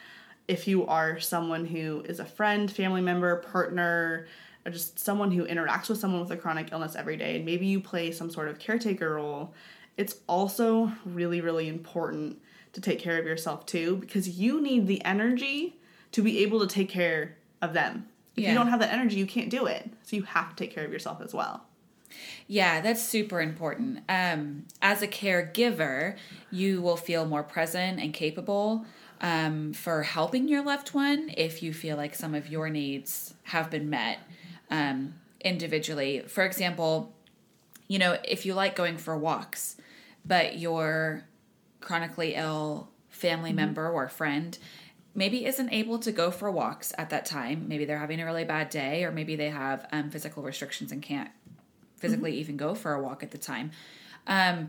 if 0.49 0.67
you 0.67 0.87
are 0.87 1.21
someone 1.21 1.67
who 1.67 2.03
is 2.07 2.19
a 2.19 2.25
friend, 2.25 2.71
family 2.71 3.03
member, 3.03 3.37
partner, 3.37 4.27
or 4.65 4.73
just 4.73 4.99
someone 4.99 5.31
who 5.31 5.47
interacts 5.47 5.89
with 5.89 5.99
someone 5.99 6.21
with 6.21 6.31
a 6.31 6.37
chronic 6.37 6.73
illness 6.73 6.97
every 6.97 7.17
day, 7.17 7.37
and 7.37 7.45
maybe 7.45 7.67
you 7.67 7.81
play 7.81 8.11
some 8.11 8.31
sort 8.31 8.49
of 8.49 8.59
caretaker 8.59 9.15
role, 9.15 9.55
it's 9.97 10.17
also 10.27 10.91
really, 11.05 11.41
really 11.41 11.69
important 11.69 12.41
to 12.75 12.81
take 12.81 12.99
care 12.99 13.19
of 13.19 13.25
yourself 13.25 13.65
too, 13.67 13.97
because 13.97 14.29
you 14.29 14.61
need 14.61 14.87
the 14.87 15.05
energy 15.05 15.77
to 16.13 16.23
be 16.23 16.43
able 16.43 16.61
to 16.61 16.67
take 16.67 16.89
care 16.89 17.37
of 17.63 17.73
them. 17.73 18.07
If 18.37 18.43
yeah. 18.43 18.51
you 18.51 18.55
don't 18.55 18.69
have 18.69 18.81
that 18.81 18.93
energy, 18.93 19.17
you 19.17 19.27
can't 19.27 19.51
do 19.51 19.67
it. 19.67 19.91
So 20.03 20.17
you 20.17 20.23
have 20.25 20.51
to 20.51 20.57
take 20.57 20.75
care 20.75 20.85
of 20.85 20.93
yourself 20.93 21.21
as 21.21 21.33
well. 21.33 21.65
Yeah, 22.47 22.81
that's 22.81 23.03
super 23.03 23.41
important. 23.41 24.01
Um, 24.09 24.67
as 24.83 25.03
a 25.03 25.09
caregiver, 25.09 26.17
you 26.51 26.81
will 26.81 26.97
feel 26.97 27.27
more 27.27 27.43
present 27.43 28.01
and 28.01 28.13
capable 28.13 28.85
um, 29.21 29.73
for 29.73 30.03
helping 30.03 30.49
your 30.49 30.63
loved 30.63 30.95
one 30.95 31.33
if 31.37 31.63
you 31.63 31.73
feel 31.73 31.97
like 31.97 32.15
some 32.15 32.35
of 32.35 32.49
your 32.49 32.69
needs 32.69 33.35
have 33.45 33.71
been 33.71 33.89
met 33.89 34.19
um, 34.71 35.15
individually. 35.41 36.25
For 36.27 36.45
example, 36.45 37.13
you 37.89 37.99
know, 37.99 38.19
if 38.25 38.47
you 38.47 38.55
like 38.55 38.77
going 38.77 38.97
for 38.97 39.17
walks, 39.17 39.77
but 40.25 40.59
your 40.59 41.25
chronically 41.85 42.35
ill 42.35 42.89
family 43.09 43.51
mm-hmm. 43.51 43.57
member 43.57 43.89
or 43.89 44.09
friend 44.09 44.59
maybe 45.15 45.47
isn't 45.47 45.73
able 45.73 45.99
to 46.01 46.11
go 46.11 46.31
for 46.31 46.51
walks 46.51 46.93
at 46.99 47.11
that 47.11 47.25
time. 47.25 47.69
Maybe 47.69 47.85
they're 47.85 47.99
having 47.99 48.21
a 48.21 48.25
really 48.25 48.45
bad 48.45 48.69
day, 48.69 49.05
or 49.05 49.13
maybe 49.13 49.37
they 49.37 49.51
have 49.51 49.87
um, 49.93 50.11
physical 50.11 50.43
restrictions 50.43 50.91
and 50.91 51.01
can't 51.01 51.31
physically 51.97 52.33
mm-hmm. 52.33 52.41
even 52.41 52.57
go 52.57 52.75
for 52.75 52.93
a 52.93 53.01
walk 53.01 53.23
at 53.23 53.31
the 53.31 53.39
time, 53.39 53.71
um, 54.27 54.69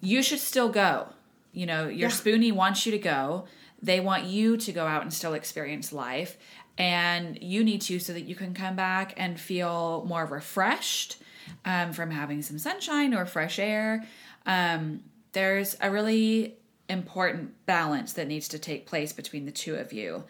you 0.00 0.22
should 0.22 0.40
still 0.40 0.68
go. 0.68 1.08
You 1.52 1.66
know, 1.66 1.86
your 1.86 2.08
yeah. 2.08 2.16
spoonie 2.16 2.52
wants 2.52 2.84
you 2.84 2.92
to 2.92 2.98
go. 2.98 3.44
They 3.80 4.00
want 4.00 4.24
you 4.24 4.56
to 4.56 4.72
go 4.72 4.86
out 4.86 5.02
and 5.02 5.12
still 5.12 5.34
experience 5.34 5.92
life. 5.92 6.36
And 6.76 7.40
you 7.40 7.62
need 7.62 7.80
to 7.82 8.00
so 8.00 8.12
that 8.12 8.22
you 8.22 8.34
can 8.34 8.54
come 8.54 8.74
back 8.74 9.14
and 9.16 9.38
feel 9.38 10.04
more 10.08 10.26
refreshed 10.26 11.22
um, 11.64 11.92
from 11.92 12.10
having 12.10 12.42
some 12.42 12.58
sunshine 12.58 13.14
or 13.14 13.24
fresh 13.26 13.60
air. 13.60 14.04
Um, 14.46 15.04
there's 15.34 15.76
a 15.80 15.90
really 15.90 16.56
important 16.88 17.66
balance 17.66 18.14
that 18.14 18.26
needs 18.26 18.48
to 18.48 18.58
take 18.58 18.86
place 18.86 19.12
between 19.12 19.44
the 19.44 19.52
two 19.52 19.74
of 19.74 19.92
you 19.92 20.24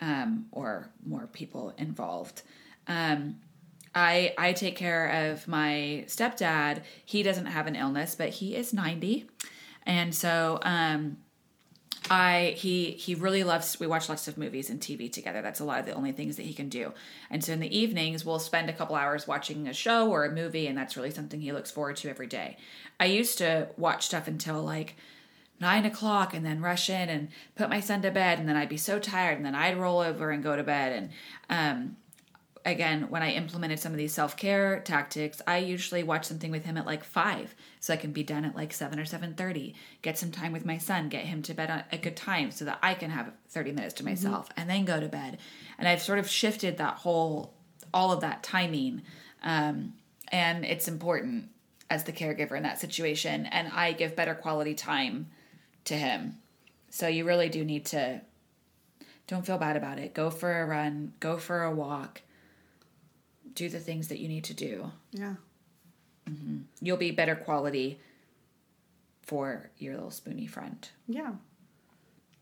um, 0.00 0.46
or 0.52 0.90
more 1.04 1.26
people 1.28 1.72
involved. 1.78 2.42
Um, 2.86 3.36
I 3.94 4.34
I 4.36 4.52
take 4.52 4.76
care 4.76 5.30
of 5.30 5.48
my 5.48 6.04
stepdad. 6.06 6.82
He 7.04 7.22
doesn't 7.22 7.46
have 7.46 7.66
an 7.66 7.76
illness, 7.76 8.14
but 8.14 8.28
he 8.28 8.54
is 8.54 8.72
90. 8.74 9.26
And 9.84 10.14
so 10.14 10.58
um 10.62 11.16
I 12.10 12.54
he 12.56 12.92
he 12.92 13.14
really 13.14 13.42
loves 13.42 13.80
we 13.80 13.86
watch 13.86 14.08
lots 14.08 14.28
of 14.28 14.38
movies 14.38 14.70
and 14.70 14.80
TV 14.80 15.10
together. 15.10 15.42
That's 15.42 15.60
a 15.60 15.64
lot 15.64 15.80
of 15.80 15.86
the 15.86 15.92
only 15.92 16.12
things 16.12 16.36
that 16.36 16.44
he 16.44 16.54
can 16.54 16.68
do. 16.68 16.92
And 17.30 17.42
so 17.42 17.52
in 17.52 17.60
the 17.60 17.76
evenings 17.76 18.24
we'll 18.24 18.38
spend 18.38 18.70
a 18.70 18.72
couple 18.72 18.96
hours 18.96 19.26
watching 19.26 19.66
a 19.66 19.72
show 19.72 20.10
or 20.10 20.24
a 20.24 20.32
movie 20.32 20.66
and 20.66 20.76
that's 20.76 20.96
really 20.96 21.10
something 21.10 21.40
he 21.40 21.52
looks 21.52 21.70
forward 21.70 21.96
to 21.96 22.08
every 22.08 22.26
day. 22.26 22.56
I 23.00 23.06
used 23.06 23.38
to 23.38 23.68
watch 23.76 24.06
stuff 24.06 24.28
until 24.28 24.62
like 24.62 24.96
nine 25.60 25.84
o'clock 25.84 26.34
and 26.34 26.44
then 26.44 26.60
rush 26.60 26.88
in 26.90 27.08
and 27.08 27.28
put 27.54 27.70
my 27.70 27.80
son 27.80 28.02
to 28.02 28.10
bed 28.10 28.38
and 28.38 28.48
then 28.48 28.56
I'd 28.56 28.68
be 28.68 28.76
so 28.76 28.98
tired 28.98 29.36
and 29.36 29.46
then 29.46 29.54
I'd 29.54 29.78
roll 29.78 30.00
over 30.00 30.30
and 30.30 30.42
go 30.42 30.54
to 30.54 30.62
bed 30.62 30.92
and 30.92 31.10
um 31.48 31.96
again, 32.66 33.08
when 33.08 33.22
I 33.22 33.30
implemented 33.30 33.78
some 33.78 33.92
of 33.92 33.98
these 33.98 34.12
self 34.12 34.36
care 34.36 34.80
tactics, 34.80 35.40
I 35.46 35.58
usually 35.58 36.02
watch 36.02 36.26
something 36.26 36.50
with 36.50 36.64
him 36.64 36.76
at 36.76 36.84
like 36.84 37.04
five, 37.04 37.54
so 37.80 37.94
I 37.94 37.96
can 37.96 38.12
be 38.12 38.24
done 38.24 38.44
at 38.44 38.56
like 38.56 38.74
seven 38.74 38.98
or 38.98 39.06
seven 39.06 39.34
thirty. 39.34 39.74
Get 40.02 40.18
some 40.18 40.32
time 40.32 40.52
with 40.52 40.66
my 40.66 40.76
son, 40.76 41.08
get 41.08 41.24
him 41.24 41.42
to 41.42 41.54
bed 41.54 41.70
at 41.70 41.86
a 41.92 41.96
good 41.96 42.16
time, 42.16 42.50
so 42.50 42.66
that 42.66 42.78
I 42.82 42.94
can 42.94 43.10
have 43.10 43.32
thirty 43.48 43.72
minutes 43.72 43.94
to 43.94 44.02
mm-hmm. 44.02 44.10
myself, 44.10 44.48
mm-hmm. 44.50 44.60
and 44.60 44.68
then 44.68 44.84
go 44.84 45.00
to 45.00 45.08
bed. 45.08 45.38
And 45.78 45.88
I've 45.88 46.02
sort 46.02 46.18
of 46.18 46.28
shifted 46.28 46.76
that 46.76 46.96
whole, 46.96 47.54
all 47.94 48.12
of 48.12 48.20
that 48.20 48.42
timing, 48.42 49.02
um, 49.42 49.94
and 50.28 50.64
it's 50.64 50.88
important 50.88 51.50
as 51.88 52.02
the 52.02 52.12
caregiver 52.12 52.56
in 52.56 52.64
that 52.64 52.80
situation. 52.80 53.46
And 53.46 53.68
I 53.72 53.92
give 53.92 54.16
better 54.16 54.34
quality 54.34 54.74
time 54.74 55.28
to 55.84 55.94
him. 55.94 56.38
So 56.90 57.06
you 57.06 57.24
really 57.24 57.48
do 57.48 57.64
need 57.64 57.86
to. 57.86 58.22
Don't 59.28 59.44
feel 59.44 59.58
bad 59.58 59.76
about 59.76 59.98
it. 59.98 60.14
Go 60.14 60.30
for 60.30 60.60
a 60.62 60.66
run. 60.66 61.12
Go 61.18 61.36
for 61.36 61.64
a 61.64 61.74
walk 61.74 62.22
do 63.56 63.68
the 63.68 63.80
things 63.80 64.08
that 64.08 64.20
you 64.20 64.28
need 64.28 64.44
to 64.44 64.54
do. 64.54 64.92
Yeah. 65.10 65.34
Mm-hmm. 66.30 66.58
You'll 66.80 66.96
be 66.96 67.10
better 67.10 67.34
quality 67.34 68.00
for 69.22 69.70
your 69.78 69.94
little 69.94 70.10
spoonie 70.10 70.48
friend. 70.48 70.88
Yeah. 71.08 71.32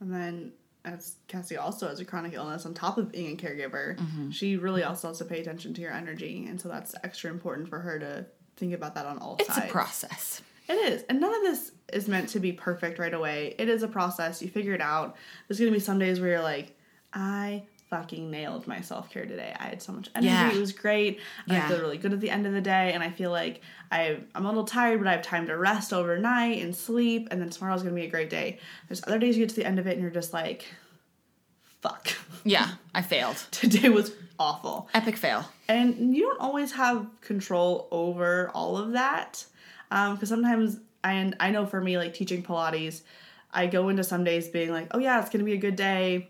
And 0.01 0.13
then 0.13 0.53
as 0.85 1.17
Cassie 1.29 1.57
also 1.57 1.89
has 1.89 2.01
a 2.01 2.05
chronic 2.05 2.35
illness 2.35 2.67
on 2.67 2.75
top 2.75 2.99
of 2.99 3.11
being 3.11 3.33
a 3.33 3.37
caregiver, 3.37 3.97
mm-hmm. 3.97 4.31
she 4.31 4.59
really 4.59 4.83
also 4.83 5.09
has 5.09 5.19
to 5.19 5.25
pay 5.25 5.41
attention 5.41 5.73
to 5.75 5.81
your 5.81 5.93
energy. 5.93 6.47
And 6.47 6.61
so 6.61 6.69
that's 6.69 6.95
extra 7.03 7.31
important 7.31 7.71
for 7.71 7.79
her 7.79 7.99
to 7.99 8.27
think 8.57 8.75
about 8.75 8.95
that 8.97 9.07
on 9.07 9.19
all 9.19 9.37
it's 9.39 9.49
sides. 9.49 9.61
It's 9.61 9.69
a 9.69 9.73
process. 9.73 10.43
It 10.69 10.75
is. 10.75 11.05
And 11.09 11.21
none 11.21 11.35
of 11.35 11.43
this 11.43 11.73
is 11.93 12.09
meant 12.09 12.31
to 12.31 12.41
be 12.41 12.53
perfect 12.53 12.99
right 12.99 13.15
away. 13.15 13.55
It 13.59 13.69
is 13.69 13.83
a 13.83 13.89
process. 13.89 14.43
You 14.43 14.49
figure 14.49 14.75
it 14.75 14.81
out. 14.81 15.17
There's 15.47 15.59
going 15.59 15.71
to 15.71 15.77
be 15.77 15.81
some 15.81 15.99
days 15.99 16.21
where 16.21 16.31
you're 16.31 16.43
like, 16.43 16.77
I 17.13 17.65
fucking 17.91 18.31
nailed 18.31 18.67
my 18.67 18.81
self 18.81 19.11
care 19.11 19.27
today. 19.27 19.55
I 19.59 19.65
had 19.65 19.83
so 19.83 19.93
much 19.93 20.09
energy. 20.15 20.29
Yeah. 20.29 20.53
It 20.53 20.59
was 20.61 20.73
great. 20.73 21.21
Yeah. 21.47 21.65
I 21.65 21.69
feel 21.69 21.81
really 21.81 21.99
good 21.99 22.13
at 22.13 22.21
the 22.21 22.31
end 22.31 22.47
of 22.47 22.53
the 22.53 22.61
day, 22.61 22.93
and 22.93 23.03
I 23.03 23.11
feel 23.11 23.31
like 23.31 23.61
I 23.91 24.19
I'm 24.35 24.45
a 24.45 24.49
little 24.49 24.65
tired, 24.65 24.99
but 24.99 25.09
I 25.09 25.13
have 25.13 25.23
time 25.23 25.47
to 25.47 25.57
rest 25.57 25.93
overnight 25.93 26.63
and 26.63 26.75
sleep. 26.75 27.29
And 27.31 27.41
then 27.41 27.51
tomorrow's 27.51 27.83
gonna 27.83 27.95
be 27.95 28.05
a 28.05 28.11
great 28.11 28.31
day. 28.31 28.59
There's 28.89 29.03
other 29.07 29.19
days 29.19 29.37
you 29.37 29.45
get 29.45 29.51
to 29.51 29.57
the 29.57 29.67
end 29.67 29.79
of 29.79 29.87
it 29.87 29.93
and 29.93 30.03
you're 30.03 30.11
just 30.11 30.33
like, 30.33 30.67
fuck. 31.81 32.09
Yeah, 32.47 32.73
I 32.95 33.01
failed. 33.01 33.39
today 33.53 33.89
was 33.89 34.13
awful. 34.39 34.91
Epic 34.93 35.17
fail. 35.17 35.47
And 35.67 36.15
you 36.15 36.25
don't 36.25 36.39
always 36.39 36.73
have 36.73 37.07
control 37.23 37.89
over 37.91 38.51
all 38.51 38.77
of 38.77 38.93
that, 38.93 39.47
because 39.89 40.31
um, 40.31 40.43
sometimes 40.43 40.79
I 41.03 41.15
and 41.15 41.35
I 41.41 41.51
know 41.53 41.65
for 41.65 41.81
me 41.81 41.97
like 41.97 42.13
teaching 42.13 42.43
Pilates. 42.43 43.01
I 43.51 43.67
go 43.67 43.89
into 43.89 44.05
some 44.05 44.25
days 44.25 44.49
being 44.49 44.73
like, 44.73 44.89
oh 44.91 44.99
yeah, 44.99 45.21
it's 45.21 45.31
gonna 45.31 45.45
be 45.45 45.55
a 45.55 45.59
good 45.59 45.77
day 45.77 46.29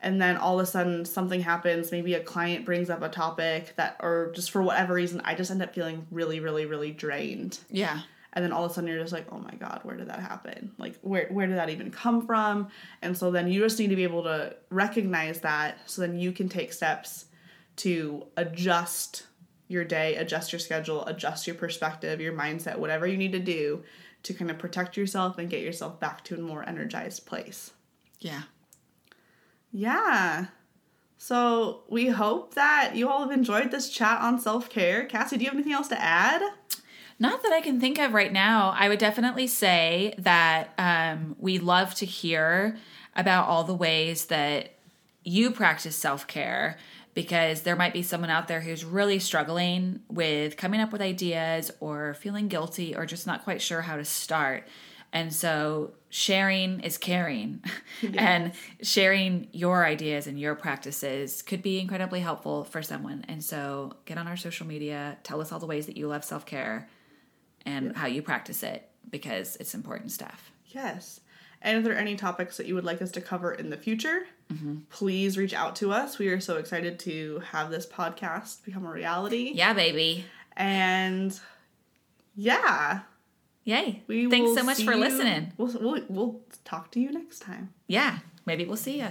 and 0.00 0.20
then 0.20 0.36
all 0.36 0.60
of 0.60 0.64
a 0.64 0.70
sudden 0.70 1.04
something 1.04 1.40
happens. 1.40 1.90
Maybe 1.90 2.14
a 2.14 2.20
client 2.20 2.64
brings 2.64 2.90
up 2.90 3.02
a 3.02 3.08
topic 3.08 3.74
that 3.76 3.96
or 4.00 4.32
just 4.34 4.50
for 4.50 4.62
whatever 4.62 4.94
reason 4.94 5.22
i 5.24 5.34
just 5.34 5.50
end 5.50 5.62
up 5.62 5.74
feeling 5.74 6.06
really 6.10 6.40
really 6.40 6.66
really 6.66 6.92
drained. 6.92 7.58
Yeah. 7.70 8.00
And 8.34 8.44
then 8.44 8.52
all 8.52 8.64
of 8.64 8.70
a 8.70 8.74
sudden 8.74 8.88
you're 8.88 9.00
just 9.00 9.12
like 9.12 9.26
oh 9.32 9.38
my 9.38 9.54
god 9.54 9.80
where 9.82 9.96
did 9.96 10.08
that 10.08 10.20
happen? 10.20 10.72
Like 10.78 10.98
where 11.00 11.28
where 11.30 11.46
did 11.46 11.56
that 11.56 11.70
even 11.70 11.90
come 11.90 12.26
from? 12.26 12.68
And 13.00 13.16
so 13.16 13.30
then 13.30 13.50
you 13.50 13.60
just 13.60 13.78
need 13.78 13.88
to 13.88 13.96
be 13.96 14.02
able 14.02 14.24
to 14.24 14.54
recognize 14.70 15.40
that 15.40 15.78
so 15.86 16.02
then 16.02 16.18
you 16.18 16.32
can 16.32 16.48
take 16.48 16.72
steps 16.72 17.26
to 17.76 18.26
adjust 18.36 19.26
your 19.66 19.84
day 19.84 20.16
adjust 20.16 20.52
your 20.52 20.60
schedule 20.60 21.04
adjust 21.06 21.46
your 21.46 21.56
perspective 21.56 22.20
your 22.20 22.34
mindset 22.34 22.78
whatever 22.78 23.06
you 23.06 23.16
need 23.16 23.32
to 23.32 23.38
do 23.38 23.82
to 24.22 24.34
kind 24.34 24.50
of 24.50 24.58
protect 24.58 24.96
yourself 24.96 25.38
and 25.38 25.48
get 25.48 25.62
yourself 25.62 25.98
back 25.98 26.22
to 26.24 26.34
a 26.34 26.38
more 26.38 26.66
energized 26.68 27.24
place. 27.24 27.72
Yeah 28.20 28.42
yeah. 29.74 30.46
So 31.18 31.82
we 31.88 32.06
hope 32.06 32.54
that 32.54 32.94
you 32.94 33.08
all 33.08 33.22
have 33.22 33.32
enjoyed 33.32 33.72
this 33.72 33.90
chat 33.90 34.22
on 34.22 34.40
self 34.40 34.70
care. 34.70 35.04
Cassie, 35.04 35.36
do 35.36 35.42
you 35.42 35.50
have 35.50 35.56
anything 35.56 35.72
else 35.72 35.88
to 35.88 36.00
add? 36.00 36.42
Not 37.18 37.42
that 37.42 37.52
I 37.52 37.60
can 37.60 37.80
think 37.80 37.98
of 37.98 38.12
right 38.12 38.32
now. 38.32 38.74
I 38.76 38.88
would 38.88 38.98
definitely 38.98 39.48
say 39.48 40.14
that 40.18 40.72
um, 40.78 41.34
we 41.38 41.58
love 41.58 41.94
to 41.96 42.06
hear 42.06 42.76
about 43.16 43.48
all 43.48 43.64
the 43.64 43.74
ways 43.74 44.26
that 44.26 44.74
you 45.24 45.50
practice 45.50 45.96
self 45.96 46.26
care 46.28 46.78
because 47.14 47.62
there 47.62 47.76
might 47.76 47.92
be 47.92 48.02
someone 48.02 48.30
out 48.30 48.46
there 48.46 48.60
who's 48.60 48.84
really 48.84 49.18
struggling 49.18 50.00
with 50.08 50.56
coming 50.56 50.80
up 50.80 50.92
with 50.92 51.00
ideas 51.00 51.72
or 51.80 52.14
feeling 52.14 52.46
guilty 52.46 52.94
or 52.94 53.06
just 53.06 53.26
not 53.26 53.42
quite 53.42 53.62
sure 53.62 53.82
how 53.82 53.96
to 53.96 54.04
start. 54.04 54.68
And 55.14 55.32
so 55.32 55.92
sharing 56.10 56.80
is 56.80 56.98
caring. 56.98 57.62
Yes. 58.02 58.14
and 58.18 58.52
sharing 58.82 59.48
your 59.52 59.86
ideas 59.86 60.26
and 60.26 60.38
your 60.38 60.54
practices 60.56 61.40
could 61.40 61.62
be 61.62 61.78
incredibly 61.78 62.20
helpful 62.20 62.64
for 62.64 62.82
someone. 62.82 63.24
And 63.28 63.42
so 63.42 63.94
get 64.04 64.18
on 64.18 64.26
our 64.26 64.36
social 64.36 64.66
media, 64.66 65.16
tell 65.22 65.40
us 65.40 65.52
all 65.52 65.58
the 65.58 65.66
ways 65.66 65.86
that 65.86 65.96
you 65.96 66.08
love 66.08 66.24
self 66.24 66.44
care 66.44 66.88
and 67.64 67.86
yeah. 67.86 67.98
how 67.98 68.06
you 68.06 68.20
practice 68.20 68.62
it 68.62 68.90
because 69.08 69.56
it's 69.56 69.74
important 69.74 70.12
stuff. 70.12 70.50
Yes. 70.66 71.20
And 71.62 71.78
if 71.78 71.84
there 71.84 71.94
are 71.94 71.98
any 71.98 72.16
topics 72.16 72.58
that 72.58 72.66
you 72.66 72.74
would 72.74 72.84
like 72.84 73.00
us 73.00 73.10
to 73.12 73.22
cover 73.22 73.52
in 73.52 73.70
the 73.70 73.76
future, 73.78 74.26
mm-hmm. 74.52 74.80
please 74.90 75.38
reach 75.38 75.54
out 75.54 75.76
to 75.76 75.92
us. 75.92 76.18
We 76.18 76.28
are 76.28 76.40
so 76.40 76.58
excited 76.58 76.98
to 77.00 77.40
have 77.52 77.70
this 77.70 77.86
podcast 77.86 78.64
become 78.64 78.84
a 78.84 78.90
reality. 78.90 79.52
Yeah, 79.54 79.72
baby. 79.72 80.26
And 80.56 81.38
yeah. 82.34 83.00
Yay. 83.64 84.02
We 84.06 84.28
Thanks 84.28 84.54
so 84.54 84.62
much 84.62 84.84
for 84.84 84.92
you. 84.92 85.00
listening. 85.00 85.52
We'll, 85.56 85.72
we'll, 85.80 86.02
we'll 86.08 86.40
talk 86.64 86.90
to 86.92 87.00
you 87.00 87.10
next 87.12 87.40
time. 87.40 87.72
Yeah. 87.86 88.18
Maybe 88.46 88.64
we'll 88.66 88.76
see 88.76 88.98
you. 89.00 89.08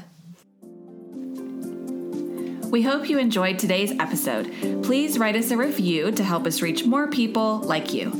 We 2.69 2.81
hope 2.81 3.09
you 3.09 3.19
enjoyed 3.19 3.59
today's 3.59 3.91
episode. 3.99 4.51
Please 4.83 5.19
write 5.19 5.35
us 5.35 5.51
a 5.51 5.57
review 5.57 6.11
to 6.11 6.23
help 6.23 6.45
us 6.47 6.61
reach 6.61 6.85
more 6.85 7.07
people 7.07 7.59
like 7.59 7.93
you. 7.93 8.11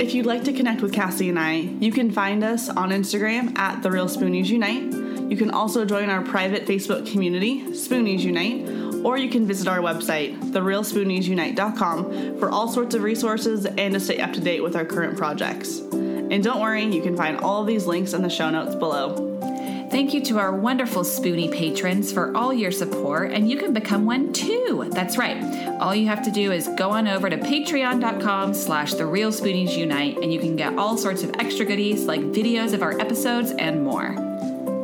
If 0.00 0.14
you'd 0.14 0.26
like 0.26 0.42
to 0.44 0.52
connect 0.52 0.82
with 0.82 0.92
Cassie 0.92 1.28
and 1.28 1.38
I, 1.38 1.54
you 1.54 1.92
can 1.92 2.10
find 2.10 2.42
us 2.42 2.68
on 2.68 2.90
Instagram 2.90 3.56
at 3.58 3.82
The 3.82 3.90
Real 3.90 4.08
Spoonies 4.08 4.46
Unite. 4.46 5.30
You 5.30 5.36
can 5.36 5.50
also 5.50 5.84
join 5.84 6.10
our 6.10 6.22
private 6.22 6.66
Facebook 6.66 7.10
community, 7.10 7.62
Spoonies 7.68 8.20
Unite, 8.20 8.66
or 9.04 9.18
you 9.18 9.30
can 9.30 9.46
visit 9.46 9.68
our 9.68 9.78
website, 9.78 10.38
therealspooniesunite.com, 10.52 12.38
for 12.38 12.50
all 12.50 12.68
sorts 12.68 12.94
of 12.94 13.02
resources 13.02 13.66
and 13.66 13.94
to 13.94 14.00
stay 14.00 14.18
up 14.18 14.32
to 14.32 14.40
date 14.40 14.62
with 14.62 14.76
our 14.76 14.84
current 14.84 15.16
projects. 15.16 15.78
And 15.78 16.42
don't 16.42 16.60
worry, 16.60 16.84
you 16.84 17.02
can 17.02 17.16
find 17.16 17.38
all 17.38 17.60
of 17.60 17.66
these 17.66 17.86
links 17.86 18.12
in 18.12 18.22
the 18.22 18.30
show 18.30 18.50
notes 18.50 18.74
below. 18.74 19.28
Thank 19.92 20.14
you 20.14 20.22
to 20.22 20.38
our 20.38 20.56
wonderful 20.56 21.02
Spoonie 21.02 21.52
patrons 21.52 22.10
for 22.10 22.34
all 22.34 22.50
your 22.50 22.70
support, 22.70 23.30
and 23.30 23.50
you 23.50 23.58
can 23.58 23.74
become 23.74 24.06
one 24.06 24.32
too. 24.32 24.88
That's 24.90 25.18
right. 25.18 25.36
All 25.82 25.94
you 25.94 26.06
have 26.06 26.22
to 26.24 26.30
do 26.30 26.50
is 26.50 26.66
go 26.78 26.92
on 26.92 27.06
over 27.06 27.28
to 27.28 27.36
patreon.com 27.36 28.54
slash 28.54 28.94
the 28.94 29.04
real 29.04 29.30
unite, 29.30 30.16
and 30.16 30.32
you 30.32 30.40
can 30.40 30.56
get 30.56 30.78
all 30.78 30.96
sorts 30.96 31.22
of 31.22 31.34
extra 31.38 31.66
goodies 31.66 32.06
like 32.06 32.22
videos 32.22 32.72
of 32.72 32.80
our 32.80 32.98
episodes 32.98 33.50
and 33.50 33.84
more. 33.84 34.31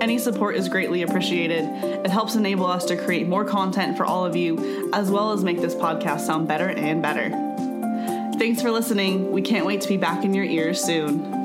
Any 0.01 0.19
support 0.19 0.55
is 0.55 0.69
greatly 0.69 1.03
appreciated. 1.03 1.65
It 2.05 2.11
helps 2.11 2.37
enable 2.37 2.67
us 2.67 2.85
to 2.87 2.97
create 2.97 3.27
more 3.27 3.45
content 3.45 3.97
for 3.97 4.05
all 4.05 4.25
of 4.25 4.37
you, 4.37 4.91
as 4.93 5.11
well 5.11 5.33
as 5.33 5.43
make 5.43 5.61
this 5.61 5.75
podcast 5.75 6.21
sound 6.21 6.47
better 6.47 6.69
and 6.69 7.03
better. 7.03 7.31
Thanks 8.39 8.63
for 8.63 8.71
listening. 8.71 9.33
We 9.33 9.43
can't 9.43 9.67
wait 9.67 9.81
to 9.81 9.89
be 9.89 9.97
back 9.97 10.25
in 10.25 10.35
your 10.35 10.45
ears 10.45 10.81
soon. 10.81 11.38